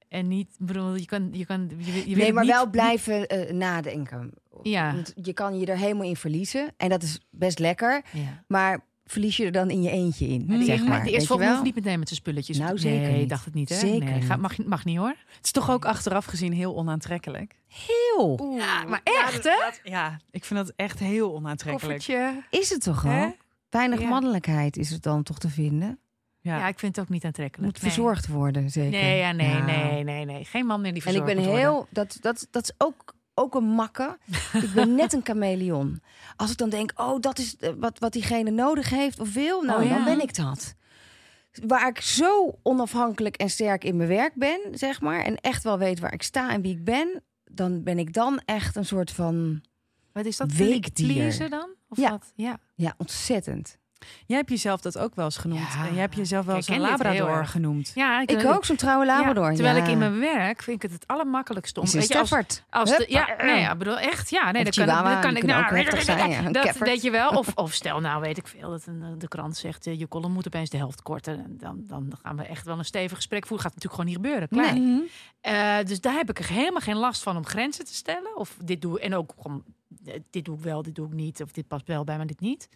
En 0.09 0.27
niet, 0.27 0.47
ik 0.59 0.65
bedoel, 0.65 0.95
je 0.95 1.05
kan, 1.05 1.29
je 1.31 1.45
kan, 1.45 1.71
je, 2.05 2.15
nee, 2.15 2.33
maar 2.33 2.43
niet- 2.43 2.53
wel 2.53 2.69
blijven 2.69 3.27
eh, 3.27 3.53
nadenken. 3.53 4.31
Ja. 4.63 4.93
Want 4.93 5.13
je 5.21 5.33
kan 5.33 5.59
je 5.59 5.65
er 5.65 5.77
helemaal 5.77 6.07
in 6.07 6.15
verliezen. 6.15 6.73
En 6.77 6.89
dat 6.89 7.03
is 7.03 7.19
best 7.29 7.59
lekker. 7.59 8.01
Ja. 8.13 8.43
Maar 8.47 8.79
verlies 9.05 9.37
je 9.37 9.45
er 9.45 9.51
dan 9.51 9.69
in 9.69 9.81
je 9.81 9.89
eentje 9.89 10.27
in, 10.27 10.41
Hmm. 10.47 10.63
zeg 10.63 10.83
maar. 10.85 11.03
de 11.03 11.11
eerste 11.11 11.27
volgende 11.27 11.51
wel? 11.51 11.61
hoeft 11.61 11.75
niet 11.75 11.83
meteen 11.83 11.99
met 11.99 12.07
zijn 12.07 12.19
spulletjes. 12.19 12.57
Nou, 12.57 12.77
zeker 12.77 13.09
nee, 13.09 13.19
niet. 13.19 13.29
dacht 13.29 13.45
het 13.45 13.53
niet, 13.53 13.69
hè? 13.69 13.75
Zeker 13.75 14.03
nee, 14.05 14.13
niet. 14.13 14.25
Ga, 14.25 14.35
mag, 14.35 14.65
mag 14.65 14.85
niet 14.85 14.97
hoor. 14.97 15.15
Het 15.35 15.45
is 15.45 15.51
toch 15.51 15.69
ook 15.71 15.85
achteraf 15.85 16.25
gezien 16.25 16.53
heel 16.53 16.75
onaantrekkelijk. 16.75 17.55
Heel. 17.67 18.55
Ja, 18.57 18.83
maar 18.83 19.01
echt, 19.03 19.43
hè? 19.43 19.89
Ja, 19.89 20.19
ik 20.31 20.45
vind 20.45 20.59
dat 20.65 20.73
echt 20.75 20.99
heel 20.99 21.35
onaantrekkelijk. 21.35 21.97
Koffertje. 22.05 22.43
Is 22.59 22.69
het 22.69 22.81
toch 22.83 23.05
al? 23.05 23.35
Weinig 23.69 24.01
Ja. 24.01 24.07
mannelijkheid 24.07 24.77
is 24.77 24.89
het 24.89 25.03
dan 25.03 25.23
toch 25.23 25.39
te 25.39 25.49
vinden? 25.49 25.99
Ja. 26.47 26.57
Ja. 26.57 26.67
ik 26.67 26.79
vind 26.79 26.95
het 26.95 27.05
ook 27.05 27.11
niet 27.11 27.25
aantrekkelijk. 27.25 27.71
Moet 27.73 27.81
Nee. 27.81 27.91
verzorgd 27.91 28.27
worden, 28.27 28.69
zeker. 28.69 28.99
Nee, 28.99 29.17
ja, 29.17 29.31
nee, 29.31 29.49
Ja. 29.49 29.65
nee, 29.65 30.03
nee, 30.03 30.25
nee. 30.25 30.45
Geen 30.45 30.65
man 30.65 30.81
meer 30.81 30.93
die 30.93 31.01
En 31.03 31.07
ik 31.07 31.13
verzorgd 31.15 31.35
ben 31.35 31.43
worden. 31.51 31.61
heel, 31.71 31.87
dat, 31.89 32.17
dat, 32.21 32.47
dat 32.51 32.63
is 32.63 32.71
ook, 32.77 33.13
ook 33.33 33.55
een 33.55 33.63
makke. 33.69 34.17
ik 34.63 34.71
ben 34.73 34.95
net 34.95 35.13
een 35.13 35.21
chameleon. 35.23 36.01
Als 36.35 36.51
ik 36.51 36.57
dan 36.57 36.69
denk, 36.69 36.91
oh, 36.95 37.19
dat 37.19 37.39
is 37.39 37.57
eh, 37.57 37.71
wat, 37.79 37.99
wat 37.99 38.13
diegene 38.13 38.49
nodig 38.51 38.89
heeft 38.89 39.19
of 39.19 39.33
wil, 39.33 39.61
nou, 39.61 39.81
Oh, 39.83 39.87
ja. 39.89 39.95
dan 39.95 40.03
ben 40.03 40.21
ik 40.21 40.35
dat. 40.35 40.75
Waar 41.67 41.87
ik 41.87 42.01
zo 42.01 42.59
onafhankelijk 42.63 43.35
en 43.35 43.49
sterk 43.49 43.83
in 43.83 43.97
mijn 43.97 44.09
werk 44.09 44.33
ben, 44.35 44.59
zeg 44.71 45.01
maar, 45.01 45.19
en 45.23 45.35
echt 45.35 45.63
wel 45.63 45.77
weet 45.77 45.99
waar 45.99 46.13
ik 46.13 46.23
sta 46.23 46.51
en 46.51 46.61
wie 46.61 46.71
ik 46.73 46.83
ben, 46.83 47.23
dan 47.51 47.83
ben 47.83 47.97
ik 47.99 48.13
dan 48.13 48.41
echt 48.45 48.75
een 48.75 48.85
soort 48.85 49.11
van, 49.11 49.61
Wat 50.11 50.25
is 50.25 50.37
dat? 50.37 50.51
Weekdier. 50.51 51.49
Dan? 51.49 51.69
Of 51.89 51.97
Ja. 51.97 52.09
wat? 52.09 52.31
Ja. 52.35 52.59
ja, 52.75 52.93
ontzettend. 52.97 53.77
Jij 54.25 54.37
hebt 54.37 54.49
jezelf 54.49 54.81
dat 54.81 54.97
ook 54.97 55.15
wel 55.15 55.25
eens 55.25 55.37
genoemd. 55.37 55.73
Ja, 55.73 55.85
En 55.85 55.91
jij 55.91 56.01
hebt 56.01 56.15
jezelf 56.15 56.45
wel 56.45 56.55
ik 56.55 56.59
eens 56.61 56.69
een 56.69 56.81
herken 56.81 56.97
dit 56.97 57.07
heel 57.07 57.15
Labrador 57.19 57.41
erg. 57.41 57.51
genoemd. 57.51 57.91
Ja, 57.95 58.21
Ik 58.25 58.45
ook, 58.45 58.65
zo'n 58.65 58.75
trouwe 58.75 59.05
Labrador. 59.05 59.49
Ja, 59.49 59.53
terwijl 59.55 59.75
ja. 59.77 59.83
ik 59.83 59.89
in 59.89 59.97
mijn 59.97 60.19
werk 60.19 60.63
vind 60.63 60.75
ik 60.75 60.81
het 60.81 60.91
het 60.99 61.07
allermakkelijkste 61.07 61.79
om... 61.79 61.85
Is 61.85 61.93
een 61.93 61.99
weet 61.99 62.07
je, 62.07 62.17
als, 62.17 62.31
als 62.69 62.89
de, 62.97 63.05
ja, 63.09 63.35
nee, 63.43 63.59
ja, 63.59 63.71
ik 63.71 63.77
bedoel 63.77 63.99
echt, 63.99 64.29
ja, 64.29 64.51
nee, 64.51 64.65
Of 64.67 64.69
dan 64.73 64.85
kan, 64.85 65.35
ik- 65.35 65.47
dan 65.47 65.65
kan 65.65 65.77
ik 65.77 65.91
nou, 65.91 66.01
zijn, 66.17 66.29
ja. 66.29 66.45
Een 66.45 66.51
dat 66.51 66.77
weet 66.77 67.01
je 67.01 67.11
wel. 67.11 67.29
Of, 67.29 67.47
of 67.65 67.73
stel 67.73 67.99
nou, 67.99 68.21
weet 68.21 68.37
ik 68.37 68.47
veel, 68.47 68.69
dat 68.69 68.85
een, 68.85 69.01
eh, 69.03 69.09
de 69.17 69.27
krant 69.27 69.57
zegt, 69.57 69.87
eh, 69.87 69.99
je 69.99 70.07
column 70.07 70.33
moet 70.33 70.47
opeens 70.47 70.69
de 70.69 70.77
helft 70.77 71.01
korter. 71.01 71.33
En 71.33 71.55
Dan, 71.57 71.83
dan 71.87 72.13
gaan 72.23 72.37
we 72.37 72.43
echt 72.43 72.65
wel 72.65 72.77
een 72.77 72.85
stevig 72.85 73.15
gesprek 73.17 73.47
voeren. 73.47 73.65
Gaat 73.65 73.75
natuurlijk 73.75 74.01
gewoon 74.01 74.21
niet 74.21 74.25
gebeuren. 74.25 74.47
Klaar. 74.49 74.73
Nee. 74.79 74.93
Mhm. 74.95 75.01
Eh, 75.41 75.85
dus 75.85 76.01
daar 76.01 76.13
heb 76.13 76.29
ik 76.29 76.39
er 76.39 76.47
helemaal 76.49 76.81
geen 76.81 76.95
last 76.97 77.23
van 77.23 77.37
om 77.37 77.45
grenzen 77.45 77.85
te 77.85 77.93
stellen. 77.95 78.37
Of 78.37 78.57
dit 78.63 78.81
doe 78.81 78.99
en 78.99 79.15
ook 79.15 79.33
gewoon, 79.41 79.63
dit 80.29 80.45
doe 80.45 80.57
ik 80.57 80.63
wel, 80.63 80.81
dit 80.81 80.95
doe 80.95 81.07
ik 81.07 81.13
niet. 81.13 81.41
Of 81.41 81.51
dit 81.51 81.67
past 81.67 81.87
wel 81.87 82.03
bij, 82.03 82.17
maar 82.17 82.25
dit 82.27 82.39
niet. 82.39 82.69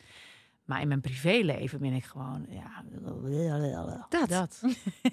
Maar 0.66 0.82
in 0.82 0.88
mijn 0.88 1.02
privéleven 1.02 1.80
ben 1.80 1.94
ik 1.94 2.06
gewoon, 2.06 2.46
ja, 2.50 2.84
Dat. 4.10 4.30
dat. 4.30 4.62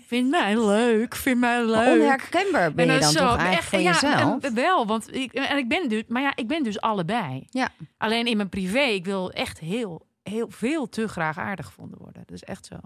vind 0.08 0.30
mij 0.30 0.66
leuk, 0.66 1.14
vind 1.14 1.38
mij 1.38 1.64
leuk. 1.64 2.00
Onherkenbaar 2.00 2.72
ben 2.72 2.88
En 2.88 2.94
je 2.94 3.00
dan 3.00 3.10
zo, 3.10 3.18
toch 3.18 3.36
eigenlijk 3.36 3.62
voor 3.62 3.80
ja, 3.80 3.90
jezelf? 3.90 4.42
en 4.42 4.54
wel, 4.54 4.86
want 4.86 5.14
ik, 5.14 5.32
en 5.32 5.56
ik 5.56 5.68
ben 5.68 5.88
dus, 5.88 6.02
maar 6.08 6.22
ja, 6.22 6.32
ik 6.36 6.46
ben 6.46 6.62
dus 6.62 6.80
allebei. 6.80 7.46
Ja. 7.50 7.68
Alleen 7.96 8.26
in 8.26 8.36
mijn 8.36 8.48
privé, 8.48 8.80
ik 8.80 9.04
wil 9.04 9.30
echt 9.30 9.58
heel, 9.58 10.06
heel 10.22 10.50
veel 10.50 10.88
te 10.88 11.08
graag 11.08 11.38
aardig 11.38 11.66
gevonden 11.66 11.98
worden. 11.98 12.22
Dat 12.26 12.34
is 12.34 12.42
echt 12.44 12.66
zo. 12.66 12.76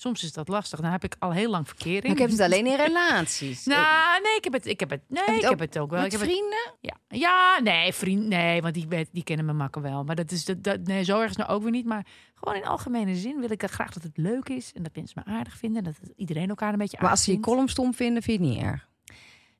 Soms 0.00 0.22
is 0.22 0.32
dat 0.32 0.48
lastig. 0.48 0.80
Dan 0.80 0.90
heb 0.90 1.04
ik 1.04 1.16
al 1.18 1.32
heel 1.32 1.50
lang 1.50 1.66
verkering. 1.66 2.02
Maar 2.02 2.12
ik 2.12 2.18
heb 2.18 2.30
het 2.30 2.40
alleen 2.40 2.66
in 2.66 2.76
relaties. 2.76 3.64
Nou, 3.74 4.22
nee, 4.22 4.36
ik 4.36 4.44
heb 4.44 4.52
het, 4.52 4.66
ik 4.66 4.80
heb 4.80 4.90
het, 4.90 5.00
nee, 5.08 5.24
ik 5.38 5.44
ook 5.44 5.50
heb 5.50 5.58
het 5.58 5.78
ook 5.78 5.90
wel. 5.90 6.02
Met 6.02 6.12
ik 6.12 6.18
heb 6.18 6.20
het, 6.20 6.30
vrienden? 6.30 6.74
ja, 6.80 6.96
ja, 7.08 7.60
nee, 7.62 7.92
vriend, 7.92 8.26
nee, 8.26 8.62
want 8.62 8.74
die, 8.74 8.86
die 9.12 9.22
kennen 9.24 9.46
me 9.46 9.52
makken 9.52 9.82
wel. 9.82 10.04
Maar 10.04 10.16
dat 10.16 10.30
is, 10.30 10.44
dat, 10.44 10.62
dat, 10.62 10.80
nee, 10.84 11.04
zo 11.04 11.18
ergens 11.18 11.36
nou 11.36 11.50
ook 11.50 11.62
weer 11.62 11.70
niet. 11.70 11.86
Maar 11.86 12.06
gewoon 12.34 12.54
in 12.54 12.64
algemene 12.64 13.14
zin 13.16 13.40
wil 13.40 13.50
ik 13.50 13.60
dat 13.60 13.70
graag 13.70 13.92
dat 13.92 14.02
het 14.02 14.16
leuk 14.16 14.48
is 14.48 14.72
en 14.74 14.82
dat 14.82 14.94
mensen 14.94 15.22
me 15.24 15.32
aardig 15.32 15.56
vinden, 15.56 15.84
dat 15.84 15.94
het- 16.00 16.12
iedereen 16.16 16.48
elkaar 16.48 16.72
een 16.72 16.78
beetje 16.78 16.96
Maar 17.00 17.06
aardig 17.10 17.18
als 17.24 17.28
ze 17.28 17.32
je 17.36 17.40
column 17.40 17.68
stom 17.68 17.94
vinden, 17.94 18.22
vind 18.22 18.40
je 18.40 18.46
het 18.46 18.54
niet 18.56 18.64
erg. 18.64 18.88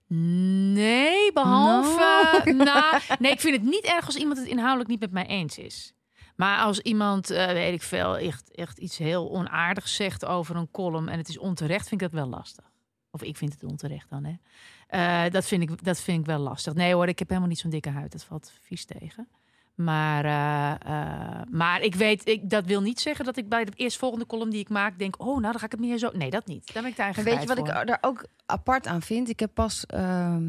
Nee, 0.07 1.33
behalve. 1.33 2.09
Nou, 2.55 3.01
nee, 3.19 3.33
ik 3.33 3.41
vind 3.41 3.55
het 3.57 3.65
niet 3.65 3.85
erg 3.85 4.07
als 4.07 4.17
iemand 4.17 4.39
het 4.39 4.47
inhoudelijk 4.47 4.89
niet 4.91 5.01
met 5.01 5.11
mij 5.11 5.27
eens 5.27 5.59
is. 5.59 5.95
Maar 6.41 6.59
als 6.59 6.81
iemand, 6.81 7.31
eh, 7.31 7.47
weet 7.47 7.73
ik 7.73 7.83
veel, 7.83 8.19
echt, 8.19 8.51
echt 8.55 8.79
iets 8.79 8.99
heel 8.99 9.31
onaardigs 9.31 9.95
zegt 9.95 10.25
over 10.25 10.57
een 10.57 10.71
column 10.71 11.09
en 11.09 11.19
het 11.19 11.29
is 11.29 11.39
onterecht, 11.39 11.89
vind 11.89 12.03
ik 12.03 12.11
dat 12.11 12.21
wel 12.21 12.29
lastig. 12.29 12.65
Of 13.11 13.23
ik 13.23 13.37
vind 13.37 13.53
het 13.53 13.65
onterecht 13.65 14.11
dan, 14.11 14.25
hè. 14.25 14.35
Eh, 14.87 15.33
dat, 15.33 15.47
vind 15.47 15.63
ik, 15.63 15.85
dat 15.85 16.01
vind 16.01 16.21
ik 16.21 16.27
wel 16.27 16.39
lastig. 16.39 16.75
Nee 16.75 16.95
hoor, 16.95 17.09
ik 17.09 17.19
heb 17.19 17.29
helemaal 17.29 17.49
niet 17.49 17.59
zo'n 17.59 17.71
dikke 17.71 17.91
huid. 17.91 18.13
Dat 18.13 18.25
valt 18.25 18.53
vies 18.61 18.85
tegen. 18.85 19.29
Maar, 19.75 20.25
eh, 20.25 21.43
maar 21.51 21.81
ik 21.81 21.95
weet, 21.95 22.29
ik, 22.29 22.51
dat 22.51 22.65
wil 22.65 22.81
niet 22.81 23.01
zeggen 23.01 23.25
dat 23.25 23.37
ik 23.37 23.49
bij 23.49 23.65
de 23.65 23.73
eerstvolgende 23.75 24.27
column 24.27 24.51
die 24.51 24.61
ik 24.61 24.69
maak 24.69 24.99
denk, 24.99 25.15
oh, 25.19 25.27
nou 25.27 25.43
dan 25.43 25.59
ga 25.59 25.65
ik 25.65 25.73
het 25.73 25.81
meer 25.81 25.99
zo. 25.99 26.11
Nee, 26.13 26.31
dat 26.31 26.47
niet. 26.47 26.73
Daar 26.73 26.83
ben 26.83 26.91
ik 26.91 26.97
daar 26.97 27.09
En 27.09 27.15
eigenlijk 27.15 27.49
weet 27.49 27.57
je 27.57 27.63
wat 27.63 27.81
ik 27.81 27.87
daar 27.87 28.11
ook 28.11 28.27
apart 28.47 28.87
aan 28.87 29.03
vind? 29.03 29.29
Ik 29.29 29.41
heb 29.41 29.51
pas 29.55 29.87
ehm, 29.87 30.49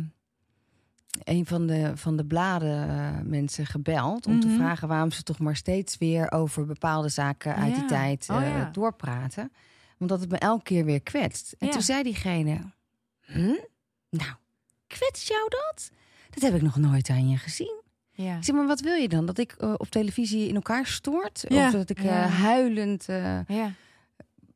een 1.23 1.45
van 1.45 1.67
de, 1.67 1.91
van 1.97 2.15
de 2.17 2.25
bladen 2.25 2.89
eh, 2.89 3.09
mensen 3.23 3.65
gebeld... 3.65 4.25
om 4.27 4.39
te 4.39 4.47
Mhm. 4.47 4.55
vragen 4.55 4.87
waarom 4.87 5.11
ze 5.11 5.23
toch 5.23 5.39
maar 5.39 5.55
steeds 5.55 5.97
weer... 5.97 6.31
over 6.31 6.65
bepaalde 6.65 7.09
zaken 7.09 7.55
uit 7.55 7.75
die 7.75 7.85
tijd 7.85 8.27
Oh, 8.31 8.41
eh, 8.41 8.49
ja. 8.49 8.69
doorpraten. 8.71 9.51
Omdat 9.99 10.19
het 10.19 10.29
me 10.29 10.37
elke 10.37 10.63
keer 10.63 10.85
weer 10.85 11.01
kwetst. 11.01 11.55
En 11.59 11.67
Ja. 11.67 11.73
toen 11.73 11.81
zei 11.81 12.03
diegene... 12.03 12.57
Hm? 13.21 13.55
Nou, 14.09 14.31
kwetst 14.87 15.27
jou 15.27 15.49
dat? 15.49 15.91
Dat 16.29 16.43
heb 16.43 16.53
ik 16.55 16.61
nog 16.61 16.75
nooit 16.77 17.09
aan 17.09 17.29
je 17.29 17.37
gezien. 17.37 17.79
Ja. 18.11 18.37
Ik 18.37 18.43
zeg, 18.43 18.55
maar 18.55 18.67
wat 18.67 18.79
wil 18.81 18.95
je 18.95 19.07
dan? 19.09 19.25
Dat 19.25 19.37
ik 19.37 19.51
eh, 19.51 19.73
op 19.77 19.89
televisie 19.89 20.47
in 20.47 20.55
elkaar 20.55 20.85
stoort? 20.85 21.45
Of 21.49 21.71
dat 21.71 21.89
ik 21.89 21.99
huilend... 22.29 23.05
Ja. 23.47 23.71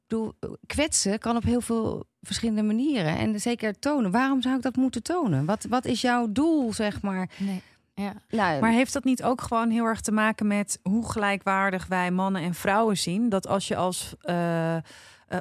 Bedoel, 0.08 0.34
kwetsen 0.66 1.20
kan 1.20 1.36
op 1.36 1.43
heel 1.43 1.62
veel 1.62 2.06
verschillende 2.22 2.64
manieren. 2.64 3.18
En 3.18 3.39
zeker 3.39 3.80
tonen. 3.80 4.12
Waarom 4.12 4.41
zou 4.41 4.56
ik 4.56 4.62
dat 4.62 4.76
moeten 4.76 5.03
tonen? 5.03 5.45
Wat, 5.45 5.66
wat 5.70 5.86
is 5.86 6.01
jouw 6.01 6.32
doel, 6.32 6.74
zeg 6.74 7.01
maar? 7.01 7.30
Nee. 7.38 7.62
Ja. 7.95 8.14
Nou, 8.30 8.62
Maar 8.62 8.72
heeft 8.72 8.93
dat 8.93 9.03
niet 9.03 9.24
ook 9.24 9.41
gewoon 9.41 9.70
heel 9.70 9.86
erg 9.86 10.01
te 10.01 10.12
maken 10.12 10.47
met 10.47 10.80
hoe 10.84 11.12
gelijkwaardig 11.12 11.88
wij 11.88 12.12
mannen 12.12 12.41
en 12.41 12.53
vrouwen 12.53 12.97
zien? 12.97 13.30
Dat 13.30 13.47
als 13.47 13.68
je 13.68 13.76
als, 13.76 14.16
eh, 14.22 14.76
eh, 14.76 14.82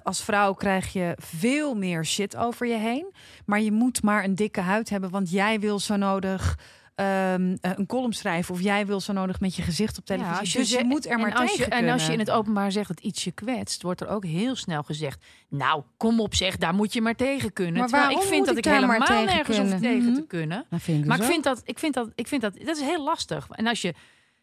als 0.02 0.22
vrouw 0.22 0.52
krijg 0.52 0.92
je 0.92 1.16
veel 1.20 1.74
meer 1.74 2.04
shit 2.04 2.36
over 2.36 2.66
je 2.66 2.76
heen. 2.76 3.12
Maar 3.46 3.60
je 3.60 3.72
moet 3.72 4.02
maar 4.02 4.24
een 4.24 4.34
dikke 4.34 4.60
huid 4.60 4.90
hebben, 4.90 5.10
want 5.10 5.30
jij 5.30 5.60
wil 5.60 5.78
zo 5.78 5.96
nodig 5.96 6.58
ehm, 6.94 7.56
eh, 7.60 7.70
een 7.74 7.86
column 7.86 8.12
schrijven. 8.12 8.54
Of 8.54 8.60
jij 8.60 8.86
wil 8.86 9.00
zo 9.00 9.12
nodig 9.12 9.40
met 9.40 9.54
je 9.56 9.62
gezicht 9.62 9.98
op 9.98 10.04
televisie. 10.04 10.38
als 10.40 10.52
dus 10.52 10.70
je 10.70 10.84
moet 10.84 11.04
er 11.06 11.12
en 11.12 11.20
maar 11.20 11.34
als 11.34 11.50
tegen 11.50 11.64
je, 11.64 11.70
En 11.70 11.88
als 11.92 12.06
je 12.06 12.12
in 12.12 12.18
het 12.18 12.30
openbaar 12.30 12.72
zegt 12.72 12.88
dat 12.88 13.00
iets 13.00 13.24
je 13.24 13.32
kwetst, 13.32 13.82
wordt 13.82 14.00
er 14.00 14.08
ook 14.08 14.24
heel 14.24 14.56
snel 14.56 14.82
gezegd: 14.82 15.24
Nou, 15.48 15.82
kom 15.96 16.20
op, 16.20 16.34
zeg, 16.34 16.56
daar 16.56 16.74
moet 16.74 16.92
je 16.92 17.00
maar 17.00 17.14
tegen 17.16 17.52
kunnen. 17.52 17.78
Maar 17.78 17.88
Terwijl 17.88 18.08
ik 18.10 18.14
waarom 18.14 18.30
vind 18.32 18.46
moet 18.46 18.54
dat 18.54 18.64
ik 18.66 18.72
helemaal 18.72 19.00
tegen 19.06 19.24
nergens 19.24 19.58
hoef 19.58 19.80
tegen 19.80 20.04
te 20.14 20.20
Mhm. 20.20 20.26
kunnen. 20.26 20.66
dat 20.70 20.82
vind 20.82 21.00
ik 21.00 21.06
Maar 21.06 21.16
dus 21.16 21.26
ik 21.26 21.32
vind 21.32 21.44
dat, 21.44 21.62
ik 21.64 21.78
vind 21.78 21.94
dat, 21.94 22.10
ik 22.14 22.28
vind 22.28 22.42
dat, 22.42 22.54
dat 22.64 22.76
is 22.76 22.82
heel 22.82 23.04
lastig. 23.04 23.48
En 23.50 23.66
als 23.66 23.80
je 23.82 23.94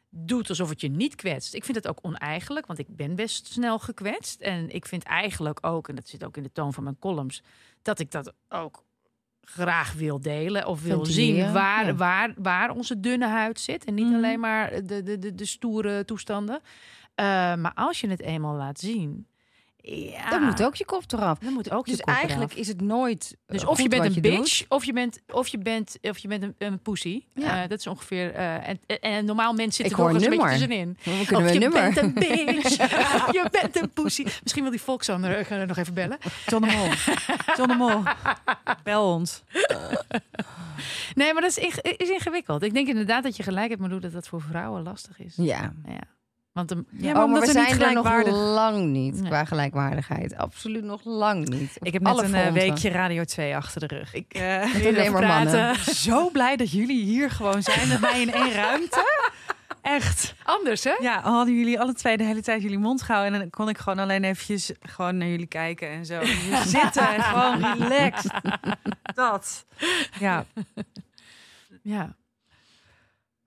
doet 0.10 0.50
alsof 0.50 0.70
het 0.70 0.82
je 0.82 0.90
niet 0.90 1.16
kwetst, 1.16 1.54
ik 1.54 1.64
vind 1.66 1.78
het 1.78 1.88
ook 1.88 2.00
oneigenlijk, 2.02 2.66
want 2.66 2.80
ik 2.80 2.88
ben 2.96 3.16
best 3.16 3.48
snel 3.48 3.80
gekwetst. 3.80 4.42
En 4.42 4.70
ik 4.70 4.86
vind 4.86 5.04
eigenlijk 5.04 5.66
ook, 5.66 5.88
en 5.90 5.96
dat 5.96 6.08
zit 6.08 6.24
ook 6.26 6.38
in 6.38 6.44
de 6.44 6.52
toon 6.52 6.74
van 6.74 6.84
mijn 6.84 7.00
columns, 7.00 7.44
dat 7.82 8.00
ik 8.00 8.12
dat 8.12 8.34
ook 8.50 8.84
graag 9.42 9.94
wil 9.94 10.22
delen 10.22 10.68
of 10.68 10.82
wil 10.84 11.04
Ventileren, 11.04 11.44
zien 11.46 11.54
waar, 11.54 11.86
ja. 11.86 11.96
waar, 11.96 12.34
waar 12.38 12.72
onze 12.72 13.00
dunne 13.00 13.28
huid 13.28 13.60
zit. 13.60 13.86
En 13.86 13.94
niet 13.94 14.06
Mhm. 14.06 14.16
alleen 14.16 14.40
maar 14.40 14.86
de, 14.86 15.04
de, 15.04 15.20
de, 15.20 15.36
de 15.36 15.46
stoere 15.46 16.06
toestanden. 16.06 16.60
Eh, 17.16 17.26
maar 17.56 17.72
als 17.76 18.02
je 18.02 18.08
het 18.10 18.22
eenmaal 18.22 18.56
laat 18.56 18.80
zien, 18.80 19.28
ja, 19.84 20.30
Dan 20.30 20.44
moet 20.44 20.64
ook 20.64 20.76
je 20.76 20.86
kop 20.86 21.04
eraf. 21.12 21.40
dan 21.40 21.54
moet 21.54 21.72
ook 21.72 21.86
je 21.86 21.92
Dus 21.92 22.02
kop 22.02 22.14
eigenlijk 22.14 22.52
eraf. 22.52 22.60
is 22.62 22.68
het 22.68 22.82
nooit. 22.82 23.38
eh, 23.46 23.54
Dus 23.54 23.66
of 23.66 23.82
je 23.82 23.88
bent 23.90 24.16
een 24.16 24.22
bitch, 24.22 24.64
of 24.68 24.84
je 24.86 24.94
bent, 24.94 25.22
of 25.32 25.48
je 25.48 25.58
bent, 25.58 25.98
of 26.02 26.18
je 26.18 26.28
bent 26.28 26.44
een, 26.44 26.56
een 26.58 26.80
pussy. 26.82 27.24
Ja. 27.34 27.64
Eh, 27.64 27.70
dat 27.70 27.80
is 27.80 27.88
ongeveer. 27.88 28.34
eh, 28.34 28.68
en, 28.68 28.80
en, 29.02 29.26
normaal 29.26 29.54
mensen 29.54 29.86
zitten 29.86 30.06
er 30.06 30.14
nog 30.14 30.24
een 30.24 30.30
beetje 30.30 30.30
nummer. 30.30 30.50
tussenin. 30.52 30.98
We 31.04 31.26
kunnen 31.26 31.46
of 31.46 31.52
we 31.52 31.54
je 31.54 31.60
nummer. 31.60 31.82
bent 31.94 31.98
een 31.98 32.14
bitch. 32.14 32.78
je 33.38 33.48
bent 33.52 33.82
een 33.82 33.90
pussy. 33.90 34.24
Misschien 34.44 34.62
wil 34.64 34.72
die 34.72 34.82
Volksander 34.82 35.38
eh, 35.52 35.68
nog 35.68 35.78
even 35.78 35.94
bellen. 35.94 36.18
John 36.46 36.66
de 36.68 36.72
Mol. 36.76 36.88
John 37.56 37.70
de 37.70 37.76
Mol. 37.76 38.04
Bel 38.84 39.14
ons. 39.14 39.44
Nee, 41.16 41.34
maar 41.34 41.42
dat 41.42 41.58
is, 41.58 41.78
is 41.98 42.10
ingewikkeld. 42.10 42.64
Ik 42.64 42.74
denk 42.74 42.88
inderdaad 42.88 43.24
dat 43.24 43.38
je 43.38 43.44
gelijk 43.44 43.70
hebt, 43.70 43.82
maar 43.82 44.00
dat 44.00 44.12
dat 44.12 44.28
voor 44.28 44.42
vrouwen 44.42 44.84
lastig 44.84 45.20
is. 45.20 45.34
Ja. 45.38 45.74
Ja. 45.86 46.00
Want 46.54 46.70
de, 46.70 46.84
Ja, 46.90 47.14
maar 47.14 47.24
oh, 47.24 47.34
we 47.34 47.40
niet 47.40 47.50
zijn 47.50 47.82
er 47.82 47.94
nog 47.94 48.26
lang 48.28 48.86
niet 48.86 49.20
Nee. 49.20 49.30
qua 49.30 49.46
gelijkwaardigheid. 49.46 50.38
Absoluut 50.38 50.84
nog 50.84 51.02
lang 51.04 51.50
niet. 51.50 51.76
Op 51.80 51.86
Ik 51.88 51.94
heb 51.94 52.02
net 52.02 52.18
een 52.18 52.24
eh, 52.24 52.30
fronten. 52.30 52.54
weekje 52.54 52.90
Radio 52.90 53.24
2 53.24 53.56
achter 53.56 53.88
de 53.88 53.96
rug. 53.96 54.14
Ik 54.14 54.34
eh, 54.34 54.74
Met 54.74 54.86
alleen 54.86 55.12
mannen. 55.12 55.76
Zo 56.06 56.30
blij 56.30 56.56
dat 56.56 56.72
jullie 56.72 57.04
hier 57.04 57.30
gewoon 57.32 57.62
zijn 57.64 57.88
met 57.88 58.00
mij 58.02 58.22
in 58.22 58.34
één 58.34 58.52
ruimte. 58.54 59.30
Echt. 59.82 60.36
anders, 60.44 60.84
hè? 60.84 60.94
Ja, 61.00 61.22
hadden 61.22 61.56
jullie 61.58 61.80
alle 61.80 61.94
twee 61.94 62.18
de 62.18 62.24
hele 62.24 62.42
tijd 62.42 62.62
jullie 62.62 62.78
mond 62.80 63.02
gehouden. 63.02 63.34
En 63.34 63.40
dan 63.40 63.50
kon 63.50 63.70
ik 63.70 63.78
gewoon 63.78 64.00
alleen 64.00 64.24
eventjes 64.24 64.72
gewoon 64.82 65.18
naar 65.18 65.28
jullie 65.28 65.48
kijken 65.48 65.90
en 65.90 66.06
zo. 66.06 66.20
Hier 66.20 66.58
zitten 66.78 67.08
en 67.14 67.22
gewoon 67.24 67.78
relaxed. 67.78 68.32
Dat. 69.16 69.66
Ja. 70.20 70.46
Ja. 71.82 72.16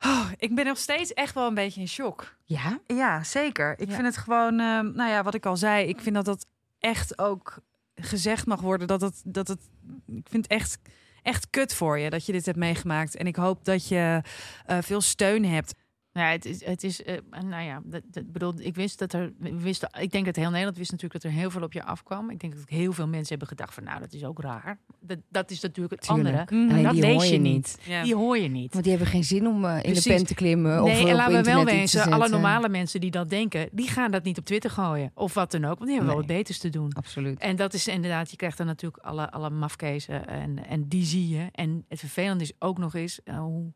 Oh, 0.05 0.29
ik 0.37 0.55
ben 0.55 0.65
nog 0.65 0.79
steeds 0.79 1.13
echt 1.13 1.35
wel 1.35 1.47
een 1.47 1.55
beetje 1.55 1.81
in 1.81 1.89
shock. 1.89 2.37
Ja? 2.45 2.79
Ja, 2.87 3.23
zeker. 3.25 3.75
Ik 3.79 3.89
Ja. 3.89 3.95
vind 3.95 4.07
het 4.07 4.17
gewoon, 4.17 4.61
ehm, 4.61 4.93
nou 4.93 5.11
ja, 5.11 5.23
wat 5.23 5.35
ik 5.35 5.47
al 5.47 5.57
zei, 5.57 5.87
ik 5.87 6.01
vind 6.01 6.15
dat 6.15 6.25
dat 6.25 6.47
echt 6.79 7.19
ook 7.19 7.59
gezegd 7.95 8.47
mag 8.47 8.61
worden 8.61 8.87
dat 8.87 9.01
het, 9.01 9.23
dat 9.25 9.49
het. 9.49 9.61
Ik 10.07 10.27
vind 10.31 10.43
het 10.43 10.47
echt, 10.47 10.79
echt 11.23 11.51
kut 11.51 11.75
voor 11.75 11.99
je 11.99 12.11
dat 12.11 12.27
je 12.27 12.33
dit 12.33 12.47
hebt 12.47 12.59
meegemaakt. 12.59 13.17
En 13.17 13.27
ik 13.27 13.37
hoop 13.37 13.65
dat 13.65 13.89
je 13.89 14.23
eh, 14.67 14.79
veel 14.81 15.01
steun 15.01 15.45
hebt. 15.45 15.75
Ja, 16.17 16.31
het 16.31 16.45
is, 16.45 16.65
het 16.65 16.85
is 16.85 17.01
uh, 17.01 17.15
nou 17.49 17.63
ja, 17.65 17.81
dat, 17.85 18.03
dat, 18.11 18.33
bedoel, 18.33 18.53
ik 18.59 18.75
wist 18.75 18.99
dat 18.99 19.13
er, 19.13 19.33
we 19.39 19.61
wisten, 19.61 19.89
ik 20.01 20.11
denk 20.11 20.25
dat 20.25 20.37
heel 20.37 20.51
Nederland 20.51 20.77
wist 20.77 20.91
natuurlijk 20.91 21.23
dat 21.23 21.33
er 21.33 21.39
heel 21.39 21.51
veel 21.51 21.63
op 21.63 21.73
je 21.73 21.85
afkwam. 21.85 22.31
Ik 22.31 22.41
denk 22.41 22.55
dat 22.55 22.63
heel 22.67 22.93
veel 22.93 23.07
mensen 23.07 23.29
hebben 23.29 23.49
gedacht 23.49 23.75
van, 23.75 23.85
nou, 23.85 24.01
dat 24.01 24.13
is 24.13 24.25
ook 24.25 24.41
raar. 24.41 24.79
Dat, 25.01 25.19
dat 25.29 25.51
is 25.51 25.61
natuurlijk 25.61 25.95
het 25.95 26.03
Tuurlijk. 26.09 26.29
andere. 26.29 26.47
Mm. 26.65 26.69
En 26.69 26.75
Nee, 26.75 26.85
dat 26.85 26.93
die 26.93 27.01
lees 27.03 27.13
hoor 27.15 27.25
je 27.33 27.39
niet. 27.39 27.79
Ja. 27.83 28.03
Die 28.03 28.15
hoor 28.15 28.39
je 28.39 28.49
niet. 28.49 28.73
Want 28.73 28.85
die 28.85 28.93
hebben 28.93 29.11
geen 29.13 29.25
zin 29.25 29.47
om 29.47 29.65
eh, 29.65 29.75
in 29.75 29.81
Precies. 29.83 30.03
de 30.05 30.11
pen 30.15 30.27
te 30.27 30.35
klimmen. 30.35 30.83
of 30.83 30.89
Nee, 30.89 31.03
op 31.03 31.09
en 31.09 31.15
laten 31.15 31.35
we 31.35 31.43
wel 31.43 31.65
wezen, 31.65 32.13
alle 32.13 32.29
normale 32.29 32.69
mensen 32.69 33.01
die 33.01 33.11
dat 33.11 33.31
denken, 33.31 33.69
die 33.73 33.89
gaan 33.89 34.11
dat 34.11 34.25
niet 34.25 34.39
op 34.39 34.45
Twitter 34.45 34.71
gooien. 34.71 35.11
Of 35.15 35.35
wat 35.35 35.51
dan 35.51 35.65
ook, 35.65 35.79
want 35.79 35.85
die 35.87 35.97
hebben 35.97 36.07
wel 36.15 36.19
Nee. 36.19 36.27
wat 36.29 36.37
beters 36.37 36.59
te 36.59 36.69
doen. 36.69 36.93
Absoluut. 36.93 37.39
En 37.39 37.57
dat 37.57 37.75
is 37.75 37.89
inderdaad, 37.89 38.31
je 38.31 38.37
krijgt 38.37 38.59
dan 38.59 38.67
natuurlijk 38.67 39.03
alle, 39.05 39.31
alle 39.31 39.51
mafkezen 39.51 40.27
en, 40.27 40.67
en 40.67 40.89
die 40.89 41.05
zie 41.05 41.29
je. 41.29 41.47
En 41.53 41.85
het 41.89 41.99
vervelende 41.99 42.45
is 42.45 42.53
ook 42.59 42.79
nog 42.79 42.95
eens, 42.95 43.23
eh, 43.23 43.39
hoe 43.39 43.73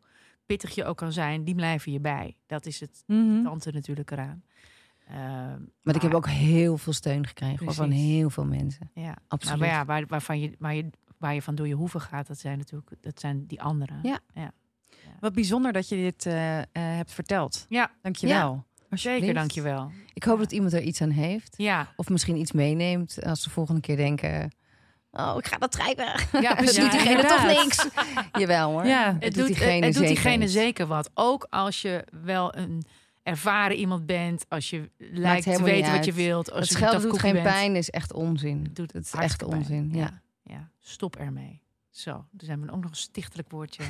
pittig 0.49 0.74
je 0.74 0.84
ook 0.84 0.96
kan 0.96 1.12
zijn, 1.12 1.44
die 1.44 1.55
blijven 1.55 1.92
je 1.92 2.01
bij. 2.01 2.36
Dat 2.46 2.66
is 2.66 2.80
het 2.80 3.03
Mhm. 3.07 3.42
tante 3.42 3.70
natuurlijk 3.72 4.11
eraan. 4.11 4.42
Ehm, 5.09 5.61
Maar 5.82 5.94
ik 5.94 6.03
heb 6.03 6.14
ook 6.14 6.28
heel 6.28 6.78
veel 6.78 6.92
steun 6.92 7.26
gekregen 7.26 7.74
van 7.74 7.90
heel 7.90 8.30
veel 8.30 8.44
mensen. 8.44 8.90
Ja, 8.94 9.16
Absoluut. 9.28 9.59
Maar 9.59 9.68
ja, 9.68 9.84
waar, 9.84 10.07
waarvan 10.07 10.40
je, 10.40 10.53
waar, 10.59 10.74
je, 10.74 10.90
waar 11.18 11.34
je 11.34 11.42
van 11.42 11.55
door 11.55 11.68
je 11.68 11.74
hoeven 11.74 12.01
gaat, 12.01 12.26
dat 12.26 12.38
zijn 12.38 12.59
natuurlijk 12.59 12.90
dat 13.01 13.20
zijn 13.20 13.46
die 13.46 13.62
anderen. 13.62 13.99
Ja. 14.03 14.18
ja. 14.34 14.53
Wat 15.20 15.32
bijzonder 15.32 15.72
dat 15.72 15.88
je 15.88 15.96
dit 15.96 16.26
eh, 16.26 16.59
eh, 16.59 16.64
hebt 16.72 17.12
verteld. 17.12 17.66
Ja, 17.68 17.90
Dankjewel. 18.03 18.51
zeker, 18.51 18.90
Alsjeblieft. 18.90 19.34
dankjewel. 19.34 19.90
Ik 20.12 20.22
hoop 20.24 20.38
dat 20.38 20.53
iemand 20.53 20.72
er 20.72 20.82
iets 20.82 21.01
aan 21.03 21.11
heeft. 21.11 21.55
Ja, 21.57 21.92
Of 21.96 22.09
misschien 22.09 22.36
iets 22.36 22.53
meeneemt 22.53 23.22
als 23.24 23.42
ze 23.42 23.51
volgende 23.51 23.80
keer 23.80 23.96
denken... 23.96 24.51
Oh, 25.11 25.34
ik 25.38 25.46
ga 25.46 25.56
dat 25.59 25.74
schrijven. 25.74 26.40
ja 26.42 26.48
Dat 26.48 26.56
precies. 26.64 26.76
doet 26.76 26.90
diegene 26.90 27.24
toch 27.24 27.46
niks. 27.46 27.88
Jawel 28.40 28.70
hoor. 28.70 28.86
Ja, 28.86 29.12
het, 29.12 29.22
Het 29.24 29.34
doet 29.34 29.46
doet, 29.46 29.46
diegene 29.46 29.72
het 29.86 29.94
doet 29.94 30.06
zeker 30.06 30.06
diegene 30.22 30.44
iets. 30.44 30.52
zeker 30.52 30.86
wat. 30.86 31.11
Ook 31.14 31.46
als 31.50 31.82
je 31.82 32.04
wel 32.22 32.56
een 32.56 32.84
ervaren 33.22 33.76
iemand 33.76 34.06
bent, 34.06 34.44
als 34.48 34.70
je 34.70 34.90
lijkt 34.98 35.42
te 35.56 35.62
weten 35.62 35.92
wat 35.92 36.04
je 36.04 36.12
wilt. 36.12 36.52
Als 36.52 36.68
Het 36.68 36.92
een 36.94 37.00
doet 37.00 37.18
geen 37.18 37.32
bent. 37.32 37.44
pijn, 37.44 37.76
is 37.76 37.90
echt 37.90 38.12
onzin. 38.12 38.62
Het 38.62 38.76
doet 38.76 38.92
Het 38.92 39.04
is 39.04 39.12
echt 39.12 39.42
onzin. 39.44 39.90
Ja. 39.92 40.22
ja, 40.42 40.70
stop 40.80 41.16
ermee. 41.16 41.62
Zo, 41.90 42.24
dus 42.30 42.48
hebben 42.48 42.66
we 42.66 42.72
ook 42.72 42.80
nog 42.82 42.90
een 42.90 42.96
stichtelijk 42.96 43.50
woordje. 43.50 43.82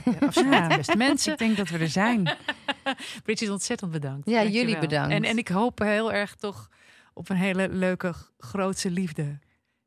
Ja. 0.50 0.66
beste 0.76 0.96
mensen. 0.96 1.32
Ik 1.32 1.38
denk 1.38 1.56
dat 1.56 1.68
we 1.68 1.78
er 1.78 1.88
zijn. 1.88 2.36
Bridget, 3.22 3.50
ontzettend 3.50 3.90
bedankt. 3.90 4.28
Ja, 4.30 4.34
Dankjewel. 4.36 4.62
jullie 4.66 4.78
bedankt. 4.80 5.14
En, 5.14 5.24
en 5.24 5.38
ik 5.38 5.48
hoop 5.48 5.78
heel 5.78 6.12
erg 6.12 6.34
toch 6.34 6.68
op 7.14 7.28
een 7.28 7.36
hele 7.36 7.68
leuke, 7.68 8.14
grootse 8.38 8.90
liefde. 8.90 9.38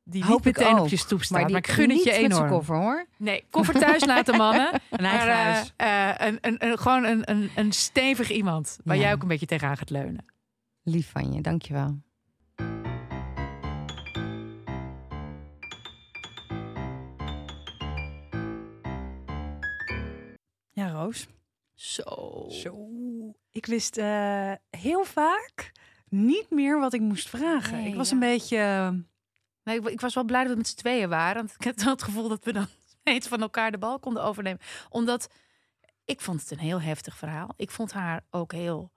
Die 0.04 0.24
Hoop 0.26 0.46
niet 0.46 0.56
ik 0.58 0.62
meteen 0.64 0.80
op 0.80 0.88
je 0.88 0.98
stoep 0.98 1.24
staat. 1.24 1.38
Maar, 1.40 1.48
die 1.48 1.58
ik 1.58 1.68
gun 1.68 1.90
het 1.90 2.04
je 2.04 2.12
enorm. 2.12 2.50
koffer 2.50 2.76
hoor. 2.76 3.06
Nee, 3.18 3.44
koffer 3.50 3.80
thuis 3.80 4.06
laten 4.06 4.38
mannen. 4.38 4.74
Een 4.90 5.06
eigen 5.06 5.28
Maar, 5.28 5.28
eh, 5.28 5.54
huis. 5.54 5.74
eh, 6.18 6.28
een, 6.28 6.38
een, 6.42 6.66
een, 6.70 6.78
gewoon 6.78 7.04
een, 7.04 7.30
een, 7.32 7.50
een 7.56 7.72
stevig 7.72 8.30
iemand. 8.32 8.78
Waar 8.84 8.96
Ja. 8.96 9.02
jij 9.02 9.14
ook 9.14 9.22
een 9.22 9.28
beetje 9.28 9.46
tegenaan 9.46 9.78
gaat 9.78 9.90
leunen. 9.90 10.26
Lief 10.84 11.12
van 11.12 11.34
je, 11.34 11.42
dankjewel. 11.42 12.00
Ja, 20.72 20.90
Roos. 20.92 21.28
Zo. 21.74 22.46
Zo. 22.50 22.76
Ik 23.52 23.66
wist 23.66 23.98
eh, 23.98 24.52
heel 24.70 25.04
vaak 25.04 25.72
niet 26.10 26.50
meer 26.50 26.80
wat 26.80 26.94
ik 26.94 27.02
moest 27.02 27.30
vragen. 27.30 27.78
Nee, 27.78 27.88
ik 27.88 27.96
was 27.96 28.08
ja. 28.10 28.14
een 28.14 28.20
beetje... 28.20 29.04
Nee, 29.64 29.80
ik, 29.80 29.88
ik 29.88 30.02
was 30.02 30.14
wel 30.14 30.24
blij 30.24 30.42
dat 30.42 30.52
we 30.52 30.58
met 30.58 30.68
z'n 30.68 30.76
tweeën 30.78 31.10
waren. 31.10 31.36
Want 31.36 31.56
ik 31.60 31.64
had 31.80 31.90
het 31.90 32.04
gevoel 32.04 32.28
dat 32.30 32.44
we 32.44 32.54
dan 32.54 32.68
steeds 33.00 33.28
van 33.28 33.42
elkaar 33.42 33.72
de 33.72 33.78
bal 33.78 34.00
konden 34.00 34.24
overnemen. 34.24 34.62
Omdat 34.90 35.30
ik 36.06 36.22
vond 36.22 36.42
het 36.42 36.52
een 36.52 36.60
heel 36.60 36.82
heftig 36.82 37.18
verhaal. 37.18 37.54
Ik 37.56 37.72
vond 37.72 37.92
haar 37.94 38.24
ook 38.30 38.52
heel 38.52 38.92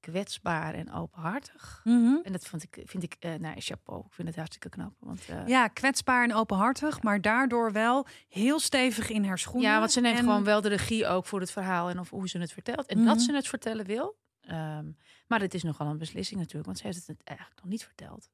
kwetsbaar 0.00 0.74
en 0.74 0.92
openhartig. 0.92 1.80
mhm. 1.84 2.16
En 2.22 2.32
dat 2.32 2.46
vond 2.46 2.62
ik, 2.62 2.82
vind 2.84 3.02
ik, 3.02 3.16
eh 3.20 3.34
nou, 3.34 3.60
chapeau. 3.60 4.04
Ik 4.06 4.12
vind 4.12 4.28
het 4.28 4.36
hartstikke 4.36 4.68
knap. 4.68 4.92
Want, 4.98 5.20
eh, 5.28 5.46
Ja, 5.46 5.68
kwetsbaar 5.68 6.22
en 6.24 6.34
openhartig, 6.34 7.02
maar 7.02 7.20
daardoor 7.20 7.72
wel 7.72 8.06
heel 8.28 8.58
stevig 8.60 9.10
in 9.10 9.24
haar 9.24 9.38
schoenen. 9.38 9.70
Ja, 9.70 9.78
want 9.78 9.92
ze 9.92 10.00
neemt 10.00 10.18
En- 10.18 10.24
gewoon 10.24 10.44
wel 10.44 10.60
de 10.60 10.68
regie 10.68 11.06
ook 11.06 11.26
voor 11.26 11.40
het 11.40 11.50
verhaal 11.50 11.88
en 11.88 11.98
of 11.98 12.10
hoe 12.10 12.28
ze 12.28 12.38
het 12.38 12.52
vertelt. 12.52 12.86
En 12.86 12.96
Mhm. 12.98 13.06
dat 13.06 13.20
ze 13.20 13.32
het 13.34 13.48
vertellen 13.48 13.86
wil. 13.86 14.16
Ehm, 14.40 14.90
maar 15.26 15.40
het 15.40 15.54
is 15.54 15.62
nogal 15.62 15.86
een 15.86 15.98
beslissing 15.98 16.38
natuurlijk, 16.40 16.66
want 16.66 16.78
ze 16.78 16.86
heeft 16.86 17.06
het 17.06 17.22
eigenlijk 17.24 17.60
nog 17.60 17.70
niet 17.70 17.84
verteld. 17.84 18.30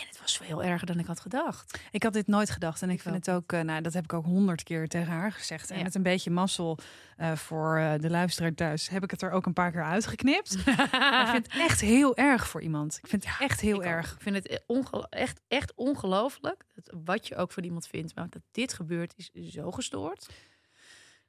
En 0.00 0.06
het 0.08 0.20
was 0.20 0.36
veel 0.36 0.62
erger 0.62 0.86
dan 0.86 0.98
ik 0.98 1.06
had 1.06 1.20
gedacht. 1.20 1.80
Ik 1.90 2.02
had 2.02 2.12
dit 2.12 2.26
nooit 2.26 2.50
gedacht 2.50 2.82
en 2.82 2.90
ik 2.90 3.00
vind 3.00 3.14
het 3.14 3.30
ook, 3.30 3.52
eh, 3.52 3.60
nou, 3.60 3.82
dat 3.82 3.92
heb 3.92 4.04
ik 4.04 4.12
ook 4.12 4.24
honderd 4.24 4.62
keer 4.62 4.88
tegen 4.88 5.12
haar 5.12 5.32
gezegd. 5.32 5.70
En 5.70 5.76
Ja. 5.76 5.82
met 5.82 5.94
een 5.94 6.02
beetje 6.02 6.30
mazzel 6.30 6.78
eh, 7.16 7.32
voor 7.32 7.76
eh, 7.78 7.92
de 8.00 8.10
luisteraar 8.10 8.54
thuis 8.54 8.88
heb 8.88 9.02
ik 9.02 9.10
het 9.10 9.22
er 9.22 9.30
ook 9.30 9.46
een 9.46 9.52
paar 9.52 9.70
keer 9.72 9.84
uitgeknipt. 9.84 10.52
ik 10.54 11.26
vind 11.30 11.46
het 11.52 11.62
echt 11.62 11.80
heel 11.80 12.16
erg 12.16 12.48
voor 12.48 12.62
iemand. 12.62 12.98
Ik 13.02 13.06
vind 13.08 13.24
het 13.24 13.34
echt 13.40 13.60
heel 13.60 13.74
Ik 13.74 13.80
ook. 13.80 13.92
erg. 13.92 14.14
Ik 14.14 14.20
vind 14.20 14.36
het 14.36 14.62
echt, 15.08 15.40
echt 15.48 15.72
ongelooflijk. 15.74 16.64
Wat 17.04 17.26
je 17.28 17.36
ook 17.36 17.52
van 17.52 17.62
iemand 17.64 17.86
vindt, 17.86 18.14
maar 18.14 18.28
dat 18.30 18.42
dit 18.52 18.72
gebeurt 18.72 19.12
is 19.16 19.30
zo 19.52 19.70
gestoord. 19.70 20.26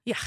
Ja, 0.02 0.18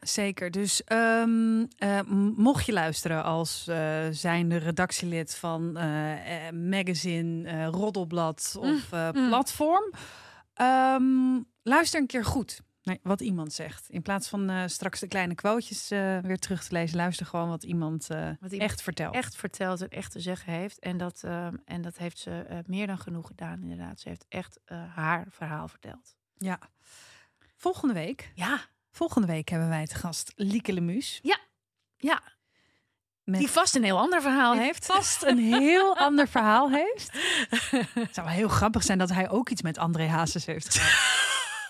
zeker. 0.00 0.50
Dus 0.50 0.84
ehm, 0.84 1.64
eh, 1.76 2.00
mocht 2.36 2.66
je 2.66 2.72
luisteren 2.72 3.24
als 3.24 3.68
eh 3.68 4.06
zijnde 4.10 4.56
redactielid 4.56 5.34
van 5.34 5.76
eh, 5.76 6.50
magazine, 6.50 7.64
roddelblad 7.64 8.56
of 8.58 8.92
eh, 8.92 9.10
mm. 9.12 9.28
platform, 9.28 9.92
ehm, 10.54 11.40
luister 11.62 12.00
een 12.00 12.06
keer 12.06 12.24
goed 12.24 12.60
naar 12.82 12.98
wat 13.02 13.20
iemand 13.20 13.52
zegt. 13.52 13.88
In 13.88 14.02
plaats 14.02 14.28
van 14.28 14.70
straks 14.70 15.00
de 15.00 15.08
kleine 15.08 15.34
quotejes 15.34 15.88
weer 16.22 16.38
terug 16.38 16.64
te 16.64 16.72
lezen, 16.72 16.96
luister 16.96 17.26
gewoon 17.26 17.48
wat 17.48 17.62
iemand, 17.62 18.06
Wat 18.06 18.52
iemand 18.52 18.70
echt 18.70 18.82
vertelt. 18.82 19.14
Echt 19.14 19.36
verteld 19.36 19.80
en 19.80 19.88
echt 19.88 20.12
te 20.12 20.20
zeggen 20.20 20.52
heeft. 20.52 20.78
En 20.78 20.96
dat, 20.96 21.22
ehm, 21.24 21.56
en 21.64 21.82
dat 21.82 21.98
heeft 21.98 22.18
ze 22.18 22.62
meer 22.66 22.86
dan 22.86 22.98
genoeg 22.98 23.26
gedaan, 23.26 23.62
inderdaad. 23.62 24.00
Ze 24.00 24.08
heeft 24.08 24.26
echt 24.28 24.60
haar 24.94 25.26
verhaal 25.28 25.68
verteld. 25.68 26.16
Ja. 26.36 26.58
Volgende 27.56 27.94
week, 27.94 28.32
Ja, 28.34 28.60
volgende 28.96 29.26
week 29.26 29.48
hebben 29.48 29.68
wij 29.68 29.86
te 29.86 29.94
gast 29.94 30.32
Lieke 30.36 30.72
Lemus. 30.72 31.18
ja. 31.96 32.20
Met 33.24 33.38
Die 33.40 33.50
vast 33.50 33.74
een 33.74 33.84
heel 33.84 33.98
ander 33.98 34.22
verhaal 34.22 34.54
heeft. 34.54 34.86
vast 34.86 35.22
een 35.22 35.38
heel 35.38 35.96
ander 36.06 36.28
verhaal 36.28 36.70
heeft. 36.70 37.10
Het 37.94 38.14
zou 38.14 38.26
wel 38.26 38.36
heel 38.36 38.48
grappig 38.48 38.82
zijn 38.82 38.98
dat 38.98 39.10
hij 39.10 39.30
ook 39.30 39.48
iets 39.50 39.62
met 39.62 39.78
André 39.78 40.06
Hazes 40.06 40.46
heeft 40.46 40.74
gedaan. 40.74 40.88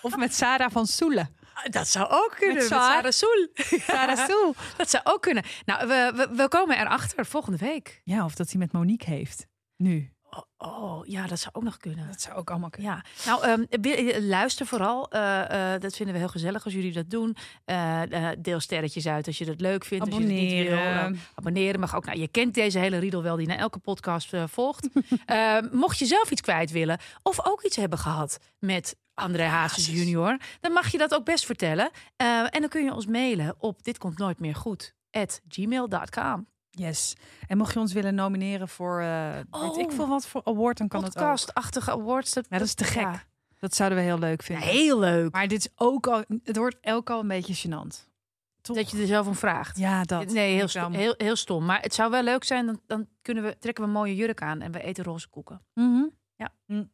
Of 0.01 0.15
met 0.17 0.33
Sarah 0.35 0.71
van 0.71 0.87
Soelen. 0.87 1.35
Dat 1.69 1.87
zou 1.87 2.07
ook 2.09 2.35
kunnen. 2.37 2.55
Met. 2.55 2.65
Sarah 2.67 3.11
Soel. 3.11 3.47
Sarah 3.87 4.27
Soel. 4.27 4.55
Dat 4.77 4.89
zou 4.89 5.03
ook 5.05 5.21
kunnen. 5.21 5.43
Nou, 5.65 5.87
we, 5.87 6.11
we, 6.15 6.35
we 6.35 6.47
komen 6.47 6.79
erachter 6.79 7.25
volgende 7.25 7.57
week. 7.57 8.01
Ja, 8.03 8.25
of 8.25 8.35
dat 8.35 8.49
hij 8.49 8.59
met 8.59 8.71
Monique 8.71 9.09
heeft. 9.09 9.47
Nu. 9.75 10.14
Oh, 10.35 10.43
oh, 10.57 11.05
ja, 11.05 11.27
dat 11.27 11.39
zou 11.39 11.55
ook 11.55 11.63
nog 11.63 11.77
kunnen. 11.77 12.07
Dat 12.07 12.21
zou 12.21 12.35
ook 12.35 12.49
allemaal 12.49 12.69
kunnen. 12.69 12.91
Ja, 12.91 13.03
nou, 13.25 13.67
ehm, 13.81 14.27
luister 14.27 14.65
vooral. 14.65 15.09
Eh, 15.11 15.73
eh, 15.73 15.81
dat 15.81 15.95
vinden 15.95 16.13
we 16.13 16.19
heel 16.19 16.29
gezellig 16.29 16.63
als 16.63 16.73
jullie 16.73 16.93
dat 16.93 17.09
doen. 17.09 17.35
Eh, 17.65 18.01
deel 18.37 18.59
sterretjes 18.59 19.07
uit 19.07 19.27
als 19.27 19.37
je 19.37 19.45
dat 19.45 19.61
leuk 19.61 19.85
vindt. 19.85 20.05
Als 20.05 20.15
je 20.15 20.21
het 20.21 20.31
niet 20.31 20.67
wil, 20.67 20.77
Abonneren. 20.77 21.19
abonneren 21.35 21.79
mag 21.79 21.95
ook. 21.95 22.05
Nou, 22.05 22.19
je 22.19 22.27
kent 22.27 22.53
deze 22.53 22.79
hele 22.79 22.97
riedel 22.97 23.23
wel 23.23 23.35
die 23.35 23.47
naar 23.47 23.57
elke 23.57 23.79
podcast 23.79 24.35
volgt. 24.45 24.89
Mocht 25.71 25.99
je 25.99 26.05
zelf 26.05 26.31
iets 26.31 26.41
kwijt 26.41 26.71
willen 26.71 26.99
of 27.23 27.45
ook 27.45 27.63
iets 27.63 27.75
hebben 27.75 27.99
gehad 27.99 28.39
met 28.59 28.95
André 29.13 29.43
Hazes 29.43 29.87
junior, 29.87 30.37
dan 30.59 30.71
mag 30.71 30.91
je 30.91 30.97
dat 30.97 31.13
ook 31.13 31.25
best 31.25 31.45
vertellen. 31.45 31.89
En 32.49 32.61
dan 32.61 32.69
kun 32.69 32.83
je 32.83 32.93
ons 32.93 33.05
mailen 33.05 33.55
op 33.57 33.83
dit 33.83 33.97
komt 33.97 34.17
nooit 34.17 34.39
meer 34.39 34.55
goed 34.55 34.93
at 35.11 35.41
gmail.com. 35.47 36.47
Yes. 36.75 37.15
En 37.47 37.57
mocht 37.57 37.73
je 37.73 37.79
ons 37.79 37.93
willen 37.93 38.15
nomineren 38.15 38.67
voor, 38.67 38.99
eh 39.01 39.33
weet 39.33 39.45
Oh. 39.51 39.79
ik 39.79 39.91
veel 39.91 40.07
wat 40.07 40.27
voor 40.27 40.41
award, 40.43 40.77
dan 40.77 40.87
kan 40.87 41.03
het 41.03 41.09
ook. 41.17 41.23
Podcastachtige 41.23 41.91
awards. 41.91 42.33
Dat, 42.33 42.45
Ja, 42.49 42.57
dat 42.57 42.67
is 42.67 42.73
te 42.73 42.83
gek. 42.83 43.01
Ja, 43.01 43.23
Dat 43.59 43.75
zouden 43.75 43.97
we 43.97 44.03
heel 44.03 44.19
leuk 44.19 44.43
vinden. 44.43 44.67
heel 44.67 44.99
leuk 44.99 45.31
Maar 45.33 45.47
dit 45.47 45.59
is 45.59 45.69
ook 45.75 46.07
al, 46.07 46.23
het 46.43 46.57
wordt 46.57 46.77
elk 46.81 47.09
al 47.09 47.19
een 47.19 47.27
beetje 47.27 47.67
gênant. 47.69 48.13
Toch? 48.61 48.75
dat 48.75 48.91
je 48.91 48.97
er 49.01 49.07
zelf 49.07 49.27
om 49.27 49.35
vraagt. 49.35 49.77
Ja, 49.77 50.03
dat. 50.03 50.31
Nee, 50.33 50.53
heel 50.53 50.63
Ik 50.63 50.69
stom, 50.69 50.93
heel, 50.93 51.13
heel 51.17 51.35
stom. 51.35 51.65
Maar 51.65 51.81
het 51.81 51.93
zou 51.93 52.11
wel 52.11 52.23
leuk 52.23 52.43
zijn, 52.43 52.65
dan, 52.65 52.81
dan 52.87 53.07
kunnen 53.21 53.43
we, 53.43 53.57
trekken 53.59 53.83
we 53.83 53.89
een 53.89 53.95
mooie 53.95 54.15
jurk 54.15 54.41
aan 54.41 54.61
en 54.61 54.71
we 54.71 54.81
eten 54.81 55.03
roze 55.03 55.29
koeken. 55.29 55.61
Mhm. 55.73 56.03
Ja. 56.35 56.49
Mm, 56.65 56.79
Oké. 56.79 56.89